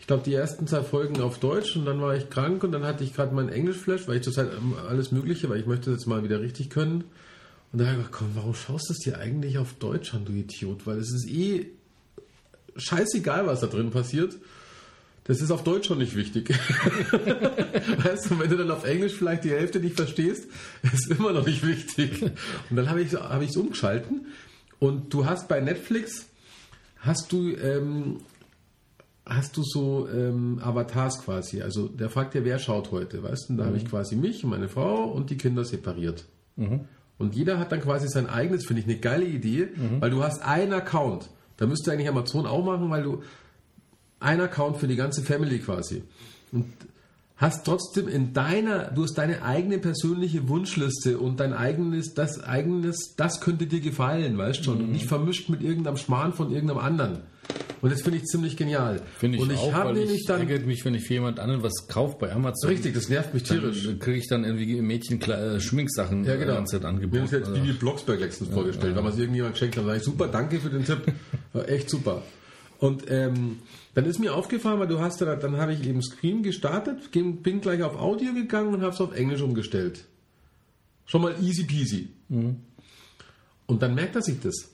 [0.00, 2.84] ich glaube die ersten zwei Folgen auf Deutsch und dann war ich krank und dann
[2.84, 4.48] hatte ich gerade meinen Englischflash, weil ich zurzeit
[4.88, 7.04] alles Mögliche, weil ich möchte das jetzt mal wieder richtig können.
[7.72, 10.24] Und dann habe ich gedacht, komm, warum schaust du es dir eigentlich auf Deutsch an,
[10.24, 10.86] du Idiot?
[10.86, 11.66] Weil es ist eh
[12.76, 14.36] scheißegal, was da drin passiert.
[15.24, 16.48] Das ist auf Deutsch schon nicht wichtig.
[18.02, 20.46] weißt du, wenn du dann auf Englisch vielleicht die Hälfte nicht verstehst,
[20.82, 22.22] ist immer noch nicht wichtig.
[22.70, 24.26] Und dann habe ich es hab umgeschalten.
[24.78, 26.28] Und du hast bei Netflix,
[27.00, 28.20] hast du, ähm,
[29.26, 31.60] hast du so ähm, Avatars quasi.
[31.60, 33.52] Also der fragt ja, wer schaut heute, weißt du?
[33.52, 36.24] Und da habe ich quasi mich, meine Frau und die Kinder separiert.
[37.18, 39.68] Und jeder hat dann quasi sein eigenes, finde ich eine geile Idee,
[40.00, 41.28] weil du hast einen Account.
[41.56, 43.22] Da müsste eigentlich Amazon auch machen, weil du
[44.20, 46.02] ein Account für die ganze Family quasi.
[46.52, 46.66] Und
[47.38, 53.14] hast trotzdem in deiner, du hast deine eigene persönliche Wunschliste und dein eigenes, das eigenes,
[53.16, 57.18] das könnte dir gefallen, weißt schon, und nicht vermischt mit irgendeinem Schmarrn von irgendeinem anderen.
[57.80, 59.00] Und das finde ich ziemlich genial.
[59.18, 61.14] Finde ich, und ich auch, habe weil nämlich ich dann ärgert mich, wenn ich für
[61.14, 62.70] jemand anderen was kaufe bei Amazon.
[62.70, 63.84] richtig, das nervt mich tierisch.
[63.84, 66.50] Dann kriege ich dann irgendwie Mädchen äh, Schminksachen Ja, genau.
[66.50, 67.22] die ganze Zeit angeboten.
[67.22, 69.86] uns jetzt Also, Bibi Blocksberg letztens vorgestellt, weil wir es irgendjemand geschenkt haben.
[69.86, 71.02] Da sag ich, super, danke für den Tipp.
[71.52, 72.22] War echt super.
[72.78, 73.58] Und ähm,
[73.94, 77.60] dann ist mir aufgefallen, weil du hast ja, dann habe ich eben Screen gestartet, bin
[77.60, 80.04] gleich auf Audio gegangen und habe es auf Englisch umgestellt.
[81.06, 82.08] Schon mal easy peasy.
[83.66, 84.70] Und dann merkt er sich das.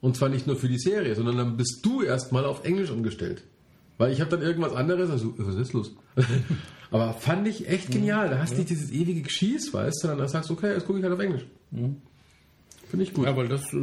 [0.00, 3.42] Und zwar nicht nur für die Serie, sondern dann bist du erstmal auf Englisch umgestellt.
[3.98, 5.94] Weil ich habe dann irgendwas anderes, also was ist los?
[6.90, 8.30] Aber fand ich echt genial.
[8.30, 10.86] Da hast du nicht dieses ewige Geschieß, weißt du, sondern dann sagst du, okay, jetzt
[10.86, 11.44] gucke ich halt auf Englisch.
[12.90, 13.26] Finde ich gut.
[13.26, 13.76] Ja, weil das äh,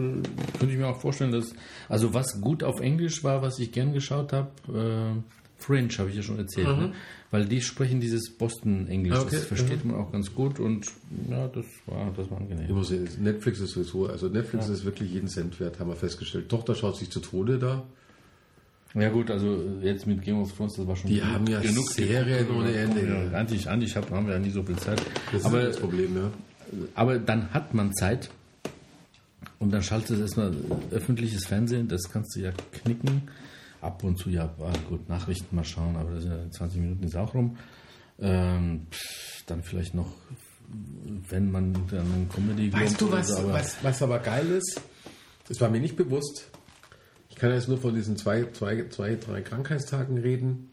[0.59, 1.53] könnte ich mir auch vorstellen, dass
[1.89, 5.21] also was gut auf Englisch war, was ich gern geschaut habe, äh,
[5.59, 6.93] Fringe habe ich ja schon erzählt, ne?
[7.31, 9.21] weil die sprechen dieses Boston-Englisch, Mhm.
[9.21, 10.85] Okay, das versteht man auch ganz gut und
[11.29, 12.75] ja, das war das war Ich angenehm.
[12.75, 16.47] muss sehen, Netflix ist sowieso, also Netflix ist wirklich jeden Cent wert, haben wir festgestellt.
[16.49, 17.83] Tochter schaut sich zu Tode da.
[18.93, 22.39] Ja gut, also jetzt mit Game of Thrones, das war schon Die haben ja Serien
[22.39, 22.59] geguckt.
[22.59, 23.07] ohne Ende.
[23.31, 25.01] Ja, eigentlich, eigentlich hab, haben wir ja nie so viel Zeit.
[25.31, 26.31] Das aber, ist das Problem, ja.
[26.95, 28.29] aber dann hat man Zeit
[29.59, 30.53] und dann schaltet es erstmal
[30.91, 33.23] öffentliches Fernsehen, das kannst du ja knicken.
[33.81, 37.03] Ab und zu, ja, ah, gut, Nachrichten mal schauen, aber das sind ja 20 Minuten
[37.03, 37.57] ist auch rum.
[38.19, 38.87] Ähm,
[39.45, 40.11] dann vielleicht noch,
[41.29, 44.81] wenn man dann Comedy Weißt du, was, aber- was, was aber geil ist?
[45.47, 46.49] Das war mir nicht bewusst.
[47.29, 50.71] Ich kann jetzt nur von diesen zwei, zwei, zwei drei Krankheitstagen reden.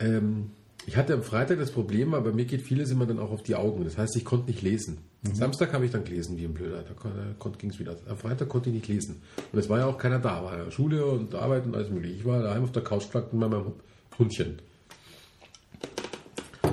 [0.00, 0.50] Ähm,
[0.86, 3.44] ich hatte am Freitag das Problem, aber bei mir geht vieles immer dann auch auf
[3.44, 3.84] die Augen.
[3.84, 4.98] Das heißt, ich konnte nicht lesen.
[5.32, 6.82] Samstag habe ich dann gelesen, wie ein Blöder.
[6.82, 6.94] Da
[7.38, 7.96] kon- ging es wieder.
[8.08, 9.22] Am Freitag konnte ich nicht lesen.
[9.52, 10.42] Und es war ja auch keiner da.
[10.42, 12.16] War ja Schule und Arbeit und alles mögliche.
[12.16, 13.72] Ich war daheim auf der Couch gelegt mit meinem
[14.18, 14.58] Hundchen.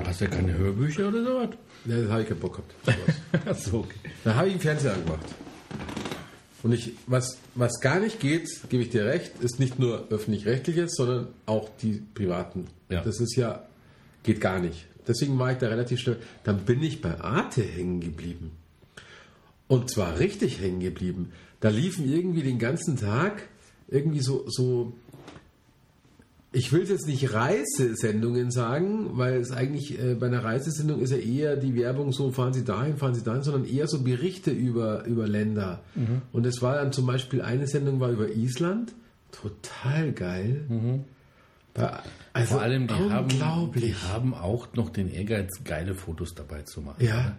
[0.04, 1.48] Hast du ja keine Hörbücher oder sowas?
[1.86, 2.74] Ja, das habe ich keinen Bock gehabt.
[3.32, 3.46] sowas.
[3.46, 4.10] Achso, okay.
[4.24, 5.26] Da habe ich einen Fernseher angemacht.
[6.62, 10.94] Und ich, was, was gar nicht geht, gebe ich dir recht, ist nicht nur öffentlich-rechtliches,
[10.94, 12.66] sondern auch die privaten.
[12.90, 13.00] Ja.
[13.02, 13.64] Das ist ja,
[14.24, 14.86] geht gar nicht.
[15.06, 16.18] Deswegen war ich da relativ schnell.
[16.44, 18.52] Dann bin ich bei Arte hängen geblieben.
[19.68, 21.32] Und zwar richtig hängen geblieben.
[21.60, 23.48] Da liefen irgendwie den ganzen Tag
[23.88, 24.92] irgendwie so, so
[26.52, 31.18] ich will jetzt nicht Reisesendungen sagen, weil es eigentlich äh, bei einer Reisesendung ist ja
[31.18, 35.04] eher die Werbung so, fahren Sie dahin, fahren Sie dahin, sondern eher so Berichte über,
[35.04, 35.82] über Länder.
[36.32, 38.92] Und es war dann zum Beispiel, eine Sendung war über Island,
[39.30, 40.64] total geil.
[41.74, 46.62] Da, also Vor allem, die haben, die haben auch noch den Ehrgeiz, geile Fotos dabei
[46.62, 47.04] zu machen.
[47.04, 47.36] Ja.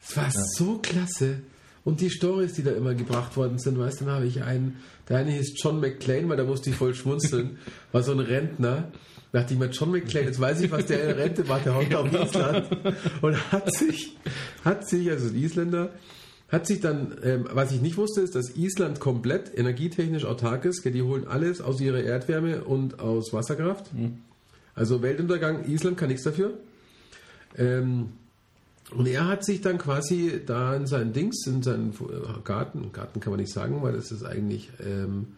[0.00, 1.42] Es war so klasse.
[1.82, 4.78] Und die Stories, die da immer gebracht worden sind, weißt du, dann habe ich einen,
[5.08, 7.58] der eine hieß John McClane, weil da musste ich voll schmunzeln,
[7.92, 8.92] war so ein Rentner.
[9.32, 11.76] Da dachte ich mir, John McClane, jetzt weiß ich, was der in Rente macht, der
[11.76, 12.68] hockt auf Island.
[13.22, 14.16] Und hat sich,
[14.64, 15.90] hat sich, also ein Isländer,
[16.48, 20.84] hat sich dann, ähm, was ich nicht wusste, ist, dass Island komplett energietechnisch autark ist.
[20.84, 23.90] Die holen alles aus ihrer Erdwärme und aus Wasserkraft.
[24.74, 26.54] Also Weltuntergang, Island kann nichts dafür.
[27.56, 28.10] Ähm,
[28.92, 31.92] und er hat sich dann quasi da in seinen Dings, in seinen
[32.44, 35.28] Garten, Garten kann man nicht sagen, weil das ist eigentlich, ähm,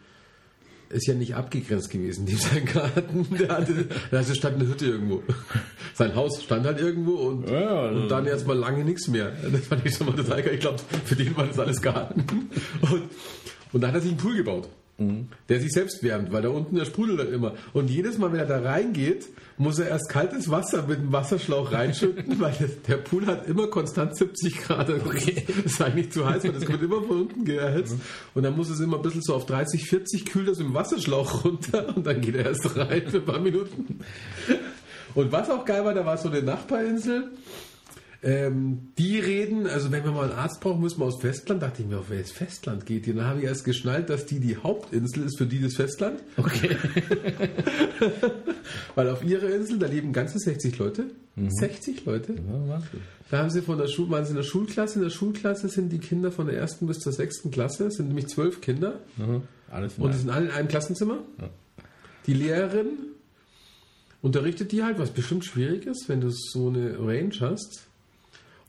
[0.89, 3.27] ist ja nicht abgegrenzt gewesen, die sein Garten.
[3.37, 5.23] Der hatte, also stand eine Hütte irgendwo.
[5.93, 9.31] Sein Haus stand halt irgendwo und, Ja, also- und dann jetzt mal lange nichts mehr.
[9.51, 10.53] Das fand ich schon mal total geil.
[10.55, 12.49] Ich glaube, für den war das alles Garten.
[12.81, 13.03] Und,
[13.71, 14.67] und dann hat er sich einen Pool gebaut.
[15.47, 17.53] Der sich selbst wärmt, weil da unten der sprudelt dann immer.
[17.73, 19.27] Und jedes Mal, wenn er da reingeht,
[19.57, 23.67] muss er erst kaltes Wasser mit dem Wasserschlauch reinschütten, weil das, der Pool hat immer
[23.67, 24.89] konstant 70 Grad.
[24.89, 25.43] Okay.
[25.47, 27.95] Das ist eigentlich zu heiß, weil das wird immer von unten geheizt.
[28.33, 30.73] Und dann muss es immer ein bisschen so auf 30, 40 kühlt das mit dem
[30.73, 33.99] Wasserschlauch runter und dann geht er erst rein für ein paar Minuten.
[35.15, 37.31] Und was auch geil war, da war so eine Nachbarinsel.
[38.21, 41.63] Ähm, die reden, also wenn wir mal einen Arzt brauchen, müssen wir aus Festland.
[41.63, 43.13] Dachte ich mir, auf welches Festland geht die?
[43.13, 46.19] Dann habe ich erst geschnallt, dass die die Hauptinsel ist für die das Festland.
[46.35, 46.75] Okay.
[48.95, 51.05] Weil auf ihrer Insel, da leben ganze 60 Leute.
[51.37, 52.35] 60 Leute.
[53.31, 54.99] Da haben sie von der Schule, waren sie in der Schulklasse.
[54.99, 57.87] In der Schulklasse sind die Kinder von der ersten bis zur sechsten Klasse.
[57.87, 58.99] Es sind nämlich zwölf Kinder.
[59.71, 61.19] Alles Und die sind alle in einem Klassenzimmer.
[62.25, 62.97] Die Lehrerin
[64.21, 67.88] unterrichtet die halt, was bestimmt schwierig ist, wenn du so eine Range hast.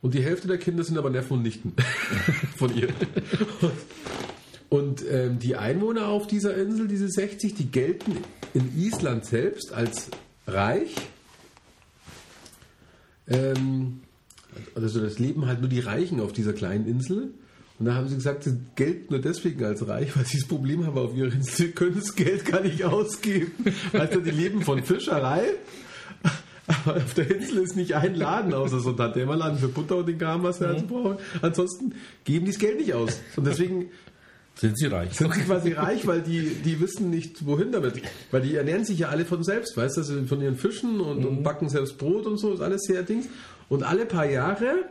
[0.03, 1.75] Und die Hälfte der Kinder sind aber Neffen und Nichten
[2.57, 2.89] von ihr.
[4.71, 8.17] Und ähm, die Einwohner auf dieser Insel, diese 60, die gelten
[8.55, 10.11] in Island selbst als
[10.47, 10.95] reich.
[13.29, 14.01] Ähm,
[14.75, 17.35] also das leben halt nur die Reichen auf dieser kleinen Insel.
[17.79, 20.87] Und da haben sie gesagt, sie gelten nur deswegen als reich, weil sie das Problem
[20.87, 23.53] haben auf ihrer Insel, sie können das Geld gar nicht ausgeben.
[23.93, 25.45] Also die leben von Fischerei.
[26.67, 30.09] Aber auf der Insel ist nicht ein Laden außer so ein Tantema-Laden für Butter und
[30.09, 31.17] den Kram, was wir also brauchen.
[31.43, 31.95] Ansonsten
[32.25, 33.21] geben die das Geld nicht aus.
[33.37, 33.91] Und deswegen
[34.55, 35.15] Sind sie reich?
[35.15, 38.03] sind sie quasi reich, weil die, die wissen nicht, wohin damit.
[38.31, 41.25] Weil die ernähren sich ja alle von selbst, weißt du, also von ihren Fischen und,
[41.25, 43.27] und backen selbst Brot und so, ist alles sehr Dings.
[43.69, 44.85] Und alle paar Jahre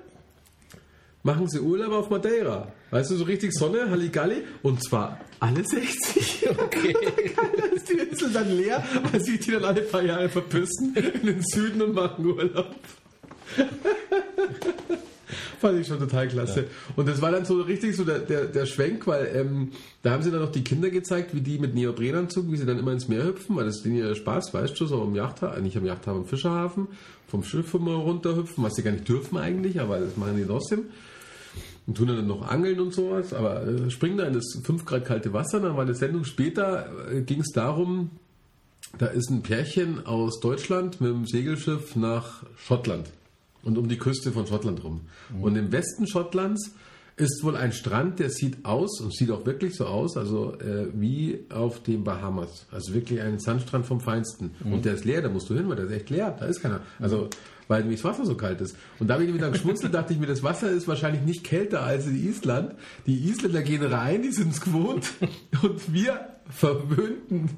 [1.24, 2.72] machen sie Urlaub auf Madeira.
[2.92, 4.44] Weißt du, so richtig Sonne, Halligalli.
[4.64, 6.48] Und zwar alle 60.
[6.58, 6.94] Okay.
[7.58, 11.26] Dann ist die Insel dann leer, weil sich die dann alle paar Jahre verpissen in
[11.26, 12.76] den Süden und machen Urlaub.
[15.60, 16.66] Fand ich schon total klasse.
[16.96, 19.72] Und das war dann so richtig so der, der, der Schwenk, weil ähm,
[20.02, 22.80] da haben sie dann noch die Kinder gezeigt, wie die mit Neoprenanzug, wie sie dann
[22.80, 25.78] immer ins Meer hüpfen, weil das ist ja Spaß, weißt du, so am Yachthafen, nicht
[25.78, 26.88] am Yachthafen, am Fischerhafen,
[27.28, 30.86] vom Schiff immer runterhüpfen, was sie gar nicht dürfen eigentlich, aber das machen die trotzdem.
[31.90, 35.06] Und tun dann noch Angeln und sowas, aber äh, springen da in das 5 Grad
[35.06, 35.60] kalte Wasser.
[35.60, 38.12] Dann war eine Sendung später, äh, ging es darum,
[39.00, 43.10] da ist ein Pärchen aus Deutschland mit dem Segelschiff nach Schottland
[43.64, 45.02] und um die Küste von Schottland rum.
[45.42, 46.76] Und im Westen Schottlands
[47.18, 50.90] ist wohl ein Strand, der sieht aus und sieht auch wirklich so aus, also äh,
[50.94, 52.68] wie auf den Bahamas.
[52.72, 54.52] Also wirklich ein Sandstrand vom Feinsten.
[54.64, 56.62] Und der ist leer, da musst du hin, weil der ist echt leer, da ist
[56.62, 56.82] keiner.
[57.00, 57.30] Also
[57.70, 58.76] weil nämlich das Wasser so kalt ist.
[59.00, 61.46] Und da habe ich mir dann geschmunzelt, dachte ich mir, das Wasser ist wahrscheinlich nicht
[61.46, 62.74] kälter als in Island.
[63.06, 65.10] Die Isländer gehen rein, die sind es gewohnt.
[65.62, 67.52] Und wir verwöhnten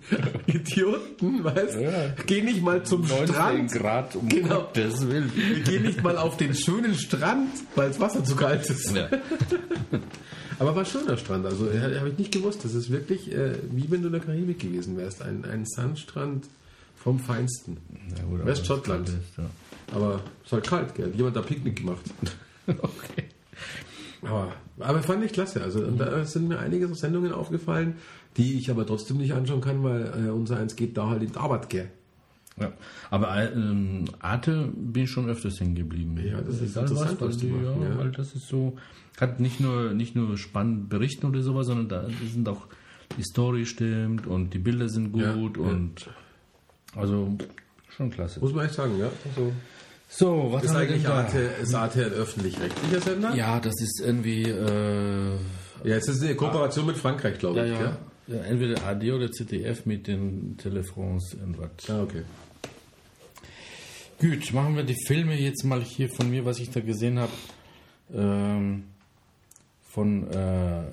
[0.47, 2.09] Idioten, weißt Ja.
[2.25, 3.71] gehen nicht mal zum 19 Strand.
[3.71, 4.61] Grad, um Genau.
[4.63, 5.31] Gottes Willen.
[5.33, 8.93] Wir gehen nicht mal auf den schönen Strand, weil das Wasser zu kalt ist.
[8.93, 9.07] Ja.
[10.59, 11.45] Aber war schöner Strand.
[11.45, 12.63] Also äh, habe ich nicht gewusst.
[12.65, 15.21] Das ist wirklich äh, wie wenn du in der Karibik gewesen wärst.
[15.21, 16.45] Ein, ein Sandstrand
[16.95, 17.77] vom Feinsten.
[18.09, 19.09] Ja, Westschottland.
[19.37, 19.43] ja.
[19.93, 21.11] Aber es war kalt, gell?
[21.15, 22.03] Jemand hat Picknick gemacht.
[22.67, 23.25] Okay.
[24.21, 25.61] Aber, aber fand ich klasse.
[25.61, 27.95] Also und da sind mir einige so Sendungen aufgefallen,
[28.37, 31.31] die ich aber trotzdem nicht anschauen kann, weil äh, unser eins geht da halt in
[31.31, 31.89] die Arbeit, gell?
[32.59, 32.71] Ja.
[33.09, 36.17] Aber ähm, Arte bin ich schon öfters hängen geblieben.
[36.23, 37.97] Ja, das ist Egal interessant, weil was die machen, ja, ja.
[37.97, 38.77] weil das ist so,
[39.19, 42.67] hat nicht nur, nicht nur spannend berichten oder sowas, sondern da sind auch,
[43.17, 46.09] die Story stimmt und die Bilder sind gut Ja, und
[46.95, 47.37] also
[47.95, 48.39] schon klasse.
[48.39, 49.09] Muss man echt sagen, ja.
[49.29, 49.51] Also,
[50.09, 51.07] So, was ist eigentlich?
[51.07, 53.35] Arte, ist ein öffentlich-rechtlicher Sender?
[53.35, 55.37] Ja, das ist irgendwie, äh,
[55.83, 57.71] Ja, es ist eine Kooperation mit Frankreich, glaube ja, ich.
[57.79, 61.71] ja, ja, entweder AD oder ZDF mit den Telefons irgendwas.
[61.89, 62.23] Ah, okay.
[64.19, 67.31] Gut, machen wir die Filme jetzt mal hier von mir, was ich da gesehen habe.
[68.13, 68.83] Ähm,
[69.91, 70.83] von, äh,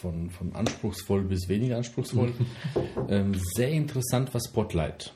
[0.00, 2.32] von, von anspruchsvoll bis weniger anspruchsvoll.
[3.08, 5.12] ähm, sehr interessant war Spotlight.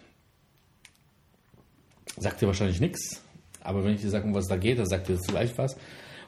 [2.18, 3.22] Sagt dir wahrscheinlich nichts,
[3.60, 5.76] aber wenn ich dir sage, um was da geht, dann sagt dir das gleich was.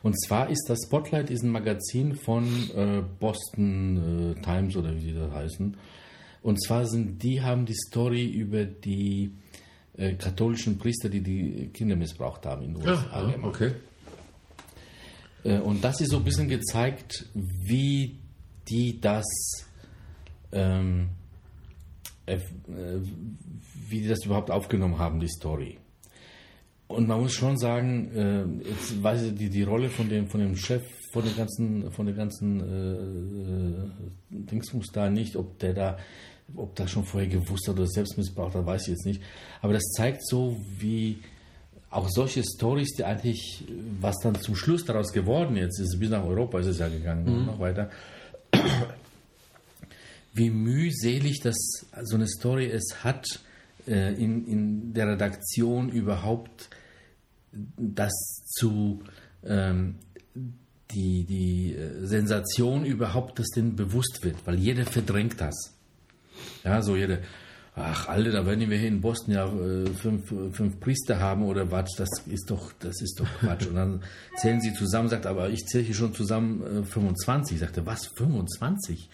[0.02, 2.44] Und zwar ist das Spotlight ist ein Magazin von
[2.76, 5.76] äh, Boston äh, Times oder wie die da heißen.
[6.42, 9.32] Und zwar sind die haben die Story über die
[9.96, 13.06] äh, katholischen Priester, die die Kinder missbraucht haben in den USA.
[13.10, 13.44] Ah, gemacht.
[13.54, 13.72] okay.
[15.44, 18.18] Äh, Und das ist so ein bisschen gezeigt, wie
[18.68, 19.24] die das,
[20.52, 21.08] ähm,
[22.26, 22.40] äh, äh,
[23.88, 25.77] wie die das überhaupt aufgenommen haben, die Story.
[26.88, 30.40] Und man muss schon sagen, äh, jetzt weiß ich die, die Rolle von dem, von
[30.40, 30.82] dem Chef,
[31.12, 35.98] von den ganzen, von den ganzen äh, äh, Dingsbums da nicht, ob der da,
[36.56, 39.22] ob das schon vorher gewusst hat oder selbst missbraucht hat, weiß ich jetzt nicht.
[39.60, 41.18] Aber das zeigt so, wie
[41.90, 43.64] auch solche Stories, die eigentlich,
[44.00, 47.26] was dann zum Schluss daraus geworden jetzt ist, bis nach Europa ist es ja gegangen
[47.28, 47.90] und noch weiter,
[50.34, 51.56] wie mühselig das
[52.02, 53.26] so eine Story es hat,
[53.86, 56.68] äh, in, in der Redaktion überhaupt
[57.52, 58.12] das
[58.46, 59.02] zu
[59.44, 59.96] ähm,
[60.90, 65.74] die, die äh, Sensation überhaupt, dass denen bewusst wird, weil jeder verdrängt das.
[66.64, 67.18] Ja, so jeder,
[67.74, 71.70] ach Alter, da werden wir hier in Boston ja äh, fünf, fünf Priester haben oder
[71.70, 73.66] was, das ist doch, das ist doch Quatsch.
[73.66, 74.02] Und dann
[74.36, 77.54] zählen sie zusammen, sagt, aber ich zähle hier schon zusammen äh, 25.
[77.54, 79.10] Ich sagte, was, 25?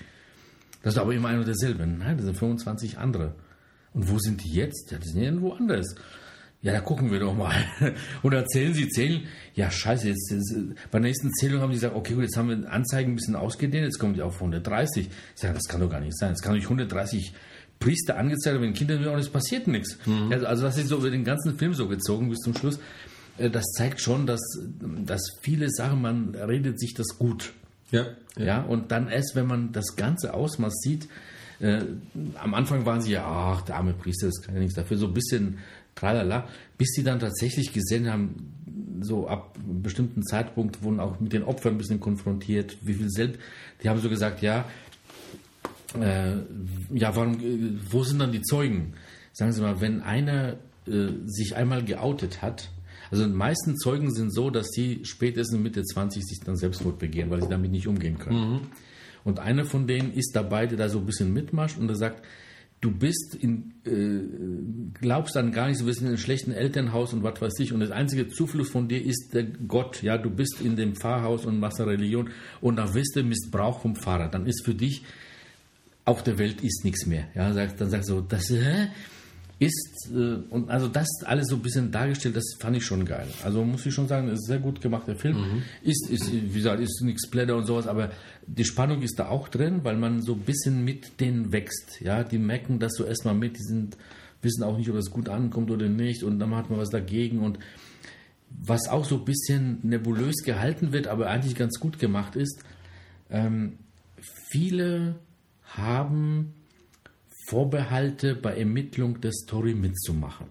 [0.83, 1.87] Das ist aber immer ein und derselbe.
[1.87, 3.35] Nein, das sind 25 andere.
[3.95, 4.91] Und wo sind die jetzt?
[4.91, 5.95] Ja, die sind irgendwo anders.
[6.65, 7.55] Ja, da gucken wir doch mal.
[8.23, 9.23] Und erzählen sie, zählen.
[9.55, 10.55] Ja, scheiße, jetzt, jetzt,
[10.91, 13.37] bei der nächsten Zählung haben die gesagt, okay, gut, jetzt haben wir Anzeigen ein bisschen
[13.37, 15.07] ausgedehnt, jetzt kommen die auf 130.
[15.09, 16.33] Ich sage, das kann doch gar nicht sein.
[16.33, 17.35] Es kann nicht 130
[17.79, 19.99] Priester angezeigt werden, wenn Kinder sind und es passiert nichts.
[20.31, 22.79] Also, also das ist so über den ganzen Film so gezogen bis zum Schluss.
[23.37, 24.41] Äh, Das zeigt schon, dass,
[25.05, 27.53] dass viele Sachen, man redet sich das gut.
[27.91, 28.07] Ja.
[28.39, 31.09] Ja, und dann erst, wenn man das ganze Ausmaß sieht,
[31.61, 31.83] äh,
[32.43, 35.07] am Anfang waren sie ja, ach, der arme Priester, das kann ja nichts dafür, so
[35.07, 35.59] ein bisschen
[35.95, 41.33] tralala, bis sie dann tatsächlich gesehen haben, so ab einem bestimmten Zeitpunkt wurden auch mit
[41.33, 43.41] den Opfern ein bisschen konfrontiert, wie viel selbst,
[43.83, 44.65] die haben so gesagt, ja,
[46.01, 46.37] äh,
[46.93, 48.95] ja, warum, äh, wo sind dann die Zeugen?
[49.33, 52.71] Sagen Sie mal, wenn einer äh, sich einmal geoutet hat,
[53.11, 57.31] also die meisten Zeugen sind so, dass sie spätestens Mitte 20 sich dann Selbstmord begehen,
[57.31, 58.63] weil sie damit nicht umgehen können.
[59.25, 62.25] Und einer von denen ist dabei, der da so ein bisschen mitmacht und der sagt,
[62.85, 67.23] du bist in, äh, glaubst dann gar nicht, du bist in einem schlechten Elternhaus und
[67.23, 67.73] was weiß ich.
[67.73, 71.47] Und das einzige Zufluss von dir ist der Gott, ja, du bist in dem Pfarrhaus
[71.47, 72.29] und machst eine Religion.
[72.61, 75.03] Und dann wirst du Missbrauch vom Pfarrer, dann ist für dich
[76.05, 77.29] auf der Welt ist nichts mehr.
[77.35, 78.89] Ja, dann sagt so, das äh,
[79.59, 83.29] ist, äh, und also das alles so ein bisschen dargestellt, das fand ich schon geil.
[83.45, 85.63] Also muss ich schon sagen, ist sehr gut gemachter Film.
[85.83, 88.11] Ist, ist, wie gesagt, ist nichts Blätter und sowas, aber
[88.47, 92.01] die Spannung ist da auch drin, weil man so ein bisschen mit denen wächst.
[92.01, 93.97] Ja, die merken das so erstmal mit, die sind,
[94.43, 97.41] wissen auch nicht, ob das gut ankommt oder nicht und dann hat man was dagegen
[97.41, 97.59] und
[98.51, 102.63] was auch so ein bisschen nebulös gehalten wird, aber eigentlich ganz gut gemacht ist,
[103.31, 103.79] ähm,
[104.51, 105.17] viele
[105.65, 106.55] haben
[107.49, 110.47] Vorbehalte bei Ermittlung der Story mitzumachen.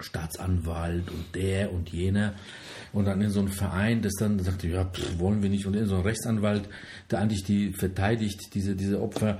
[0.00, 2.34] Staatsanwalt und der und jener
[2.92, 5.74] und dann in so einem Verein, das dann sagte, ja, pff, wollen wir nicht und
[5.74, 6.68] in so ein Rechtsanwalt,
[7.10, 9.38] der eigentlich die verteidigt, diese, diese Opfer.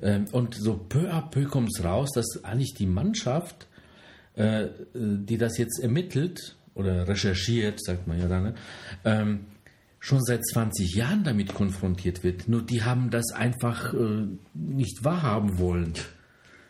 [0.00, 3.66] Ähm, Und so peu à peu kommt es raus, dass eigentlich die Mannschaft,
[4.34, 8.54] äh, die das jetzt ermittelt oder recherchiert, sagt man ja dann, ne,
[9.04, 9.40] ähm,
[10.00, 12.48] schon seit 20 Jahren damit konfrontiert wird.
[12.48, 15.94] Nur die haben das einfach äh, nicht wahrhaben wollen.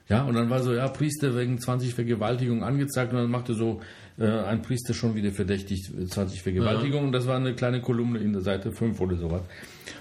[0.08, 3.80] Ja, und dann war so, ja, Priester wegen 20 Vergewaltigungen angezeigt und dann machte so
[4.18, 8.18] äh, ein Priester schon wieder verdächtigt äh, 20 Vergewaltigungen und das war eine kleine Kolumne
[8.18, 9.42] in der Seite 5 oder sowas.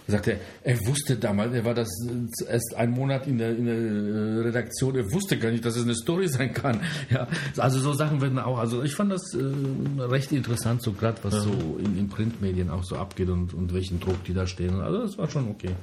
[0.07, 3.65] Und sagte, er wusste damals, er war das äh, erst einen Monat in der, in
[3.65, 6.81] der äh, Redaktion, er wusste gar nicht, dass es eine Story sein kann.
[7.09, 11.17] Ja, also so Sachen werden auch, also ich fand das äh, recht interessant, so gerade
[11.23, 14.81] was so in, in Printmedien auch so abgeht und, und welchen Druck die da stehen.
[14.81, 15.75] Also das war schon okay.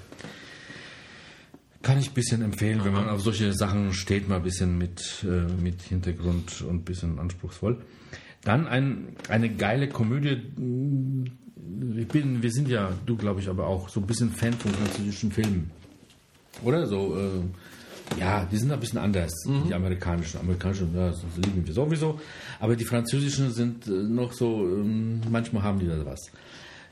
[1.85, 5.23] Kann ich ein bisschen empfehlen, wenn man auf solche Sachen steht, mal ein bisschen mit,
[5.23, 7.77] äh, mit Hintergrund und ein bisschen anspruchsvoll.
[8.43, 10.43] Dann ein, eine geile Komödie.
[11.97, 14.73] Ich bin, wir sind ja, du glaube ich, aber auch so ein bisschen Fan von
[14.73, 15.71] französischen Filmen.
[16.63, 16.87] Oder?
[16.87, 20.41] So, äh, ja, die sind ein bisschen anders, die amerikanischen.
[20.41, 22.19] Amerikanischen, ja, das lieben wir sowieso.
[22.61, 26.31] Aber die französischen sind äh, noch so, ähm, manchmal haben die da was.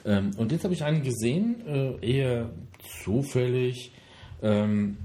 [0.04, 2.50] Ähm, und jetzt habe ich einen gesehen, äh, eher
[3.04, 3.92] zufällig,
[4.42, 4.98] ähm,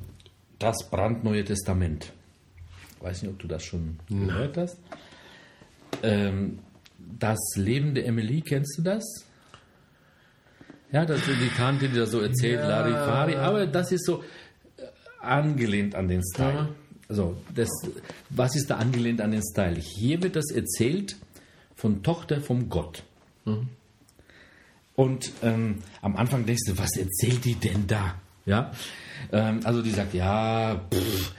[0.60, 2.12] das brandneue Testament.
[3.00, 4.78] Weiß nicht, ob du das schon gehört hast.
[6.04, 6.60] Ähm,
[7.20, 9.04] das Leben der Emily, kennst du das?
[10.92, 14.24] Ja, das ist die Tante, die da so erzählt, Larifari, aber das ist so
[14.78, 14.84] äh,
[15.22, 16.70] angelehnt an den Style.
[17.10, 17.70] Also, das,
[18.30, 19.76] was ist da angelehnt an den Style?
[19.76, 21.16] Hier wird das erzählt
[21.76, 23.04] von Tochter vom Gott.
[24.96, 28.16] Und ähm, am Anfang denkst du, was erzählt die denn da?
[28.46, 28.72] Ja,
[29.32, 31.34] ähm, also die sagt, ja, pff,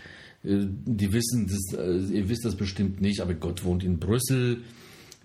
[0.45, 4.63] äh, die wissen, das, äh, ihr wisst das bestimmt nicht, aber Gott wohnt in Brüssel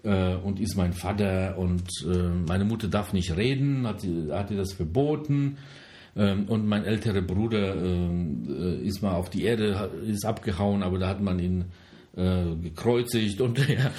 [0.04, 1.88] äh, und ist mein Vater und
[2.48, 5.58] meine Mutter darf nicht reden, hat, hat ihr das verboten.
[6.16, 7.76] Ähm, und mein älterer Bruder
[8.82, 11.66] ist mal auf die Erde, ist abgehauen, aber da hat man ihn
[12.16, 13.90] gekreuzigt und ja,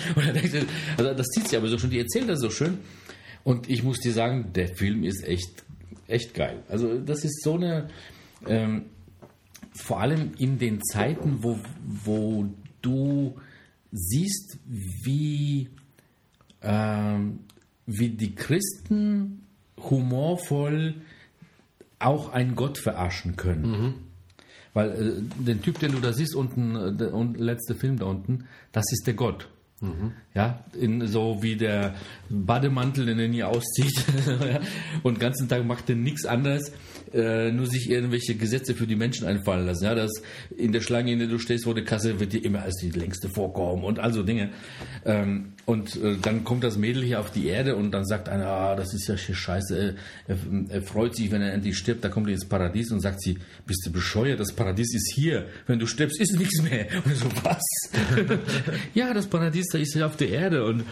[0.97, 2.79] also das zieht sich aber so schön, die erzählt das so schön.
[3.43, 5.65] Und ich muss dir sagen, der Film ist echt,
[6.07, 6.63] echt geil.
[6.69, 7.89] Also das ist so eine,
[8.49, 8.87] ähm,
[9.73, 12.47] vor allem in den Zeiten, wo, wo
[12.83, 13.37] du
[13.93, 15.69] siehst, wie,
[16.63, 17.41] ähm,
[17.87, 19.43] wie die Christen
[19.79, 20.95] humorvoll
[21.99, 23.95] auch einen Gott verarschen können.
[24.75, 28.07] Weil äh, den Typ, den du da siehst, unten, äh, der und letzte Film da
[28.07, 29.49] unten, das ist der Gott.
[30.35, 31.95] Ja, in, so wie der
[32.31, 34.05] Bademantel, den er nie auszieht.
[35.03, 36.73] Und den ganzen Tag macht er nichts anderes,
[37.15, 39.85] äh, nur sich irgendwelche Gesetze für die Menschen einfallen lassen.
[39.85, 40.11] Ja, dass
[40.57, 42.91] in der Schlange, in der du stehst vor der Kasse, wird dir immer als die
[42.91, 44.51] längste vorkommen und also Dinge.
[45.05, 48.47] Ähm, und äh, dann kommt das Mädel hier auf die Erde und dann sagt einer,
[48.47, 49.95] ah, das ist ja hier scheiße.
[50.29, 50.37] Er,
[50.69, 52.05] er freut sich, wenn er endlich stirbt.
[52.05, 54.41] Da kommt er ins Paradies und sagt sie, bist du bescheuert?
[54.41, 55.47] Das Paradies ist hier.
[55.67, 56.87] Wenn du stirbst, ist nichts mehr.
[57.05, 57.63] Und so, was?
[58.95, 60.67] ja, das Paradies, da ist ja auf der Erde.
[60.67, 60.85] Und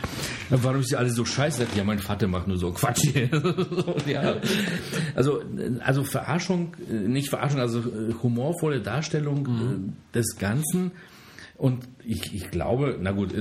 [0.49, 1.59] warum ist ja alles so scheiße?
[1.59, 3.29] Sagt, ja, mein Vater macht nur so Quatsch hier.
[4.07, 4.37] ja.
[5.15, 5.43] Also,
[5.81, 10.93] also Verarschung, äh, nicht Verarschung, also äh, humorvolle Darstellung äh, des Ganzen.
[11.63, 13.33] Und ich, ich glaube, na gut,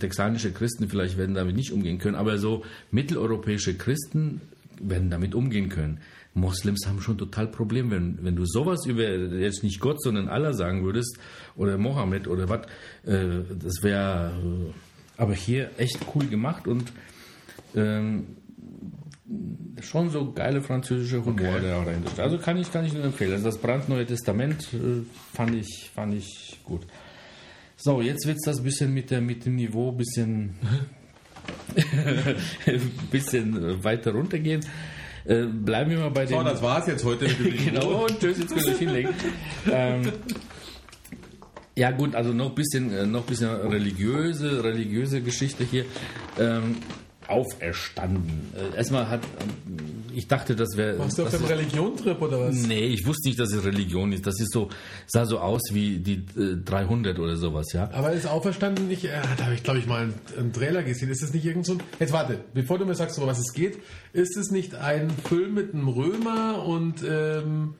[0.00, 4.40] texanische Christen vielleicht werden damit nicht umgehen können, aber so mitteleuropäische Christen
[4.80, 6.00] werden damit umgehen können.
[6.34, 10.54] Moslems haben schon total Problem, wenn, wenn du sowas über jetzt nicht Gott, sondern Allah
[10.54, 11.20] sagen würdest
[11.54, 12.66] oder Mohammed oder was,
[13.06, 14.72] äh, das wäre äh,
[15.16, 16.92] aber hier echt cool gemacht und
[17.76, 18.26] ähm,
[19.82, 21.36] schon so geile französische Humor,
[22.02, 22.18] steht.
[22.18, 23.34] Also kann ich, kann ich nur empfehlen.
[23.34, 26.84] Also das brandneue Testament äh, fand, ich, fand ich gut.
[27.80, 30.56] So, jetzt wird es das bisschen mit, der, mit dem Niveau bisschen,
[33.12, 34.62] bisschen weiter runtergehen.
[35.24, 36.44] Äh, bleiben wir mal bei So, dem.
[36.44, 39.10] das war's jetzt heute mit dem genau, und tschüss, jetzt können wir hinlegen.
[39.70, 40.12] ähm,
[41.76, 45.84] ja gut, also noch ein bisschen, äh, noch bisschen religiöse, religiöse Geschichte hier.
[46.36, 46.76] Ähm,
[47.28, 48.52] auferstanden.
[48.54, 50.96] Äh, erstmal hat, ähm, ich dachte, das wäre.
[50.96, 52.54] Machst du auf das dem Religion-Trip oder was?
[52.66, 54.26] Nee, ich wusste nicht, dass es Religion ist.
[54.26, 54.68] Das ist so,
[55.06, 57.90] sah so aus wie die äh, 300 oder sowas, ja.
[57.92, 61.10] Aber ist auferstanden nicht, äh, da habe ich glaube ich mal einen, einen Trailer gesehen,
[61.10, 63.52] ist es nicht irgend so ein, jetzt warte, bevor du mir sagst, um was es
[63.52, 63.78] geht,
[64.12, 67.74] ist es nicht ein Film mit einem Römer und ähm,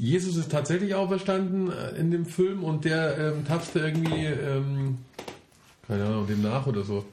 [0.00, 4.98] Jesus ist tatsächlich auferstanden äh, in dem Film und der ähm, tapste irgendwie, ähm,
[5.86, 7.04] keine Ahnung, dem nach oder so.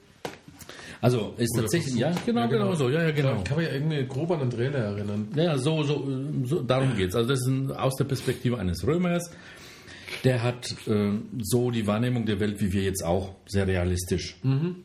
[1.02, 2.64] Also ist Oder tatsächlich, ja, genau, Ja, genau.
[2.66, 3.36] genau so, ja, ja, genau.
[3.38, 5.28] Ich kann mich ja irgendwie grob an einen Trailer erinnern.
[5.36, 6.08] Ja, so, so,
[6.43, 7.16] so darum geht's.
[7.16, 9.30] Also das ist ein, aus der Perspektive eines Römers.
[10.24, 14.38] Der hat äh, so die Wahrnehmung der Welt wie wir jetzt auch, sehr realistisch.
[14.43, 14.84] Und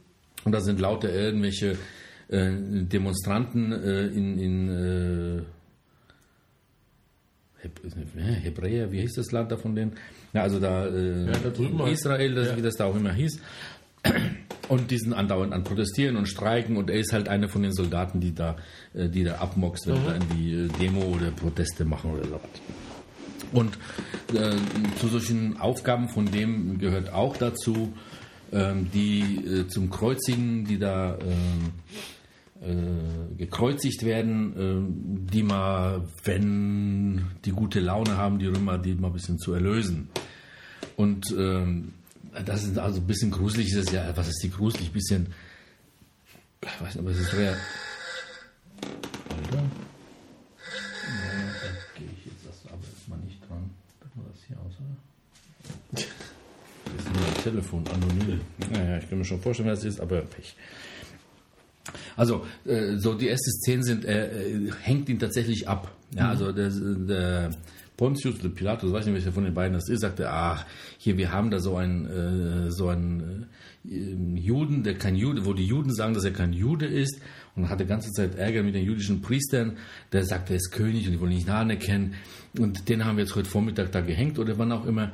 [0.53, 1.79] da sind lauter irgendwelche
[2.29, 2.51] äh,
[2.83, 5.37] Demonstranten äh, in, in äh,
[7.65, 9.93] äh, Hebräer, wie hieß das Land da von denen?
[10.33, 11.93] Ja, also da, äh, Ja, da halt.
[11.93, 12.57] Israel, das, Ja.
[12.57, 13.39] wie das da auch immer hieß.
[14.69, 17.73] Und die sind andauernd an Protestieren und Streiken und er ist halt einer von den
[17.73, 18.57] Soldaten, die da,
[18.95, 22.41] äh, die da abmoxt, wenn da irgendwie äh, Demo oder Proteste machen oder so.
[23.53, 23.79] Und
[24.33, 24.57] äh,
[24.99, 27.93] zu solchen Aufgaben von dem gehört auch dazu,
[28.51, 31.73] ähm, die äh, zum Kreuzigen, die da ähm,
[32.63, 39.09] äh, gekreuzigt werden, ähm, die mal, wenn die gute Laune haben, die Römer, die mal
[39.09, 40.09] ein bisschen zu erlösen.
[40.97, 41.93] Und ähm,
[42.45, 44.89] das ist also ein bisschen gruselig, ist es ja, was ist die gruselig?
[44.89, 45.27] Ein bisschen,
[46.63, 47.57] ich weiß nicht, aber es ist sehr.
[49.29, 49.57] Alter.
[49.57, 49.63] Ja,
[51.63, 53.71] da gehe ich jetzt das aber erstmal nicht dran.
[54.01, 54.97] Guck mal das hier aus, oder?
[55.93, 58.41] Das ist nur ein Telefon, anonym.
[58.73, 60.57] Naja, ich kann mir schon vorstellen, wer es ist, aber Pech.
[62.17, 65.91] Also, äh, so die erste Szene sind, äh, äh, hängt ihn tatsächlich ab.
[66.15, 67.51] Ja, also der, der
[67.97, 70.65] Pontius oder Pilatus, weiß nicht, welcher von den beiden das ist, sagte, ach,
[70.99, 73.47] hier, wir haben da so einen, äh, so einen
[73.85, 77.21] äh, Juden, der kein Jude, wo die Juden sagen, dass er kein Jude ist
[77.55, 79.77] und hatte ganze Zeit Ärger mit den jüdischen Priestern,
[80.13, 82.15] der sagt, er ist König und die wollen ihn nicht anerkennen
[82.59, 85.13] und den haben wir jetzt heute Vormittag da gehängt oder wann auch immer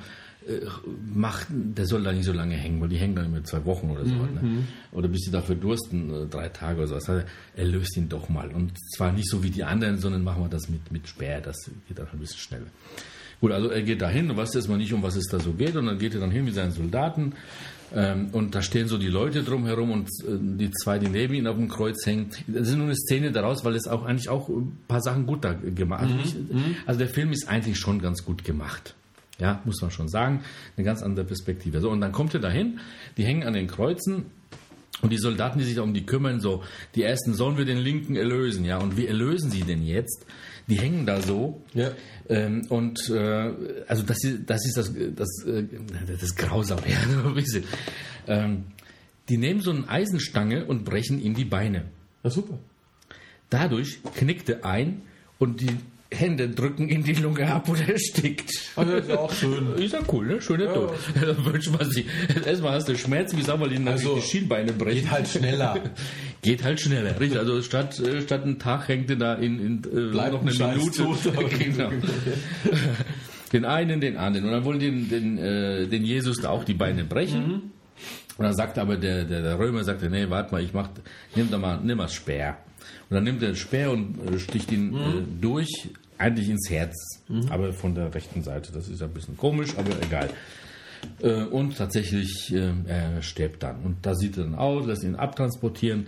[0.48, 0.66] äh,
[1.14, 3.90] macht, der soll da nicht so lange hängen, weil die hängen dann immer zwei Wochen
[3.90, 4.14] oder so.
[4.14, 4.64] Ne?
[4.92, 6.94] Oder bis sie da verdursten, äh, drei Tage oder so.
[6.96, 7.26] Heißt,
[7.56, 8.48] er löst ihn doch mal.
[8.50, 11.70] Und zwar nicht so wie die anderen, sondern machen wir das mit, mit Speer, das
[11.86, 12.66] geht dann ein bisschen schneller.
[13.40, 15.76] Gut, also er geht dahin, du weißt erstmal nicht, um was es da so geht,
[15.76, 17.34] und dann geht er dann hin mit seinen Soldaten.
[17.94, 21.46] Ähm, und da stehen so die Leute drumherum und äh, die zwei, die neben ihm
[21.46, 22.30] auf dem Kreuz hängen.
[22.46, 25.44] Das ist nur eine Szene daraus, weil es auch eigentlich auch ein paar Sachen gut
[25.44, 26.36] da gemacht also, nicht,
[26.84, 28.94] also der Film ist eigentlich schon ganz gut gemacht.
[29.38, 30.42] Ja, muss man schon sagen.
[30.76, 31.80] Eine ganz andere Perspektive.
[31.80, 32.80] So, und dann kommt er dahin,
[33.16, 34.26] die hängen an den Kreuzen
[35.00, 36.64] und die Soldaten, die sich da um die kümmern, so,
[36.96, 38.78] die ersten sollen wir den Linken erlösen, ja.
[38.78, 40.26] Und wie erlösen sie denn jetzt?
[40.66, 41.62] Die hängen da so.
[41.72, 41.92] Ja.
[42.28, 43.52] Ähm, und äh,
[43.86, 45.64] also das ist das ist das das, äh,
[46.06, 47.64] das ist grausam, ja, ein bisschen.
[48.26, 48.64] Ähm,
[49.28, 51.84] die nehmen so eine Eisenstange und brechen ihm die Beine.
[52.22, 52.58] Na super.
[53.50, 55.02] Dadurch knickt er ein
[55.38, 55.76] und die
[56.10, 58.50] Hände drücken in die Lunge ab und er erstickt.
[58.76, 59.74] Also das ist ja auch schön.
[59.74, 60.40] Ist ja cool, ne?
[60.40, 60.94] Schöner Tod.
[61.44, 62.06] Wünscht man sich.
[62.46, 65.02] Erstmal hast du Schmerzen, wie sagen wir, die Also, die Schienbeine brechen.
[65.02, 65.76] Geht halt schneller.
[66.42, 67.38] Geht halt schneller, richtig.
[67.38, 70.48] Also statt, äh, statt einen Tag hängt er da in, in äh, Bleibt noch ein
[70.48, 71.02] eine Scheiß Minute.
[71.02, 71.18] tot.
[71.58, 71.90] genau.
[73.52, 74.46] Den einen, den anderen.
[74.46, 77.72] Und dann wollen den, den, äh, den Jesus da auch die Beine brechen.
[78.36, 80.90] Und dann sagte aber der, der, der Römer, sagte, nee, warte mal, ich mach,
[81.34, 82.58] nimm da mal, nimm mal Speer.
[83.10, 85.88] Und dann nimmt er den Speer und äh, sticht ihn äh, durch,
[86.18, 86.94] eigentlich ins Herz,
[87.48, 88.72] aber von der rechten Seite.
[88.72, 90.28] Das ist ein bisschen komisch, aber egal.
[91.20, 93.82] Äh, und tatsächlich, äh, er stirbt dann.
[93.84, 96.06] Und da sieht er dann aus, lässt ihn abtransportieren.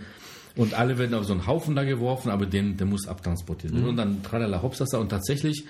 [0.57, 3.87] Und alle werden auf so einen Haufen da geworfen, aber den, der muss abtransportiert werden.
[3.87, 4.97] Und dann tralala hopsasa.
[4.97, 5.63] Und tatsächlich,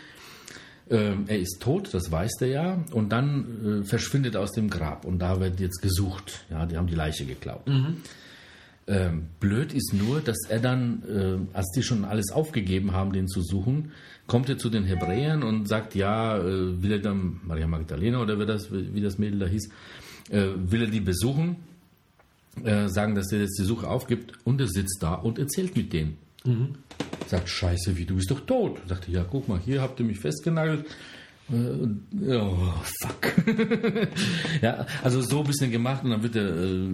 [0.90, 2.84] ähm, er ist tot, das weiß der ja.
[2.92, 5.06] Und dann äh, verschwindet er aus dem Grab.
[5.06, 6.46] Und da wird jetzt gesucht.
[6.50, 7.68] Ja, die haben die Leiche geklaut.
[8.88, 13.28] Ähm, blöd ist nur, dass er dann, äh, als die schon alles aufgegeben haben, den
[13.28, 13.92] zu suchen,
[14.28, 18.40] kommt er zu den Hebräern und sagt, ja, äh, will er dann, Maria Magdalena oder
[18.40, 19.70] wie das, wie das Mädel da hieß,
[20.30, 21.58] äh, will er die besuchen,
[22.64, 25.94] äh, sagen, dass er jetzt die Suche aufgibt und er sitzt da und erzählt mit
[25.94, 26.18] denen.
[27.28, 28.80] Sagt, scheiße, wie, du bist doch tot.
[28.88, 30.86] Sagt ja, guck mal, hier habt ihr mich festgenagelt.
[31.52, 33.34] Äh, Oh, fuck.
[34.62, 36.88] ja, also so ein bisschen gemacht und dann wird er äh,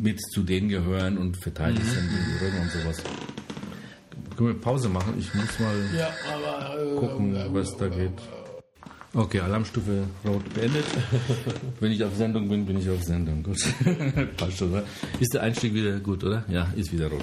[0.00, 3.02] mit zu denen gehören und verteidigt dann die Römer und sowas.
[4.36, 5.14] Können wir Pause machen?
[5.18, 6.82] Ich muss mal Ja, aber.
[6.82, 8.12] Äh, gucken, was da geht.
[9.14, 10.84] Okay, Alarmstufe rot beendet.
[11.80, 13.44] Wenn ich auf Sendung bin, bin ich auf Sendung.
[13.44, 13.58] Gut.
[14.36, 14.82] Passt schon, oder?
[15.20, 16.44] Ist der Einstieg wieder gut, oder?
[16.48, 17.22] Ja, ist wieder rot.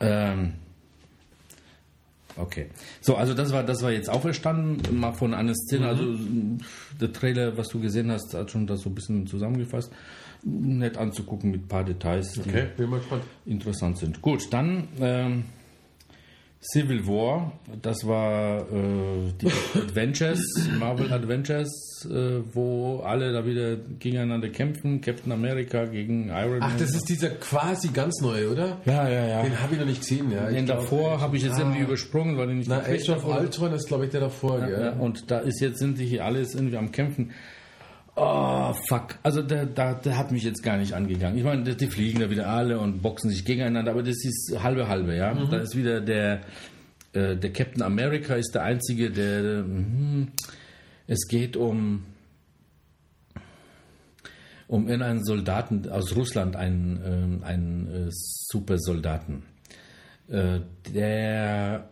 [0.00, 0.54] Ähm,
[2.38, 2.66] okay.
[3.00, 5.88] So, also das war, das war jetzt auferstanden, mal von einer Szene.
[5.88, 6.04] Also
[7.00, 9.92] der Trailer, was du gesehen hast, hat schon das so ein bisschen zusammengefasst.
[10.44, 12.68] Nett anzugucken mit ein paar Details, die Okay,
[13.44, 14.22] interessant sind.
[14.22, 15.44] Gut, dann ähm,
[16.60, 17.52] Civil War,
[17.82, 19.46] das war äh, die
[19.78, 20.40] Adventures,
[20.76, 25.00] Marvel Adventures, äh, wo alle da wieder gegeneinander kämpfen.
[25.00, 26.78] Captain America gegen Iron Ach, Man.
[26.78, 28.78] das ist dieser quasi ganz neue, oder?
[28.86, 29.42] ja, ja, ja.
[29.44, 30.50] Den habe ich noch nicht gesehen, ja.
[30.50, 31.60] Den davor habe ich jetzt ah.
[31.60, 33.24] irgendwie übersprungen, weil den nicht Na, Age of.
[33.24, 36.24] Ultron ist, glaube ich, der davor, Ja, ja, und da ist jetzt sind die hier
[36.24, 37.30] alles irgendwie am Kämpfen.
[38.20, 39.14] Oh, fuck.
[39.22, 41.38] Also der, der, der hat mich jetzt gar nicht angegangen.
[41.38, 44.88] Ich meine, die- fliegen da wieder alle und boxen sich gegeneinander, aber das ist halbe
[44.88, 45.32] halbe, ja.
[45.34, 46.40] Da ist wieder der,
[47.12, 50.32] äh, der Captain America ist der einzige, der mhm,
[51.06, 52.04] es geht um
[54.66, 59.42] um in einen Soldaten aus Russland, einen, ähm, einen äh, Supersoldaten,
[60.28, 60.60] äh,
[60.94, 61.88] der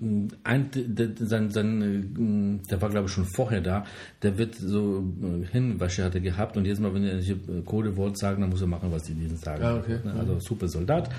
[0.00, 3.84] ein, der, sein, sein, äh, der war glaube ich schon vorher da,
[4.22, 8.18] der wird so äh, Hinwäsche hat er gehabt und jedes Mal, wenn er ein Codewort
[8.18, 9.62] sagen, dann muss er machen, was die diesen sagen.
[9.62, 9.98] Ah, okay.
[10.04, 11.10] Ne, Also super Soldat.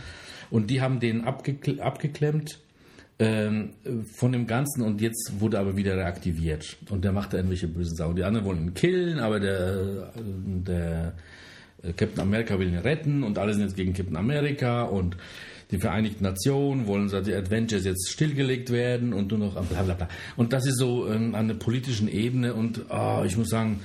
[0.49, 2.59] Und die haben den abgekl abgeklemmt
[3.17, 3.71] ähm,
[4.13, 6.77] von dem Ganzen und jetzt wurde aber wieder reaktiviert.
[6.89, 8.15] Und der macht da irgendwelche bösen Sachen.
[8.15, 10.21] Die anderen wollen ihn killen, aber der, äh,
[10.67, 11.13] der
[11.81, 15.15] äh, Captain America will ihn retten und alle sind jetzt gegen Captain America und
[15.71, 19.93] die Vereinigten Nationen wollen, dass die Adventures jetzt stillgelegt werden und nur noch bla bla
[19.93, 20.09] bla.
[20.35, 23.81] Und das ist so ähm, an der politischen Ebene und oh, ich muss sagen,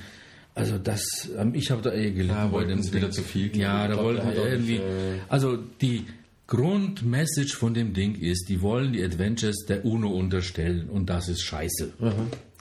[0.53, 2.35] also das, ähm, ich habe da eher gelitten.
[2.35, 5.19] Ja, wollten sie wieder zu viel, Ja, da wollten hat wir auch nicht, irgendwie, äh,
[5.29, 6.05] also die
[6.47, 11.43] Grundmessage von dem Ding ist, die wollen die Adventures der UNO unterstellen und das ist
[11.43, 11.93] scheiße.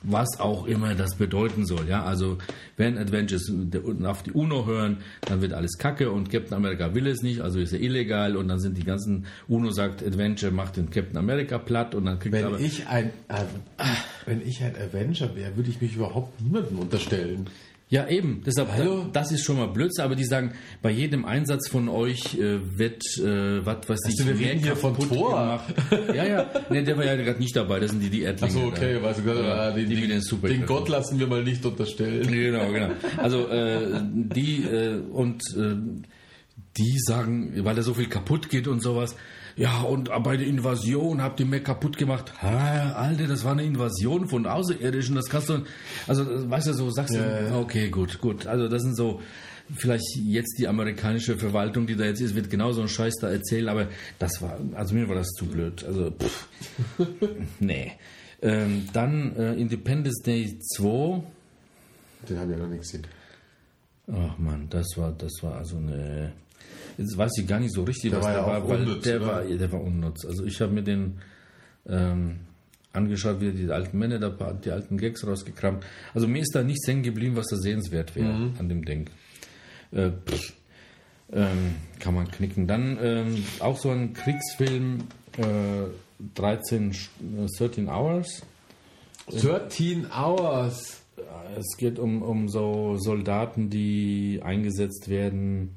[0.03, 1.86] Was auch immer das bedeuten soll.
[1.86, 2.38] Ja, also
[2.78, 7.07] wenn Adventures der- auf die UNO hören, dann wird alles Kacke und Captain America will
[7.07, 10.76] es nicht, also ist er illegal und dann sind die ganzen UNO sagt Adventure macht
[10.78, 13.44] den Captain America platt und dann kriegt er Wenn aber ich ein, äh,
[14.24, 17.46] wenn ich ein Avenger wäre, würde ich mich überhaupt niemandem unterstellen.
[17.91, 18.43] Ja, eben.
[18.47, 19.07] Deshalb, Hallo?
[19.12, 23.03] das ist schon mal Blödsinn, aber die sagen, bei jedem Einsatz von euch äh, wird,
[23.18, 25.74] äh, was weiß ich, wir reden hier von gemacht.
[26.14, 26.51] Ja, ja.
[26.70, 27.80] Nee, der war ja gerade nicht dabei.
[27.80, 28.55] Das sind die, die Erdlinge.
[28.55, 29.03] Achso, okay, da.
[29.03, 30.61] weißt du, Ja, äh, den, den den, Superkräften.
[30.61, 32.28] den Gott lassen wir mal nicht unterstellen.
[32.30, 32.91] Genau, genau.
[33.16, 35.74] Also äh, die äh, und äh,
[36.76, 39.16] die sagen, weil da so viel kaputt geht und sowas.
[39.61, 42.32] Ja, und bei der Invasion habt ihr mehr kaputt gemacht.
[42.42, 45.16] Ha, Alter, das war eine Invasion von Außerirdischen.
[45.16, 45.64] Das kannst du,
[46.06, 48.46] also weißt du, so sagst du, okay, gut, gut.
[48.46, 49.20] Also das sind so,
[49.76, 53.28] vielleicht jetzt die amerikanische Verwaltung, die da jetzt ist, wird genau so einen Scheiß da
[53.28, 53.88] erzählen, aber
[54.18, 55.84] das war, also mir war das zu blöd.
[55.84, 56.48] Also, pff,
[57.61, 57.92] nee.
[58.40, 61.22] Ähm, dann äh, Independence Day 2.
[62.30, 63.06] Den habe ich ja noch nicht gesehen.
[64.11, 66.32] Ach man, das war, das war also eine.
[67.01, 69.05] Jetzt weiß ich gar nicht so richtig, Der was war der ja war, weil unnütz,
[69.05, 70.24] der war, der war unnütz.
[70.26, 71.18] Also ich habe mir den
[71.88, 72.40] ähm,
[72.92, 75.82] angeschaut, wie er die alten Männer da, die alten Gags rausgekramt.
[76.12, 78.55] Also mir ist da nichts hängen geblieben, was da sehenswert wäre Mhm.
[78.59, 79.09] an dem Ding.
[79.92, 80.11] Äh,
[81.32, 82.66] ähm, kann man knicken.
[82.66, 84.98] Dann ähm, auch so ein Kriegsfilm,
[85.38, 85.88] äh,
[86.34, 88.42] 13, Sch- äh, 13 Hours.
[89.30, 91.03] 13 Hours.
[91.57, 95.76] Es geht um, um so Soldaten, die eingesetzt werden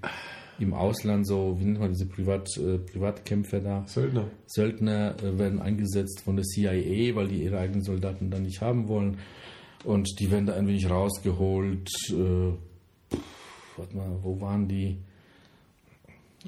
[0.60, 3.86] im Ausland, so, wie nennt man diese Privat, äh, Privatkämpfer da?
[3.88, 4.30] Söldner.
[4.45, 8.88] Söldner äh, werden eingesetzt von der CIA, weil die ihre eigenen Soldaten dann nicht haben
[8.88, 9.18] wollen.
[9.84, 11.89] Und die werden da ein wenig rausgeholt.
[12.12, 12.54] Äh,
[13.78, 14.97] warte mal, wo waren die?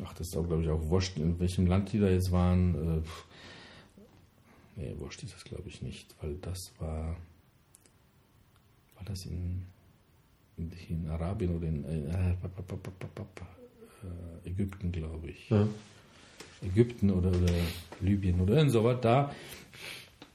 [0.03, 3.03] Ach, das ist auch, glaube ich, auch wurscht, in welchem Land die da jetzt waren.
[4.75, 7.17] Äh, nee, wurscht ist das, glaube ich, nicht, weil das war.
[8.95, 9.63] War das in,
[10.57, 12.35] in, in Arabien oder in äh,
[14.45, 15.49] äh, Ägypten, glaube ich.
[15.49, 15.67] Ja.
[16.63, 17.53] Ägypten oder, oder
[18.01, 19.31] Libyen oder irgend sowas da.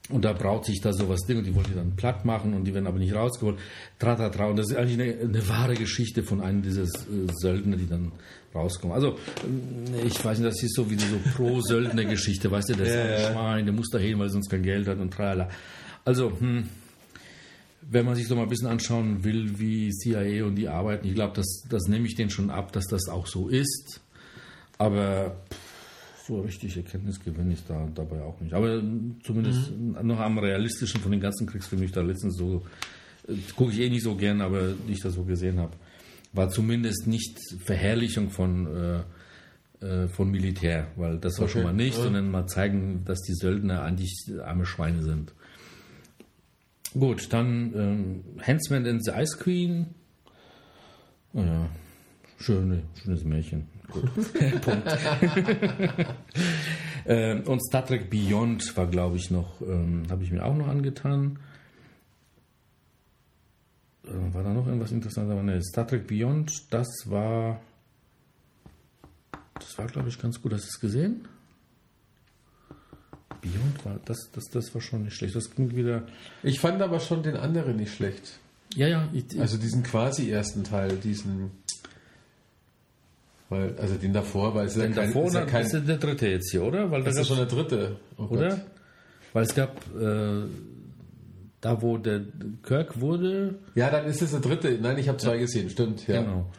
[0.09, 2.65] Und da braut sich da sowas Ding und die wollen die dann platt machen und
[2.65, 3.57] die werden aber nicht rausgeholt.
[3.97, 4.47] Tratatra.
[4.47, 8.11] Und das ist eigentlich eine, eine wahre Geschichte von einem dieser äh, Söldner, die dann
[8.53, 8.93] rauskommen.
[8.93, 9.17] Also,
[9.95, 13.33] äh, ich weiß nicht, das ist so wie so Pro-Söldner-Geschichte, weißt du, das ist ein
[13.33, 15.49] Schwein, der muss da hin, weil er sonst kein Geld hat und tralala.
[16.03, 16.67] Also, hm,
[17.81, 21.15] wenn man sich so mal ein bisschen anschauen will, wie CIA und die arbeiten, ich
[21.15, 24.01] glaube, das, das nehme ich denen schon ab, dass das auch so ist.
[24.77, 25.71] Aber pff,
[26.27, 28.53] so richtig Erkenntnis gewinne ich da dabei auch nicht.
[28.53, 28.81] Aber
[29.23, 32.63] zumindest noch am realistischen von den ganzen Kriegsfilmen, die ich da letztens so,
[33.27, 35.73] äh, gucke ich eh nicht so gern, aber die ich da so gesehen habe,
[36.33, 38.67] war zumindest nicht Verherrlichung von,
[39.81, 43.21] äh, äh, von Militär, weil das war Okay, schon mal nicht, sondern mal zeigen, dass
[43.21, 44.13] die Söldner eigentlich
[44.43, 45.33] arme Schweine sind.
[46.93, 49.87] Gut, dann ähm, Huntsman and the Ice Queen.
[51.33, 51.69] Oh ja,
[52.37, 53.67] schöne, schönes Märchen.
[53.89, 54.09] Gut.
[54.61, 54.87] Punkt.
[57.05, 60.67] ähm, und Star Trek Beyond war, glaube ich, noch, ähm, habe ich mir auch noch
[60.67, 61.39] angetan.
[64.03, 65.31] Äh, war da noch irgendwas Interessantes?
[65.31, 67.61] Aber ne, Star Trek Beyond, das war,
[69.53, 70.53] das war, glaube ich, ganz gut.
[70.53, 71.27] Hast du es gesehen?
[73.41, 75.35] Beyond war, das, das, das war schon nicht schlecht.
[75.35, 76.03] Das ging wieder,
[76.43, 78.39] Ich fand aber schon den anderen nicht schlecht.
[78.75, 81.51] ja, ja, ich, Also diesen quasi ersten Teil, diesen.
[83.49, 85.73] Weil, also den davor, weil es ist ja kein, davor, ist ja das kein, ist
[85.73, 86.89] ja der dritte jetzt hier, oder?
[86.89, 87.97] Weil da das ist schon der dritte.
[88.17, 88.37] Oh Gott.
[88.37, 88.61] oder?
[89.33, 90.43] Weil es gab, äh,
[91.59, 92.21] da wo der
[92.63, 94.77] Kirk wurde, Ja, dann ist es der dritte.
[94.81, 96.07] Nein, ich habe zwei gesehen, stimmt.
[96.07, 96.21] Ja.
[96.21, 96.49] genau.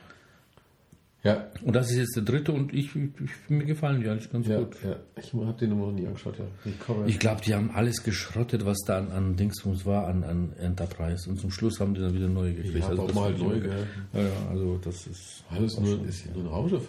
[1.24, 1.46] Ja.
[1.62, 3.10] Und das ist jetzt der dritte und ich, ich,
[3.48, 4.76] mir gefallen die eigentlich ganz Ja, gut.
[4.82, 4.96] ja.
[5.16, 6.44] Ich habe den noch nie angeschaut, ja.
[6.64, 6.74] Ich.
[7.14, 11.30] Ich glaube, die haben alles geschrottet, was da an, an Dingsbums war, an, an Enterprise.
[11.30, 12.76] Und zum Schluss haben die dann wieder neue gekriegt.
[12.76, 13.86] Ja, braucht das man halt finde ich neu, okay.
[14.14, 15.44] Ja, ja, also das ist.
[15.48, 16.88] Alles nur, ist hier nur ein Raumschiff.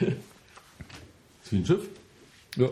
[0.00, 1.88] ist wie ein Schiff.
[2.56, 2.68] Ja,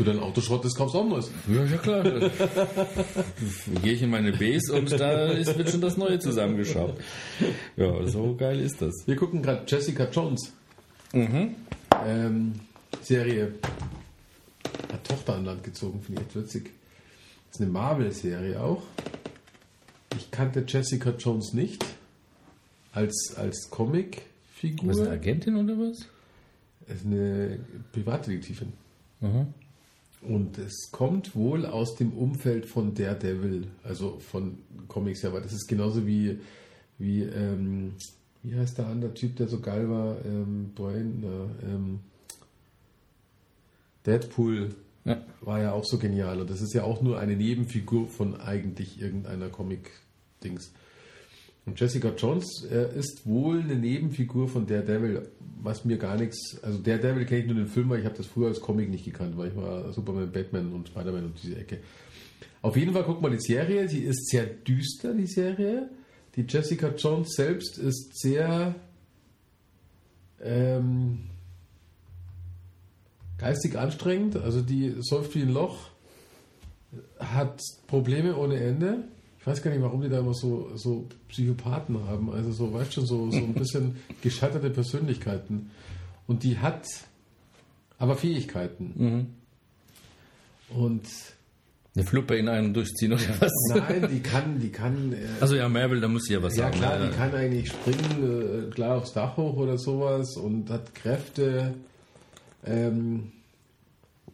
[0.00, 1.30] Du dein Auto schrottest, kaufst auch ein neues.
[1.46, 2.02] ja, ja klar.
[3.82, 6.98] Gehe ich in meine Base und da ist, wird schon das Neue zusammengeschraubt.
[7.76, 8.94] Ja, so geil ist das.
[9.04, 10.54] Wir gucken gerade Jessica Jones.
[11.12, 11.54] Mhm.
[12.06, 12.54] Ähm,
[13.02, 13.52] Serie.
[14.90, 16.70] Hat Tochter an Land gezogen, finde ich echt witzig.
[17.50, 18.82] ist eine Marvel-Serie auch.
[20.16, 21.84] Ich kannte Jessica Jones nicht
[22.92, 24.88] als, als Comic-Figur.
[24.88, 26.06] Was, eine Agentin oder was?
[26.88, 27.58] ist eine
[27.92, 28.72] Privatdetektivin.
[29.20, 29.52] Mhm.
[30.22, 35.52] Und es kommt wohl aus dem Umfeld von Daredevil, also von Comics her, weil das
[35.52, 36.38] ist genauso wie,
[36.98, 37.92] wie, ähm,
[38.42, 42.00] wie heißt der andere Typ, der so geil war, ähm, Brian, äh, ähm,
[44.04, 45.24] Deadpool Ja.
[45.40, 49.00] war ja auch so genial und das ist ja auch nur eine Nebenfigur von eigentlich
[49.00, 50.72] irgendeiner Comic-Dings.
[51.66, 55.28] Und Jessica Jones äh, ist wohl eine Nebenfigur von Daredevil,
[55.62, 56.58] was mir gar nichts.
[56.62, 59.04] Also Daredevil kenne ich nur den Film, weil ich habe das früher als Comic nicht
[59.04, 61.80] gekannt, weil ich war Superman, Batman und Spider-Man und diese Ecke.
[62.62, 65.90] Auf jeden Fall guck mal die Serie, sie ist sehr düster, die Serie.
[66.36, 68.74] Die Jessica Jones selbst ist sehr
[70.42, 71.20] ähm,
[73.38, 75.88] geistig anstrengend, also die säuft wie ein Loch,
[77.18, 79.04] hat Probleme ohne Ende.
[79.40, 82.30] Ich weiß gar nicht, warum die da immer so, so Psychopathen haben.
[82.30, 85.70] Also so, weißt du, so, so ein bisschen gescheiterte Persönlichkeiten.
[86.26, 86.86] Und die hat
[87.98, 89.28] aber Fähigkeiten.
[90.68, 91.02] Und
[91.96, 93.50] Eine Fluppe in einem durchziehen oder was?
[93.74, 95.12] nein, die kann, die kann.
[95.12, 96.78] Äh, Also ja, Marvel, da muss ich ja was ja sagen.
[96.78, 97.08] klar, ne?
[97.10, 101.74] die kann eigentlich springen, äh, klar aufs Dach hoch oder sowas und hat Kräfte,
[102.64, 103.32] ähm,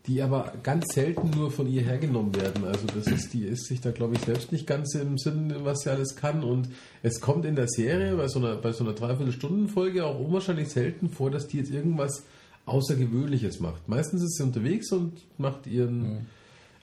[0.07, 2.65] die aber ganz selten nur von ihr hergenommen werden.
[2.65, 5.81] Also das ist, die ist sich da glaube ich selbst nicht ganz im Sinn, was
[5.81, 6.45] sie alles kann.
[6.45, 6.69] Und
[7.03, 11.09] es kommt in der Serie bei so einer, bei so einer Dreiviertelstunden-Folge auch unwahrscheinlich selten
[11.11, 12.23] vor, dass die jetzt irgendwas
[12.67, 13.89] Außergewöhnliches macht.
[13.89, 16.27] Meistens ist sie unterwegs und macht ihren.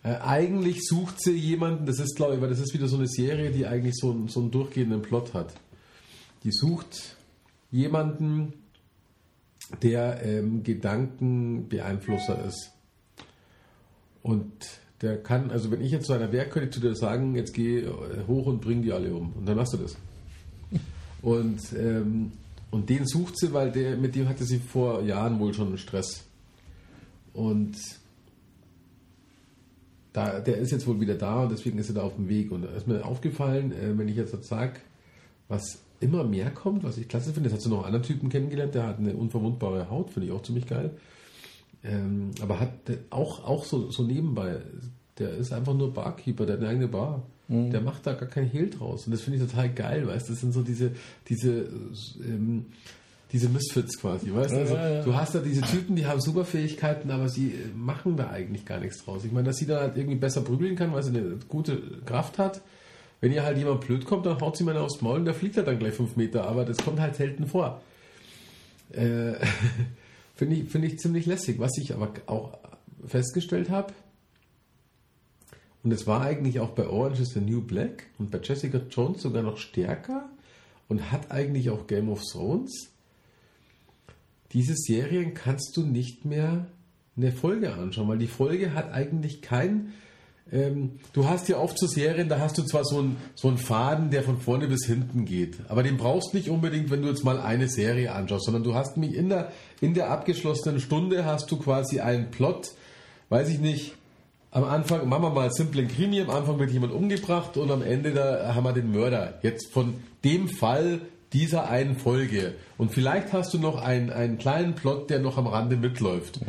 [0.03, 3.07] Äh, eigentlich sucht sie jemanden, das ist glaube ich, weil das ist wieder so eine
[3.07, 5.53] Serie, die eigentlich so, einen- so einen durchgehenden Plot hat.
[6.43, 7.15] Die sucht
[7.71, 8.51] jemanden,
[9.81, 12.72] der ähm, Gedankenbeeinflusser ist.
[14.23, 14.51] Und
[15.01, 17.53] der kann, also wenn ich jetzt zu einer wäre, könnte ich zu dir sagen, jetzt
[17.53, 17.91] geh äh,
[18.25, 19.33] hoch und bring die alle um.
[19.33, 19.95] Und dann machst du das.
[21.21, 22.31] Und, ähm,
[22.71, 26.23] und den sucht sie, weil der, mit dem hatte sie vor Jahren wohl schon Stress.
[27.33, 27.75] Und
[30.13, 32.51] da, der ist jetzt wohl wieder da und deswegen ist er da auf dem Weg.
[32.51, 34.79] Und da ist mir aufgefallen, äh, wenn ich jetzt sage,
[35.47, 38.29] was immer mehr kommt, was ich klasse finde, das hast du noch einen anderen Typen
[38.29, 40.91] kennengelernt, der hat eine unverwundbare Haut, finde ich auch ziemlich geil.
[41.83, 42.71] Ähm, aber hat
[43.09, 44.57] auch, auch so, so nebenbei,
[45.19, 47.23] der ist einfach nur Barkeeper, der hat eine eigene Bar.
[47.49, 49.05] Der macht da gar kein Hehl draus.
[49.05, 50.91] Und das finde ich total geil, weißt du, das sind so diese,
[51.27, 51.69] diese,
[52.25, 52.65] ähm,
[53.31, 54.57] diese Misfits quasi, weißt du?
[54.57, 55.03] Also, ja, ja.
[55.03, 58.65] Du hast da diese Typen, die haben super Fähigkeiten, aber sie äh, machen da eigentlich
[58.65, 59.25] gar nichts draus.
[59.25, 62.39] Ich meine, dass sie dann halt irgendwie besser prügeln kann, weil sie eine gute Kraft
[62.39, 62.61] hat.
[63.21, 65.57] Wenn ihr halt jemand blöd kommt, dann haut sie mal aufs Maul und der fliegt
[65.57, 67.81] halt dann gleich fünf Meter, aber das kommt halt selten vor.
[68.91, 69.33] Äh,
[70.35, 71.59] Finde ich, finde ich ziemlich lässig.
[71.59, 72.57] Was ich aber auch
[73.05, 73.93] festgestellt habe,
[75.83, 79.21] und es war eigentlich auch bei Orange is the New Black und bei Jessica Jones
[79.21, 80.29] sogar noch stärker
[80.87, 82.89] und hat eigentlich auch Game of Thrones.
[84.53, 86.67] Diese Serien kannst du nicht mehr
[87.17, 89.93] eine Folge anschauen, weil die Folge hat eigentlich kein.
[90.51, 93.57] Ähm, du hast ja oft so Serien, da hast du zwar so einen, so einen
[93.57, 97.07] Faden, der von vorne bis hinten geht, aber den brauchst du nicht unbedingt, wenn du
[97.07, 99.51] jetzt mal eine Serie anschaust, sondern du hast mich in der,
[99.81, 102.71] in der abgeschlossenen Stunde hast du quasi einen Plot,
[103.29, 103.93] weiß ich nicht,
[104.51, 108.11] am Anfang, machen wir mal simplen Krimi, am Anfang wird jemand umgebracht und am Ende
[108.11, 109.39] da haben wir den Mörder.
[109.41, 111.01] Jetzt von dem Fall
[111.33, 112.53] dieser einen Folge.
[112.77, 116.39] Und vielleicht hast du noch einen, einen kleinen Plot, der noch am Rande mitläuft.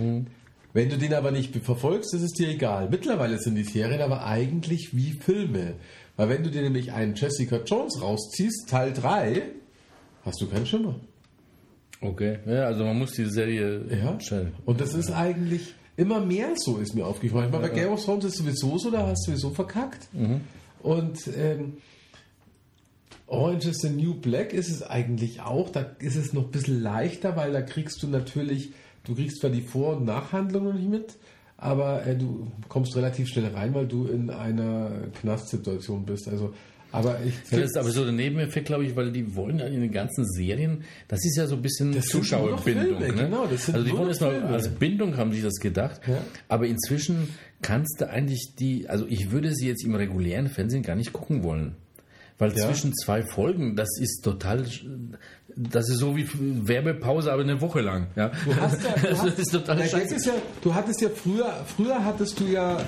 [0.74, 2.88] Wenn du den aber nicht verfolgst, ist es dir egal.
[2.90, 5.74] Mittlerweile sind die Serien aber eigentlich wie Filme.
[6.16, 9.42] Weil wenn du dir nämlich einen Jessica Jones rausziehst, Teil 3,
[10.24, 10.96] hast du keinen Schimmer.
[12.00, 12.38] Okay.
[12.44, 14.20] Ja, also man muss die Serie Ja.
[14.20, 14.52] schnell.
[14.66, 17.46] Und das ist eigentlich immer mehr so, ist mir aufgefallen.
[17.46, 20.08] Ich meine, bei Game of Thrones ist sowieso so, da hast du sowieso verkackt.
[20.82, 21.74] Und ähm,
[23.26, 25.70] Orange is the New Black ist es eigentlich auch.
[25.70, 28.72] Da ist es noch ein bisschen leichter, weil da kriegst du natürlich,
[29.04, 31.14] du kriegst zwar die Vor- und Nachhandlungen nicht mit,
[31.56, 34.90] aber äh, du kommst relativ schnell rein, weil du in einer
[35.20, 36.28] Knastsituation bist.
[36.28, 36.52] Also,
[36.90, 39.66] aber ich Ja, das ist aber so der Nebeneffekt, glaube ich, weil die wollen ja
[39.66, 43.00] in den ganzen Serien, das ist ja so ein bisschen noch Zuschauerbindung.
[43.00, 43.12] Ne?
[43.12, 44.48] genau, das sind also die wollen noch es mal Filme.
[44.48, 46.00] als Bindung haben sie das gedacht.
[46.06, 46.18] Ja.
[46.48, 47.28] Aber inzwischen
[47.62, 51.42] kannst du eigentlich die, also ich würde sie jetzt im regulären Fernsehen gar nicht gucken
[51.42, 51.76] wollen.
[52.38, 52.66] Weil Ja.
[52.66, 54.66] zwischen zwei Folgen, das ist total,
[55.56, 56.28] das ist so wie
[56.66, 58.08] Werbepause, aber eine Woche lang.
[58.16, 58.30] Ja.
[58.44, 60.14] Du hast ja, du das ist total Na, scheiße.
[60.16, 60.32] ist ja,
[60.62, 62.78] du hattest ja früher, früher hattest du ja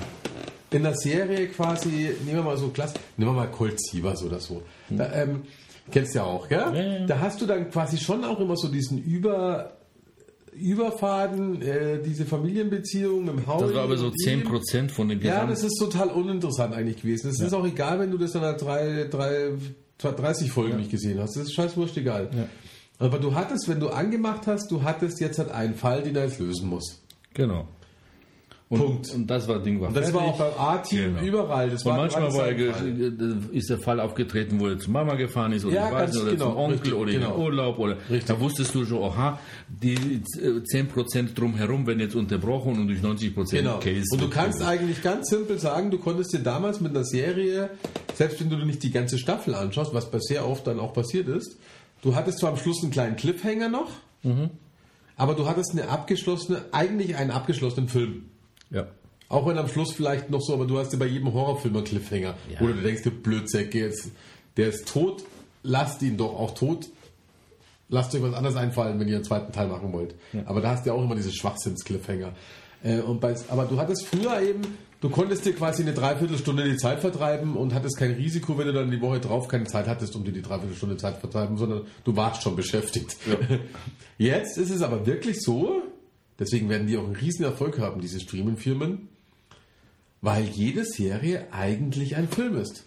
[0.71, 4.39] in der Serie quasi, nehmen wir mal so klasse, nehmen wir mal Colt Sievers oder
[4.39, 4.63] so.
[4.89, 5.43] Da, ähm,
[5.91, 6.59] kennst du ja auch, gell?
[6.73, 7.05] Ja, ja.
[7.05, 9.76] Da hast du dann quasi schon auch immer so diesen Über,
[10.59, 13.61] Überfaden, äh, diese Familienbeziehung im Haus.
[13.61, 17.29] Das war aber so 10% von den Ja, Gesamt- das ist total uninteressant eigentlich gewesen.
[17.29, 19.51] Es ist auch egal, wenn du das dann halt drei, drei,
[19.97, 21.35] 30 Folgen nicht gesehen hast.
[21.35, 22.29] Das ist scheiß wurscht egal.
[22.99, 26.23] Aber du hattest, wenn du angemacht hast, du hattest jetzt halt einen Fall, den er
[26.25, 27.01] jetzt lösen muss.
[27.33, 27.67] Genau.
[28.69, 29.13] Und, Punkt.
[29.15, 31.21] Und das war Ding war Und das war auch beim A-Team Genau.
[31.25, 31.69] überall.
[31.69, 32.73] Das Und war manchmal war er, ge-
[33.53, 36.45] ist der Fall aufgetreten, wo er zu Mama gefahren ist oder, Ja, nicht, oder genau,
[36.49, 37.41] zum Onkel richtig, oder in den genau.
[37.43, 37.79] Urlaub.
[37.79, 38.25] Oder, Richtig.
[38.25, 39.39] Da wusstest du schon, aha,
[39.69, 43.79] die äh, 10% drumherum werden jetzt unterbrochen und durch 90% Genau.
[43.79, 44.03] Case.
[44.11, 44.69] Und du kannst gelöst.
[44.81, 47.69] eigentlich ganz simpel sagen, du konntest dir damals mit einer Serie,
[48.15, 51.29] selbst wenn du nicht die ganze Staffel anschaust, was bei sehr oft dann auch passiert
[51.29, 51.55] ist,
[52.01, 53.91] du hattest zwar am Schluss einen kleinen Cliffhanger noch,
[54.23, 54.49] Mhm.
[55.15, 58.25] aber du hattest eine abgeschlossene, eigentlich einen abgeschlossenen Film.
[58.69, 58.87] Ja.
[59.29, 61.83] Auch wenn am Schluss vielleicht noch so, aber du hast ja bei jedem Horrorfilm einen
[61.83, 62.35] Cliffhanger.
[62.49, 62.61] Ja.
[62.61, 64.11] Oder du denkst, du Blödsäcke, jetzt,
[64.55, 65.23] der ist tot,
[65.63, 66.87] lasst ihn doch auch tot.
[67.89, 70.13] Lasst euch was anderes einfallen, wenn ihr einen zweiten Teil machen wollt.
[70.45, 72.33] Aber da hast du ja auch immer diese Schwachsinns-Cliffhanger.
[72.83, 74.61] Äh, und bei, aber du hattest früher eben,
[75.01, 78.73] du konntest dir quasi eine Dreiviertelstunde die Zeit vertreiben und hattest kein Risiko, wenn du
[78.73, 81.83] dann die Woche drauf keine Zeit hattest, um dir die Dreiviertelstunde Zeit zu vertreiben, sondern
[82.03, 83.15] du warst schon beschäftigt.
[84.17, 85.81] Jetzt ist es aber wirklich so,
[86.39, 89.09] deswegen werden die auch einen riesen Erfolg haben, diese Streaming-Firmen,
[90.21, 92.83] weil jede Serie eigentlich ein Film ist.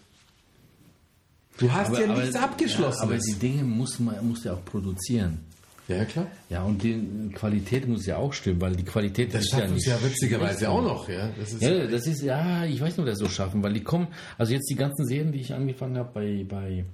[1.59, 5.40] Du hast ja nichts Ja, aber die Dinge muss man muss ja auch produzieren.
[5.89, 6.27] Ja, ja, klar.
[6.48, 9.82] Ja, und die Qualität muss ja auch stimmen, weil die Qualität Das ist ja nicht
[9.82, 11.09] sie ja witzigerweise auch noch.
[11.09, 13.62] Ja, das ist Ja, das ist, ja, ich weiß nicht, ob wir das so schaffen,
[13.62, 14.06] weil die kommen,
[14.39, 16.85] also jetzt die ganzen Serien, die ich angefangen habe bei, bei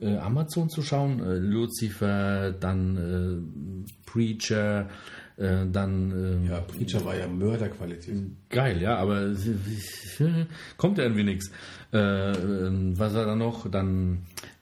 [0.00, 4.88] äh, Amazon zu schauen, äh, Lucifer, dann äh, Preacher,
[5.38, 8.14] äh, dann äh, ja, Preacher war ja Mörderqualität.
[8.50, 9.46] geil, ja, aber es-
[10.18, 10.20] es-
[10.76, 11.50] kommt ja irgendwie nichts.
[11.92, 11.98] Äh,
[12.32, 13.70] äh, was war da noch?
[13.70, 14.18] Dann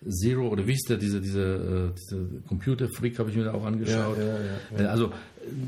[0.09, 4.17] Zero oder der, diese, diese, äh, diese Computerfreak habe ich mir da auch angeschaut.
[4.19, 5.11] Ja, ja, Äh, Also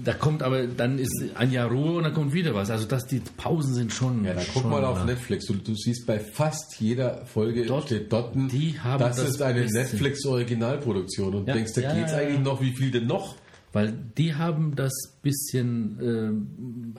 [0.05, 2.70] da kommt aber, dann ist ein Jahr Ruhe und dann kommt wieder was.
[2.70, 4.24] Also dass die Pausen sind schon.
[4.24, 5.47] Ja, dann guck schon, mal auf Netflix.
[5.47, 9.28] Du, du siehst bei fast jeder Folge Dort- steht dort, ein, die haben das, das
[9.30, 9.64] ist eine.
[9.66, 12.28] Netflix-Originalproduktion und Ja, denkst, da ja, geht's ja, ja.
[12.28, 13.36] eigentlich noch, wie viel denn noch?
[13.73, 14.93] Weil die haben das
[15.23, 16.95] bisschen, ähm,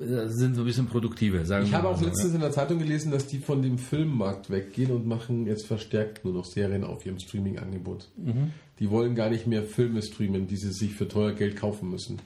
[0.00, 3.10] äh, sind so ein bisschen produktiver, sagen Ich habe auch letztens in der Zeitung gelesen,
[3.10, 7.18] dass die von dem Filmmarkt weggehen und machen jetzt verstärkt nur noch Serien auf ihrem
[7.18, 8.08] Streaming-Angebot.
[8.16, 8.52] Mhm.
[8.78, 12.18] Die wollen gar nicht mehr Filme streamen, die sie sich für teuer Geld kaufen müssen.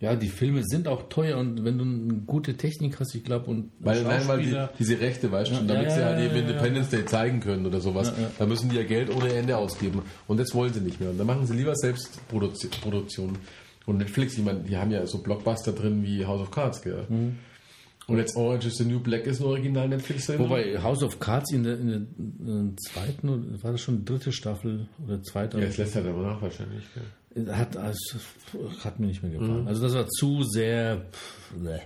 [0.00, 3.50] Ja, die Filme sind auch teuer und wenn du eine gute Technik hast, ich glaube,
[3.50, 6.34] und Weil, nein, weil die, diese Rechte, weißt du, Ja, damit ja, sie halt eben
[6.34, 10.02] ja, Independence Day zeigen können oder sowas, da müssen die ja Geld ohne Ende ausgeben.
[10.26, 11.10] Und das wollen sie nicht mehr.
[11.10, 13.38] Und dann machen sie lieber selbst Produzi- Produktion.
[13.86, 17.04] Und Netflix, ich meine, die haben ja so Blockbuster drin wie House of Cards, gell?
[17.08, 17.38] Mhm.
[18.06, 20.50] Und jetzt Orange is the New Black ist ein original Netflix-Sendung.
[20.50, 23.98] Wobei House of Cards in der, in der, in der zweiten, oder war das schon
[24.00, 25.58] die dritte Staffel oder zweite?
[25.58, 26.84] Ja, das lässt halt aber nach wahrscheinlich.
[26.92, 27.04] Gell?
[27.50, 28.18] Hat, also,
[28.84, 29.66] hat mir nicht mehr gefallen.
[29.66, 31.78] Also das war zu sehr pff, bleh.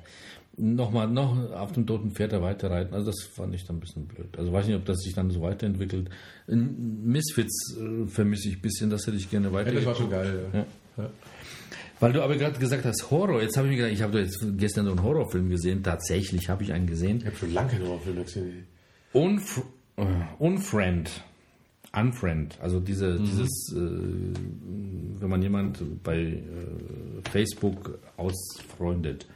[0.58, 2.92] nochmal noch auf dem toten Pferd da weiterreiten.
[2.94, 4.36] Also das fand ich dann ein bisschen blöd.
[4.36, 6.10] Also weiß nicht, ob das sich dann so weiterentwickelt.
[6.48, 9.72] In Misfits äh, vermisse ich ein bisschen, das hätte ich gerne Ja, weiter.
[9.72, 10.46] das war schon geil.
[10.52, 10.66] Ja.
[10.98, 11.10] Ja.
[12.00, 13.40] Weil du aber gerade gesagt hast, Horror.
[13.42, 15.82] Jetzt habe ich mir gedacht, ich habe jetzt gestern so einen Horrorfilm gesehen.
[15.82, 17.18] Tatsächlich habe ich einen gesehen.
[17.18, 18.66] Ich habe schon lange keine Horrorfilme gesehen.
[19.12, 19.62] Unf
[19.96, 20.04] äh,
[20.38, 21.10] Unfriend.
[21.92, 22.58] Unfriend.
[22.60, 23.78] Also diese, dieses, äh,
[25.20, 26.42] wenn man jemand bei äh,
[27.30, 29.26] Facebook ausfreundet.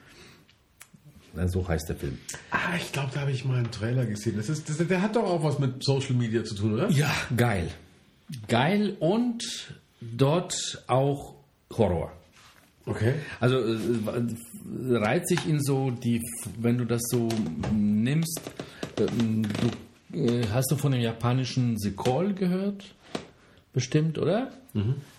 [1.47, 2.19] So heißt der Film.
[2.51, 4.37] Ah, ich glaube, da habe ich mal einen Trailer gesehen.
[4.37, 6.91] Das ist, das, der hat doch auch was mit Social Media zu tun, oder?
[6.91, 7.71] Ja, geil.
[8.49, 11.35] Geil und dort auch
[11.77, 12.13] Horror.
[12.85, 13.15] Okay.
[13.41, 16.21] Also äh, reiht sich in so die,
[16.59, 17.29] wenn du das so
[17.73, 18.41] nimmst,
[18.97, 19.71] äh, du,
[20.53, 22.95] hast du von dem japanischen Sekol gehört?
[23.73, 24.53] Bestimmt, oder?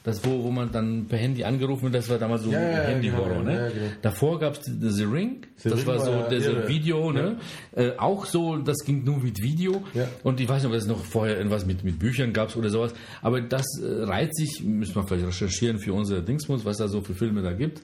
[0.03, 2.69] Das, wo, wo man dann per Handy angerufen wird, das war damals so Ja, ja,
[2.71, 3.55] ja, Handy-Horror, genau, ne?
[3.55, 3.91] ja, genau.
[4.01, 6.67] Davor gab es The, The Ring, The das Ring war war so ja der so.
[6.67, 7.37] Video, ne?
[7.75, 9.83] Äh, auch so, das ging nur mit Video.
[9.93, 10.07] Ja.
[10.23, 12.93] Und ich weiß nicht, ob es noch vorher irgendwas mit, mit Büchern gab oder sowas.
[13.21, 17.01] Aber das äh, reiht sich, müssen wir vielleicht recherchieren für unsere Dingsmus, was da so
[17.01, 17.81] für Filme da gibt.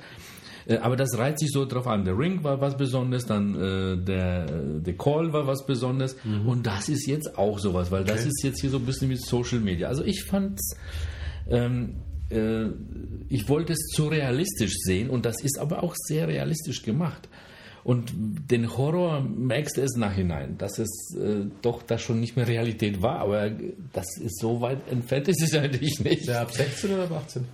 [0.70, 2.06] Äh, aber das reiht sich so drauf an.
[2.06, 6.16] Der Ring war was Besonderes, dann äh, der, der Call war was Besonderes.
[6.46, 9.22] Und das ist jetzt auch sowas, weil das ist jetzt hier so ein bisschen mit
[9.22, 9.88] Social Media.
[9.88, 10.78] Also ich fand's,
[11.50, 11.96] ähm,
[12.30, 12.68] äh,
[13.28, 17.28] ich wollte es zu realistisch sehen und das ist aber auch sehr realistisch gemacht.
[17.84, 22.48] Und den Horror merkst du es nachhinein, dass es äh, doch das schon nicht mehr
[22.48, 23.50] Realität war, aber
[23.94, 26.28] das ist so weit entfernt, ist es eigentlich nicht.
[26.28, 27.46] Der ab 16 oder ab 18?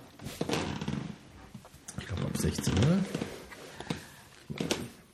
[2.06, 2.98] Ich glaube ab 16, oder?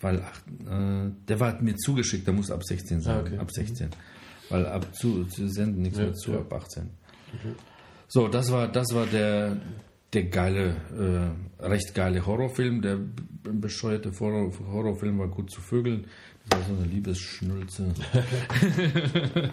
[0.02, 3.16] Weil äh, der war mir zugeschickt, der muss ab 16 sein.
[3.16, 3.38] Ah, okay.
[3.38, 3.88] Ab 16.
[4.50, 6.40] Weil ab zu, zu senden nichts Ja, mehr zu, ja.
[6.40, 6.90] ab 18.
[8.08, 9.56] So, das war, das war der,
[10.12, 10.76] der geile,
[11.60, 12.82] äh, recht geile Horrorfilm.
[12.82, 12.98] Der
[13.42, 16.06] bescheuerte Horror, Horrorfilm war gut zu vögeln.
[16.50, 17.94] Das war so eine Liebesschnulze.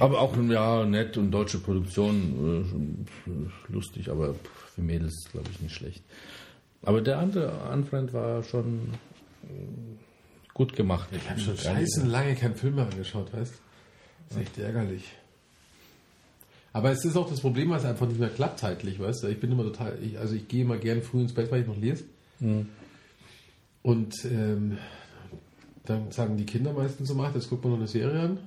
[0.00, 2.64] aber auch, ja, nett und deutsche Produktion,
[3.28, 4.34] äh, lustig, aber
[4.74, 6.02] für Mädels, glaube ich, nicht schlecht.
[6.82, 8.94] Aber der andere Unfriend war schon
[9.44, 9.46] äh,
[10.54, 11.08] gut gemacht.
[11.12, 13.54] Ich habe schon scheißen lange keinen Film mehr angeschaut, weißt
[14.28, 15.04] Das ist echt ärgerlich.
[16.72, 19.28] Aber es ist auch das Problem, weil es einfach nicht mehr klappt zeitlich, weißt du?
[19.28, 21.66] Ich bin immer total, ich, also ich gehe immer gern früh ins Bett, weil ich
[21.66, 22.04] noch lese.
[23.82, 24.78] Und ähm,
[25.84, 28.38] dann sagen die Kinder meistens so, macht, jetzt guckt man noch eine Serie an.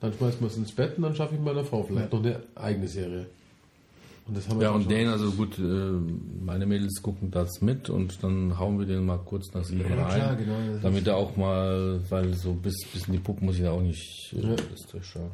[0.00, 2.42] Dann schmeißt man es ins Bett und dann schaffe ich meiner Frau vielleicht noch eine
[2.56, 3.20] eigene Serie.
[3.20, 4.16] Und das haben wir
[4.60, 8.84] Ja, und den, also gut, äh, meine Mädels gucken das mit und dann hauen wir
[8.86, 10.20] den mal kurz nach sieben Ja, rein.
[10.20, 10.54] klar, genau.
[10.82, 13.80] Damit er auch mal, weil so bis, bis in die Puppen muss ich da auch
[13.80, 14.56] nicht äh, Ja.
[14.92, 15.30] durchschauen.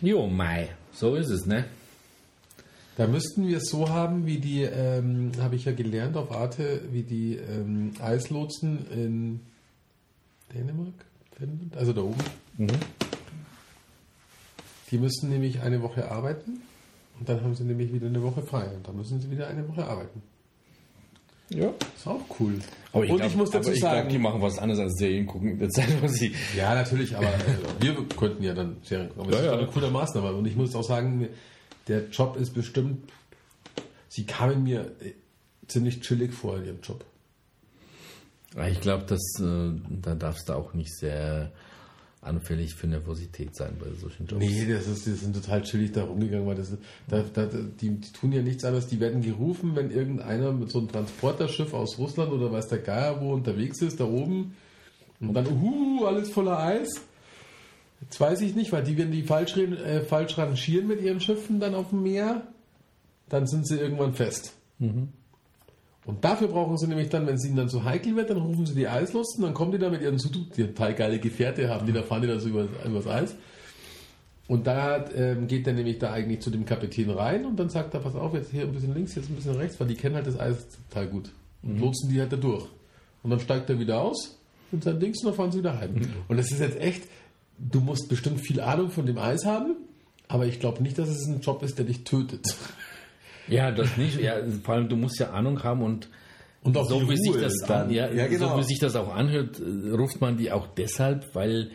[0.00, 1.64] Jo, Mai, so ist es, ne?
[2.96, 6.82] Da müssten wir es so haben, wie die, ähm, habe ich ja gelernt auf Arte,
[6.90, 9.40] wie die ähm, Eislotsen in
[10.54, 10.92] Dänemark,
[11.38, 12.20] Finnland, also da oben.
[12.58, 12.68] Mhm.
[14.92, 16.60] Die müssen nämlich eine Woche arbeiten
[17.18, 19.66] und dann haben sie nämlich wieder eine Woche frei und dann müssen sie wieder eine
[19.68, 20.22] Woche arbeiten.
[21.48, 21.68] Ja.
[21.96, 22.58] Ist auch cool.
[22.92, 24.94] Aber und glaub- ich muss dazu aber ich sagen, glaub, die machen was anderes als
[24.98, 26.34] Serien gucken in der Zeit, wo sie.
[26.56, 29.22] ja natürlich, aber äh, wir könnten ja dann Serien gucken.
[29.24, 29.58] Aber das Ja, ist ja.
[29.58, 31.28] eine coole Maßnahme und ich muss auch sagen,
[31.88, 33.10] der Job ist bestimmt,
[34.08, 35.12] sie kamen mir äh,
[35.68, 37.04] ziemlich chillig vor in ihrem Job.
[38.70, 41.50] Ich glaube, dass äh, da darfst du auch nicht sehr
[42.22, 44.44] anfällig für Nervosität sein bei solchen Jobs.
[44.44, 47.90] Nee, das ist, die sind total chillig da rumgegangen, weil das ist, da, da, die,
[47.90, 48.86] die tun ja nichts anderes.
[48.86, 53.20] Die werden gerufen, wenn irgendeiner mit so einem Transporterschiff aus Russland oder weiß der Geier
[53.20, 54.54] wo unterwegs ist, da oben.
[55.20, 56.90] Und dann, uh, alles voller Eis.
[58.00, 61.60] Jetzt weiß ich nicht, weil die, wenn die falsch, äh, falsch rangieren mit ihren Schiffen
[61.60, 62.46] dann auf dem Meer,
[63.28, 64.54] dann sind sie irgendwann fest.
[66.04, 68.66] Und dafür brauchen sie nämlich dann, wenn es ihnen dann zu heikel wird, dann rufen
[68.66, 71.86] sie die Eislosten, dann kommen die da mit ihren Suzuki, die total geile Gefährte haben,
[71.86, 73.36] die da fahren die da so über, übers Eis.
[74.48, 77.94] Und da ähm, geht er nämlich da eigentlich zu dem Kapitän rein und dann sagt
[77.94, 80.16] er, pass auf, jetzt hier ein bisschen links, jetzt ein bisschen rechts, weil die kennen
[80.16, 81.30] halt das Eis total gut.
[81.62, 82.66] und lotsen die halt da durch.
[83.22, 84.36] Und dann steigt er wieder aus
[84.72, 85.94] mit seinen Dings und dann fahren sie wieder heim.
[86.26, 87.04] Und das ist jetzt echt,
[87.58, 89.76] du musst bestimmt viel Ahnung von dem Eis haben,
[90.26, 92.56] aber ich glaube nicht, dass es ein Job ist, der dich tötet.
[93.48, 94.20] Ja, das nicht.
[94.20, 96.08] Ja, vor allem, du musst ja Ahnung haben und,
[96.62, 97.86] Und auch so die wie sich Ruhe das dann.
[97.86, 98.54] an, ja, Ja, genau.
[98.54, 101.70] so wie sich das auch anhört, äh, ruft man die auch deshalb, weil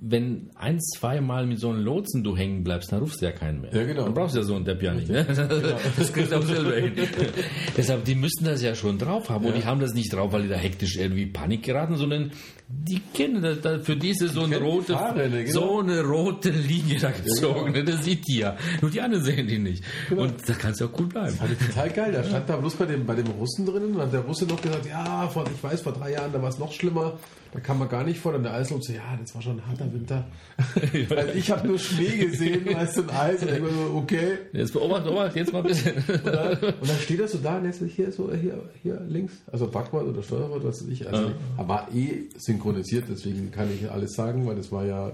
[0.00, 3.32] wenn ein, zwei Mal mit so einem Lotsen du hängen bleibst, dann rufst du ja
[3.32, 3.72] keinen mehr.
[3.72, 4.04] Ja, genau.
[4.04, 5.08] Dann brauchst du ja so einen Depp ja nicht.
[5.08, 5.24] Ne?
[5.96, 6.92] Das kriegst du auch selber hin.
[7.76, 9.46] Deshalb, die müssen das ja schon drauf haben.
[9.46, 12.32] Und die haben das nicht drauf, weil die da hektisch irgendwie Panik geraten, sondern
[12.68, 13.60] die kennen das.
[13.60, 15.60] da- Für die ist es so eine rote, Fahrrinne, genau.
[15.60, 17.72] so eine rote Linie da gezogen.
[17.72, 17.84] ne?
[17.84, 18.56] Das sieht die ja.
[18.80, 19.84] Nur die anderen sehen die nicht.
[20.10, 21.36] Und da kannst du auch cool bleiben.
[21.36, 22.12] Fand ich total geil.
[22.12, 24.60] Da stand da bloß bei dem, bei dem Russen drinnen und hat der Russe noch
[24.60, 27.18] gesagt, ja, vor, ich weiß, vor drei Jahren, da war es noch schlimmer.
[27.52, 28.34] Da kam man gar nicht vor.
[28.34, 30.24] Und der Eislauf so, ja, das war schon ein harter Winter.
[31.10, 33.42] Weil ich habe nur Schnee gesehen, weißt du, Eis.
[33.42, 34.38] Und ich war so, okay.
[34.54, 35.94] Jetzt beobachte, beobachte jetzt mal ein bisschen.
[35.96, 39.34] Und dann, und dann steht er so da und so, hier, so, hier, hier links.
[39.52, 41.06] Also Backward oder Steuerbord, was weiß ich.
[41.06, 42.22] Also, er war eh
[42.52, 45.12] synchronisiert, deswegen kann ich alles sagen, weil das war ja,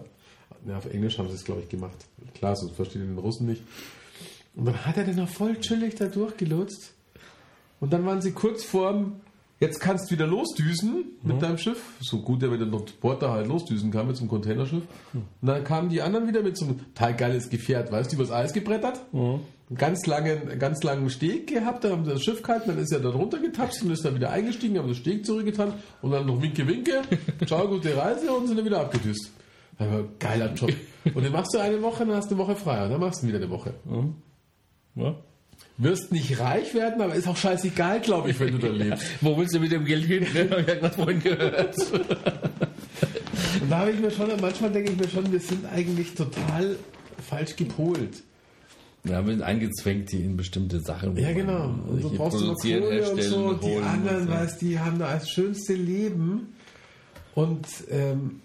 [0.65, 1.97] na, auf Englisch haben sie es, glaube ich, gemacht.
[2.35, 3.63] Klar, sonst verstehen den Russen nicht.
[4.55, 6.93] Und dann hat er den noch voll chillig da durchgelotst.
[7.81, 9.21] Und dann waren sie kurz vorm,
[9.61, 11.81] jetzt kannst du wieder losdüsen mit deinem Schiff.
[12.01, 12.71] So gut er mit dem
[13.01, 14.83] Porter halt losdüsen kann mit so einem Containerschiff.
[15.15, 18.33] Und dann kamen die anderen wieder mit so einem total geiles Gefährt, weißt du, übers
[18.33, 19.01] Eis gebrettert.
[19.69, 22.91] Einen ganz langen, ganz langen Steg gehabt, da haben sie das Schiff gehalten, dann ist
[22.91, 26.27] er da runter getapst und ist dann wieder eingestiegen, haben den Steg zurückgetan und dann
[26.27, 27.03] noch Winke, Winke,
[27.47, 29.31] ciao, gute Reise und sind dann wieder abgedüst.
[30.19, 30.73] Geiler Job.
[31.15, 33.23] Und den machst du eine Woche, dann hast du eine Woche frei und dann machst
[33.23, 33.75] du ihn wieder eine Woche.
[34.97, 35.15] Ja.
[35.77, 39.05] Wirst nicht reich werden, aber ist auch scheißegal, glaube ich, wenn du da lebst.
[39.21, 40.27] Wo willst du mit dem Geld hin?
[40.35, 40.49] Ne?
[40.51, 41.77] Hab ich ja gerade vorhin gehört.
[41.93, 46.77] Und da habe ich mir schon, manchmal denke ich mir schon, wir sind eigentlich total
[47.29, 48.23] falsch gepolt.
[49.05, 51.17] Wir haben eingezwängt, die in bestimmte Sachen.
[51.17, 51.75] Ja, genau.
[51.87, 53.37] Und du Hier brauchst immer produzieren, Kohle und so.
[53.37, 54.33] Und die anderen, und so.
[54.33, 56.55] weißt die haben da das schönste Leben.
[57.35, 58.41] Und ähm,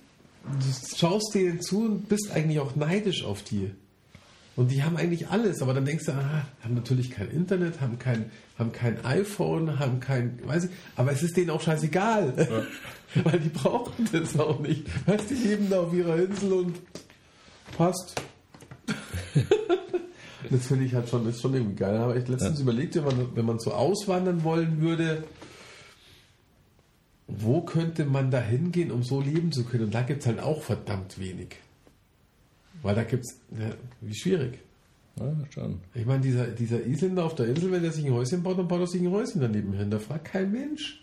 [0.46, 3.72] du schaust denen zu und bist eigentlich auch neidisch auf die.
[4.56, 7.98] Und die haben eigentlich alles, aber dann denkst du, aha, haben natürlich kein Internet, haben
[7.98, 12.68] kein, haben kein iPhone, haben kein, weiß ich, aber es ist denen auch scheißegal.
[13.24, 14.86] Weil die brauchen das auch nicht.
[15.08, 16.76] Weißt du, die leben da auf ihrer Insel und
[17.76, 18.22] passt.
[20.50, 21.98] Das finde ich halt schon, ist schon irgendwie geil.
[21.98, 25.24] Aber ich letztens überlegt, wenn man, wenn man so auswandern wollen würde,
[27.28, 29.86] wo könnte man da hingehen, um so leben zu können?
[29.86, 31.56] Und da gibt es halt auch verdammt wenig.
[32.82, 33.70] Weil da gibt es, ja,
[34.02, 34.60] wie schwierig.
[35.20, 35.80] Ja, schon.
[35.94, 38.68] Ich meine, dieser, dieser Isländer auf der Insel, wenn er sich ein Häuschen baut, dann
[38.68, 39.90] baut er sich ein Häuschen daneben hin.
[39.90, 41.00] Da fragt kein Mensch.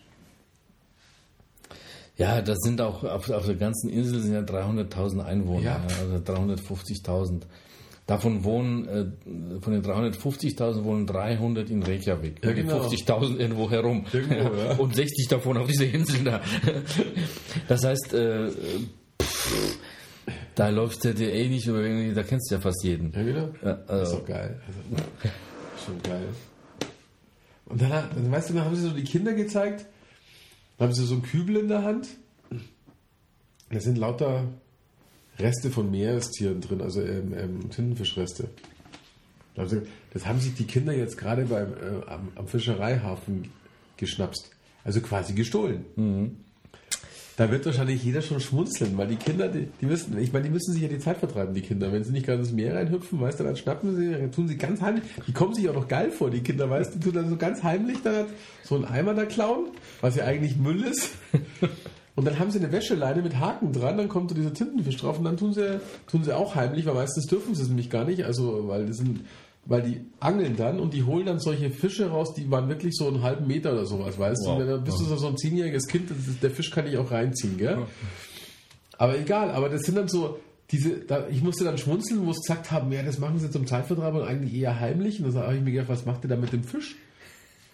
[2.17, 5.87] Ja, das sind auch, auf, auf der ganzen Insel sind ja 300.000 Einwohner, Ja.
[5.89, 5.97] ja.
[6.01, 7.43] also 350.000.
[8.11, 12.43] Davon wohnen, äh, von den 350.000 wohnen 300 in Reykjavik.
[12.43, 12.81] Die genau.
[12.89, 14.05] 50.000 irgendwo herum.
[14.13, 14.73] Irgendwo, ja.
[14.79, 16.41] Und 60 davon auf dieser Insel da.
[17.69, 18.51] Das heißt, äh,
[19.23, 19.79] pff,
[20.57, 23.13] da läuft der dir eh nicht über irgendwie, da kennst du ja fast jeden.
[23.13, 23.49] Ja, genau.
[23.63, 24.61] Ja, Das ist also, doch geil.
[24.67, 25.05] Also,
[25.87, 26.29] schon geil.
[27.67, 29.87] Und dann, hat- dann, weißt du, dann haben sie so die Kinder gezeigt,
[30.79, 32.09] dann haben sie so einen Kübel in der Hand.
[33.71, 34.49] Da sind lauter
[35.41, 38.49] Reste von Meerestieren drin, also ähm, ähm, Tintenfischreste.
[40.13, 43.51] Das haben sich die Kinder jetzt gerade beim, äh, am, am Fischereihafen
[43.97, 44.51] geschnapst.
[44.85, 45.85] Also quasi gestohlen.
[47.37, 50.51] Da wird wahrscheinlich jeder schon schmunzeln, weil die Kinder, die, die müssen, ich meine, die
[50.51, 51.91] müssen sich ja die Zeit vertreiben, die Kinder.
[51.91, 54.59] Wenn sie nicht gerade ins Meer reinhüpfen, weißt du, dann schnappen sie, dann tun sie
[54.59, 55.05] ganz heimlich.
[55.27, 57.37] Die kommen sich auch noch geil vor, die Kinder, weißt du, die tun dann so
[57.37, 58.27] ganz heimlich dann
[58.63, 59.69] so einen Eimer da klauen,
[60.03, 61.13] was ja eigentlich Müll ist.
[62.21, 65.17] Und dann haben sie eine Wäscheleine mit Haken dran, dann kommt so dieser Tintenfisch drauf
[65.17, 68.05] und dann tun sie, tun sie auch heimlich, weil meistens dürfen sie es nämlich gar
[68.05, 69.21] nicht, also weil das sind,
[69.65, 73.09] weil die angeln dann und die holen dann solche Fische raus, die waren wirklich so
[73.09, 74.59] einen halben Meter oder sowas, weißt Wow.
[74.59, 74.67] du?
[74.67, 77.79] Dann bist du so ein zehnjähriges Kind, ist, der Fisch kann dich auch reinziehen, gell?
[78.99, 80.39] Aber egal, aber das sind dann so,
[80.73, 83.67] diese, da, ich musste dann schmunzeln, wo es gesagt haben, ja, das machen sie zum
[83.67, 85.23] Zeitvertreib und eigentlich eher heimlich.
[85.25, 86.97] Und dann habe ich mir gedacht, was macht ihr da mit dem Fisch?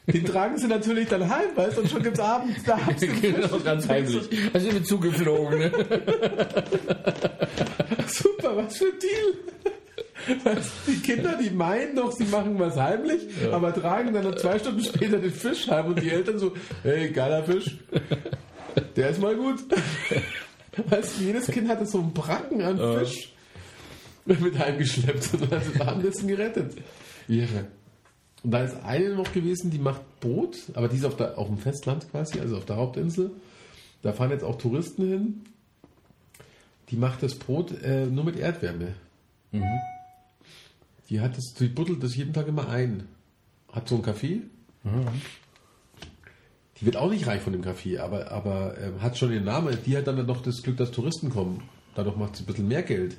[0.06, 3.20] Den tragen sie natürlich dann heim, weißt du, und schon gibt's abends, da haben Fisch.
[3.20, 4.28] genau, ganz heimlich.
[4.52, 5.58] Also mit zugeflogen.
[5.58, 5.70] Ne?
[8.06, 10.36] Super, was für ein Deal.
[10.86, 13.22] Die Kinder, die meinen doch, sie machen was heimlich,
[13.52, 16.52] aber tragen dann noch zwei Stunden später den Fisch heim und die Eltern so,
[16.82, 17.76] hey, geiler Fisch,
[18.96, 19.60] der ist mal gut.
[20.88, 23.32] Weißt du, jedes Kind hatte so einen Bracken an Fisch
[24.24, 26.72] mit heimgeschleppt und hat das Abendessen gerettet.
[27.28, 27.66] Irre.
[28.42, 31.48] Und da ist eine noch gewesen, die macht Brot, aber die ist auf, der, auf
[31.48, 33.30] dem Festland quasi, also auf der Hauptinsel.
[34.02, 35.44] Da fahren jetzt auch Touristen hin.
[36.90, 38.94] Die macht das Brot äh, nur mit Erdwärme.
[41.08, 43.08] Die hat das, die buddelt das jeden Tag immer ein.
[43.72, 44.42] Hat so einen Kaffee.
[46.80, 49.76] Die wird auch nicht reich von dem Kaffee, aber, aber ähm, hat schon den Namen.
[49.86, 51.62] Die hat dann noch das Glück, dass Touristen kommen.
[51.94, 53.16] Dadurch macht sie ein bisschen mehr Geld.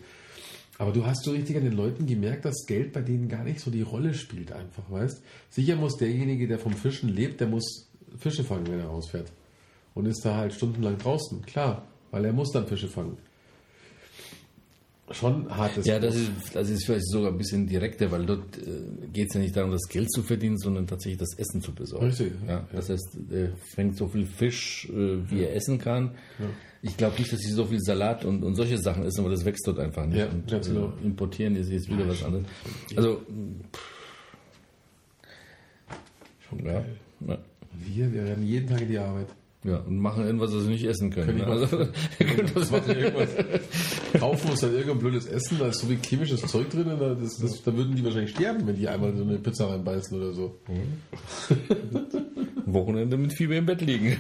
[0.77, 3.59] Aber du hast so richtig an den Leuten gemerkt, dass Geld bei denen gar nicht
[3.59, 7.89] so die Rolle spielt, einfach, weißt Sicher muss derjenige, der vom Fischen lebt, der muss
[8.17, 9.31] Fische fangen, wenn er rausfährt.
[9.95, 13.17] Und ist da halt stundenlang draußen, klar, weil er muss dann Fische fangen.
[15.11, 19.07] Schon hartes Ja, das ist, das ist vielleicht sogar ein bisschen direkter, weil dort äh,
[19.13, 22.07] geht es ja nicht darum, das Geld zu verdienen, sondern tatsächlich das Essen zu besorgen.
[22.07, 22.55] Richtig, ja.
[22.55, 26.11] Ja, das heißt, er fängt so viel Fisch, äh, wie er essen kann.
[26.81, 29.45] Ich glaube nicht, dass sie so viel Salat und, und solche Sachen essen, aber das
[29.45, 30.17] wächst dort einfach nicht.
[30.17, 30.93] Ja, und, ganz genau.
[31.01, 32.45] äh, importieren ist jetzt wieder was anderes.
[32.95, 33.21] Also,
[33.73, 33.97] pff,
[36.65, 36.83] ja,
[37.27, 37.37] ja.
[37.79, 39.27] Wir, wir rennen jeden Tag in die Arbeit.
[39.67, 41.27] Ja, und machen irgendwas, was sie nicht essen können.
[41.27, 41.67] Können die also,
[42.55, 43.29] Das macht ja irgendwas.
[44.17, 47.37] Kaufen uns dann irgendein blödes Essen, da ist so viel chemisches Zeug drin, da, das,
[47.37, 50.57] das, da würden die wahrscheinlich sterben, wenn die einmal so eine Pizza reinbeißen oder so.
[52.65, 54.15] Wochenende mit Fieber im Bett liegen.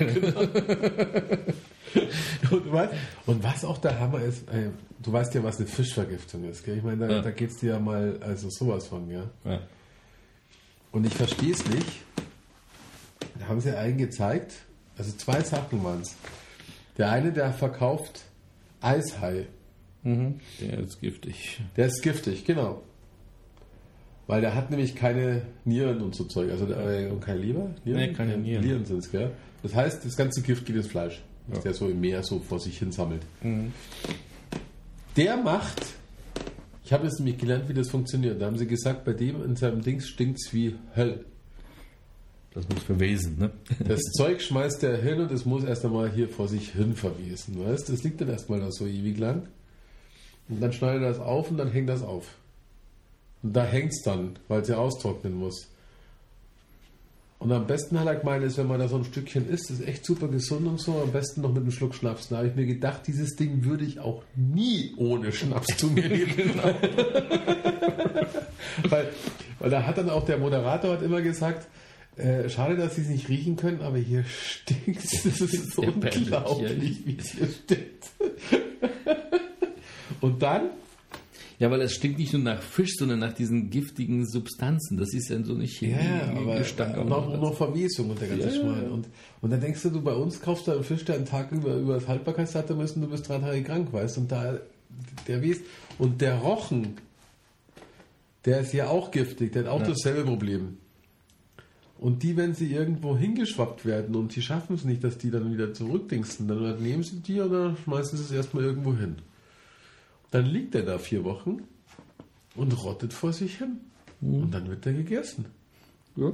[2.51, 2.89] Und was,
[3.25, 4.69] und was auch der Hammer ist, äh,
[5.01, 6.63] du weißt ja, was eine Fischvergiftung ist.
[6.65, 6.77] Gell?
[6.77, 7.21] Ich meine, da, Ja.
[7.21, 9.23] da geht es dir ja mal also sowas von, ja.
[9.45, 9.61] ja.
[10.91, 12.03] Und ich verstehe es nicht.
[13.39, 14.53] Da haben sie einen gezeigt,
[14.97, 16.15] also zwei Sachen waren es.
[16.97, 18.21] Der eine, der verkauft
[18.81, 19.45] Eishai.
[20.03, 20.39] Mhm.
[20.61, 21.61] Der ist giftig.
[21.75, 22.81] Der ist giftig, genau.
[24.27, 26.51] Weil der hat nämlich keine Nieren und so Zeug.
[26.51, 27.69] Also der, äh, und keine Leber?
[27.85, 28.63] Nee, keine Nieren.
[28.65, 29.31] Nieren sind es, gell?
[29.63, 31.63] Das heißt, das ganze Gift geht ins Fleisch, was Ja.
[31.65, 33.21] der so im Meer so vor sich hin sammelt.
[35.15, 35.81] Der macht,
[36.83, 38.41] ich habe jetzt nämlich gelernt, wie das funktioniert.
[38.41, 41.25] Da haben sie gesagt, bei dem in seinem Dings stinkt es wie Höll.
[42.53, 43.51] Das muss verwesen, ne?
[43.87, 47.63] Das Zeug schmeißt er hin und es muss erst einmal hier vor sich hin verwesen.
[47.63, 47.89] Weißt?
[47.89, 49.47] Das liegt dann erstmal da so ewig lang.
[50.49, 52.35] Und dann schneidet er das auf und dann hängt das auf.
[53.43, 55.67] Und da hängt es dann, weil es ja austrocknen muss.
[57.39, 59.87] Und am besten hat er gemeint, ist, wenn man da so ein Stückchen isst, ist
[59.87, 62.29] echt super gesund und so, am besten noch mit einem Schluck Schnaps.
[62.29, 66.09] Da habe ich mir gedacht, dieses Ding würde ich auch nie ohne Schnaps zu mir
[66.09, 66.59] nehmen.
[68.89, 69.09] weil,
[69.59, 71.67] weil da hat dann auch der Moderator hat immer gesagt,
[72.17, 75.23] äh, schade, dass sie es nicht riechen können, aber hier stinkt es.
[75.23, 78.07] Das ist so unglaublich, wie es hier stinkt.
[80.21, 80.69] und dann
[81.59, 84.97] Ja, weil es stinkt nicht nur nach Fisch, sondern nach diesen giftigen Substanzen.
[84.97, 85.97] Das ist ja so nicht Ja,
[86.35, 86.97] aber Gestank.
[86.97, 88.53] und auch noch Verwesung und der ganze Ja.
[88.53, 88.91] Schmarrn.
[88.91, 89.07] Und,
[89.41, 91.75] und dann denkst du, du bei uns kaufst du einen Fisch, der einen Tag über,
[91.75, 94.59] über das Haltbarkeitsdatum ist und du bist drei Tage krank, weißt Und da,
[95.27, 95.61] der west.
[95.99, 96.95] Und der Rochen,
[98.45, 99.87] der ist ja auch giftig, der hat auch Ja.
[99.87, 100.77] dasselbe Problem.
[101.99, 105.51] Und die, wenn sie irgendwo hingeschwappt werden und sie schaffen es nicht, dass die dann
[105.51, 109.15] wieder zurückdingsen, dann nehmen sie die oder schmeißen sie es erstmal irgendwo hin.
[110.31, 111.63] Dann liegt er da vier Wochen
[112.55, 113.77] und rottet vor sich hin.
[114.21, 115.45] Und dann wird er gegessen.
[116.15, 116.33] Ja.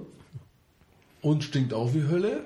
[1.22, 2.44] Und stinkt auch wie Hölle.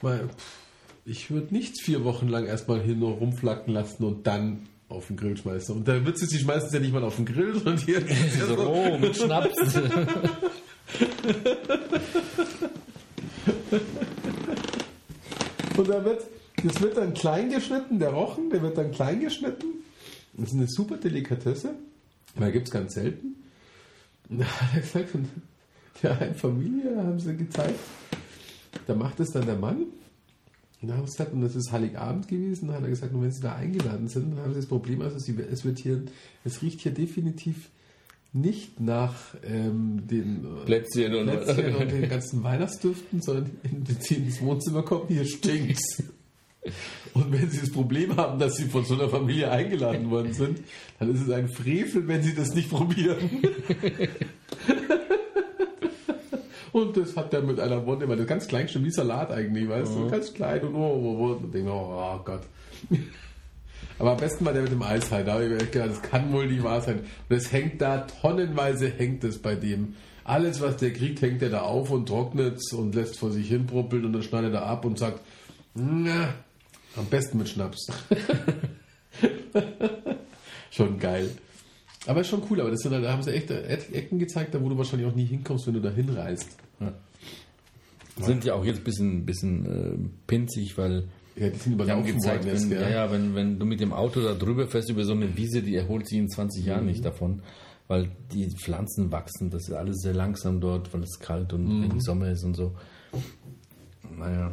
[0.00, 0.58] Weil pff,
[1.04, 5.16] ich würde nichts vier Wochen lang erstmal hin und rumflacken lassen und dann auf den
[5.16, 5.74] Grill schmeißen.
[5.74, 8.02] Und der Witz ist, sie schmeißen es ja nicht mal auf den Grill, sondern hier
[8.46, 9.54] So roh mit Schnaps.
[15.76, 16.22] Und da wird,
[16.64, 19.66] das wird dann klein geschnitten, der Rochen, der wird dann klein geschnitten.
[20.34, 21.74] Das ist eine super Delikatesse.
[22.36, 23.36] Da gibt es ganz selten.
[24.28, 25.28] Und da hat er gesagt, von
[26.02, 27.78] der einen Familie haben sie gezeigt,
[28.86, 29.86] da macht es dann der Mann.
[30.80, 33.22] Und, da haben sie gesagt, und das ist Heiligabend gewesen, da hat er gesagt, und
[33.22, 36.04] wenn sie da eingeladen sind, dann haben sie das Problem, also sie, es wird hier,
[36.44, 37.70] es riecht hier definitiv
[38.32, 44.00] nicht nach ähm, den äh, Plätzchen und- Plätzchen und den ganzen Weihnachtsdüften, sondern in, wenn
[44.00, 46.02] sie ins Wohnzimmer kommen, hier stinkt's.
[47.14, 50.58] Und wenn Sie das Problem haben, dass Sie von so einer Familie eingeladen worden sind,
[50.98, 53.16] dann ist es ein Frevel, wenn Sie das nicht probieren.
[56.72, 59.68] Und das hat er mit einer Wunde, weil das ganz klein schon wie Salat eigentlich,
[59.68, 62.42] weißt du, ganz klein und oh, oh, oh, und denke, oh, oh Gott.
[63.98, 66.32] Aber am besten war der mit dem Eishai, da habe ich mir gedacht, das kann
[66.32, 67.00] wohl nicht wahr sein.
[67.28, 69.94] Und es hängt da, tonnenweise hängt es bei dem.
[70.24, 73.66] Alles, was der kriegt, hängt er da auf und trocknet und lässt vor sich hin
[73.66, 75.20] bruppeln und dann schneidet er ab und sagt,
[75.74, 76.34] na,
[76.96, 77.86] am besten mit Schnaps.
[80.70, 81.30] schon geil.
[82.06, 84.68] Aber ist schon cool, aber das sind, da haben sie echt Ecken gezeigt, da wo
[84.68, 86.56] du wahrscheinlich auch nie hinkommst, wenn du da hinreist.
[88.20, 91.08] Sind ja auch jetzt ein bisschen, bisschen äh, pinzig, weil
[91.40, 94.20] Ja, die sind überlaufen gezeigt, worden wenn, ja, ja, wenn, wenn du mit dem Auto
[94.20, 96.90] da drüber fährst über so eine Wiese, die erholt sich in 20 Jahren Mhm.
[96.90, 97.42] nicht davon,
[97.86, 102.00] weil die Pflanzen wachsen, das ist alles sehr langsam dort, weil es kalt und Mhm.
[102.00, 102.74] Sommer ist und so.
[104.18, 104.52] Naja,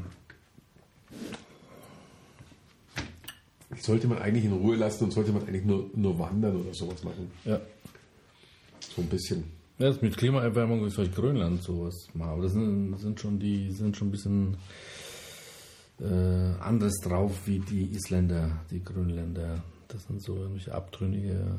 [3.77, 7.03] sollte man eigentlich in Ruhe lassen und sollte man eigentlich nur, nur wandern oder sowas
[7.03, 7.31] machen.
[7.45, 7.59] ja.
[8.95, 9.43] So ein bisschen.
[9.77, 13.39] Ja, das mit Klimaerwärmung ist vielleicht Grönland sowas mal, aber das sind, das sind schon
[13.39, 14.57] die sind schon ein bisschen
[16.01, 19.63] äh, anderes drauf wie die Isländer, die Grönländer.
[19.88, 21.57] Das sind so irgendwelche abtrünnige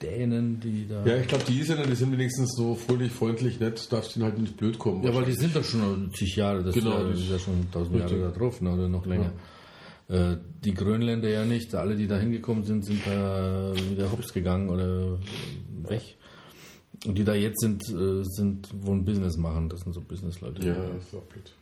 [0.00, 1.04] Dänen, die da.
[1.04, 4.38] Ja, ich glaube, die Isländer, die sind wenigstens so fröhlich, freundlich, nett, darfst ihnen halt
[4.38, 5.02] nicht blöd kommen.
[5.04, 7.38] Ja, weil die sind doch schon zig Jahre, das, Genau, ist, ja, das ist ja
[7.38, 9.32] schon tausend Jahre da drauf, ne, oder noch länger.
[10.08, 14.68] Äh, die Grönländer ja nicht, alle, die da hingekommen sind, sind da wieder hops gegangen
[14.68, 15.18] oder
[15.84, 16.16] weg.
[17.06, 20.66] Und die da jetzt sind, äh, sind, wollen Business machen, das sind so Businessleute.
[20.66, 21.52] Ja, das ist auch blöd.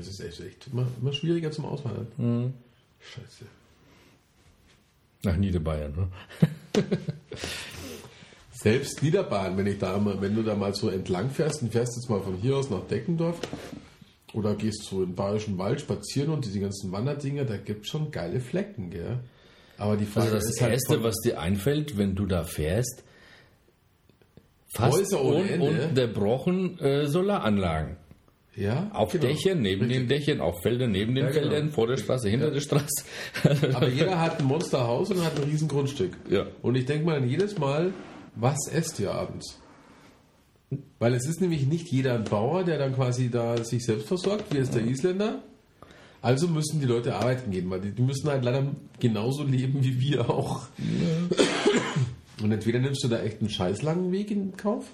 [0.00, 2.08] Es ist echt, echt immer, immer schwieriger zum Auswandern.
[2.16, 2.54] Mhm.
[3.00, 3.44] Scheiße.
[5.22, 6.08] Nach Niederbayern, ne?
[8.52, 11.96] Selbst Niederbayern, wenn ich da mal, wenn du da mal so entlang fährst und fährst
[11.96, 13.40] jetzt mal von hier aus nach Deckendorf
[14.34, 18.10] oder gehst so im Bayerischen Wald spazieren und diese ganzen Wanderdinger, da gibt es schon
[18.10, 19.20] geile Flecken, gell?
[19.78, 23.02] Aber die Frage Also das ist halt Erste, was dir einfällt, wenn du da fährst,
[24.68, 25.88] fast Häuser ohne un Ende.
[25.88, 27.96] unterbrochen äh, Solaranlagen.
[28.56, 29.26] Ja, Auf genau.
[29.26, 29.98] Dächern, neben Richtig.
[29.98, 31.50] den Dächern, auf Feldern, neben den Ja, genau.
[31.50, 33.04] Feldern, vor der Straße, hinter der Straße.
[33.74, 36.16] Aber jeder hat ein Monsterhaus und hat ein riesen Grundstück.
[36.28, 36.46] Ja.
[36.60, 37.92] Und ich denke mal dann jedes Mal,
[38.34, 39.60] was esst ihr abends?
[40.98, 44.52] Weil es ist nämlich nicht jeder ein Bauer, der dann quasi da sich selbst versorgt,
[44.52, 45.42] wie es der Isländer.
[46.22, 48.66] Also müssen die Leute arbeiten gehen, weil die, müssen halt leider
[48.98, 50.68] genauso leben wie wir auch.
[52.42, 54.84] Und entweder nimmst du da echt einen scheißlangen Weg in Kauf.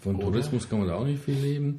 [0.00, 1.78] Von Tourismus kann man da auch nicht viel leben.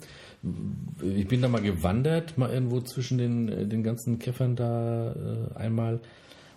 [1.04, 5.56] Ich bin da mal gewandert, mal irgendwo zwischen den, äh, den ganzen Käffern da äh,
[5.58, 6.00] einmal.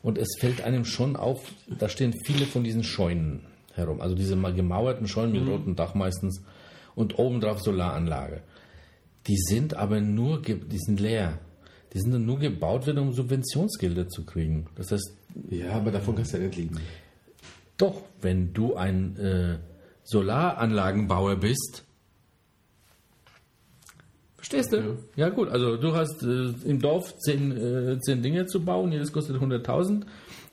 [0.03, 3.41] Und es fällt einem schon auf, da stehen viele von diesen Scheunen
[3.73, 4.01] herum.
[4.01, 6.43] Also diese mal gemauerten Scheunen mit rotem Dach meistens.
[6.95, 8.43] Und obendrauf Solaranlage.
[9.27, 11.39] Die sind aber nur, die sind leer.
[11.93, 14.67] Die sind dann nur gebaut worden, um Subventionsgelder zu kriegen.
[14.77, 15.13] Das heißt,
[15.51, 16.77] Ja, aber davon kannst du ja nicht leben.
[17.79, 19.57] doch, wenn du ein äh,
[20.05, 21.85] Solaranlagenbauer bist,
[24.37, 24.99] verstehst du?
[25.17, 25.29] Ja.
[25.31, 29.37] gut, also du hast äh, im Dorf zehn, äh, zehn Dinge zu bauen, jedes kostet
[29.37, 30.03] 100.000.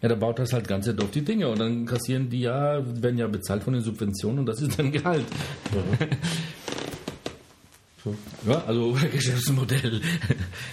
[0.02, 3.18] Ja, da baut das halt ganze Dorf die Dinge und dann kassieren die ja, werden
[3.18, 5.26] ja bezahlt von den Subventionen und das ist dann Gehalt.
[8.48, 10.02] Ja, also Geschäftsmodell.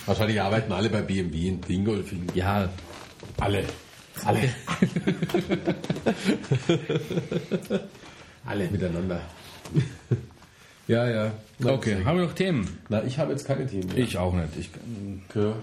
[0.06, 2.28] Wahrscheinlich arbeiten alle bei BMW in Dingolfing.
[2.34, 2.70] Ja,
[3.38, 3.64] Alle.
[4.24, 4.48] Alle.
[8.46, 9.20] alle miteinander.
[10.88, 11.32] ja, ja.
[11.58, 12.68] Na, okay, haben wir noch Themen?
[12.88, 13.98] Na, ich habe jetzt keine Themen mehr.
[13.98, 14.56] Ich auch nicht.
[14.58, 14.70] Ich,
[15.34, 15.54] Ja.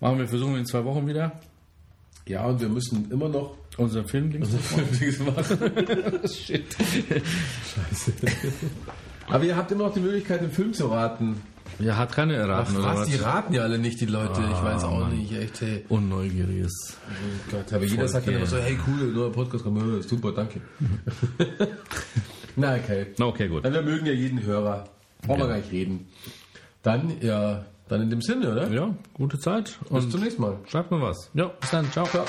[0.00, 1.32] machen wir versuchen in zwei Wochen wieder
[2.26, 4.48] ja, und wir müssen immer noch unseren Film links
[6.36, 6.76] Shit.
[9.28, 11.42] Aber ihr habt immer noch die Möglichkeit, den Film zu raten.
[11.78, 13.08] Ja, hat keine erraten, oder was?
[13.08, 14.40] Die raten ja alle nicht, die Leute.
[14.40, 15.16] ich weiß auch Mann.
[15.16, 15.84] nicht, echt, hey.
[15.88, 16.96] Unneugieriges.
[17.08, 20.32] Oh Gott, aber jeder sagt dann immer so, hey, cool, neuer Podcast, komm, ja, super,
[20.32, 20.60] danke.
[22.56, 23.06] Na, okay.
[23.18, 23.64] Na, okay, gut.
[23.64, 24.84] Dann wir mögen ja jeden Hörer.
[25.26, 26.08] Brauchen wir gar nicht reden.
[26.82, 28.70] Dann, ja, dann in dem Sinne, oder?
[28.70, 29.78] Ja, gute Zeit.
[29.90, 30.58] Bis zum nächsten Mal.
[30.66, 31.30] schreibt mir was.
[31.34, 31.90] Ja, bis dann.
[31.92, 32.06] Ciao.
[32.06, 32.24] Ciao.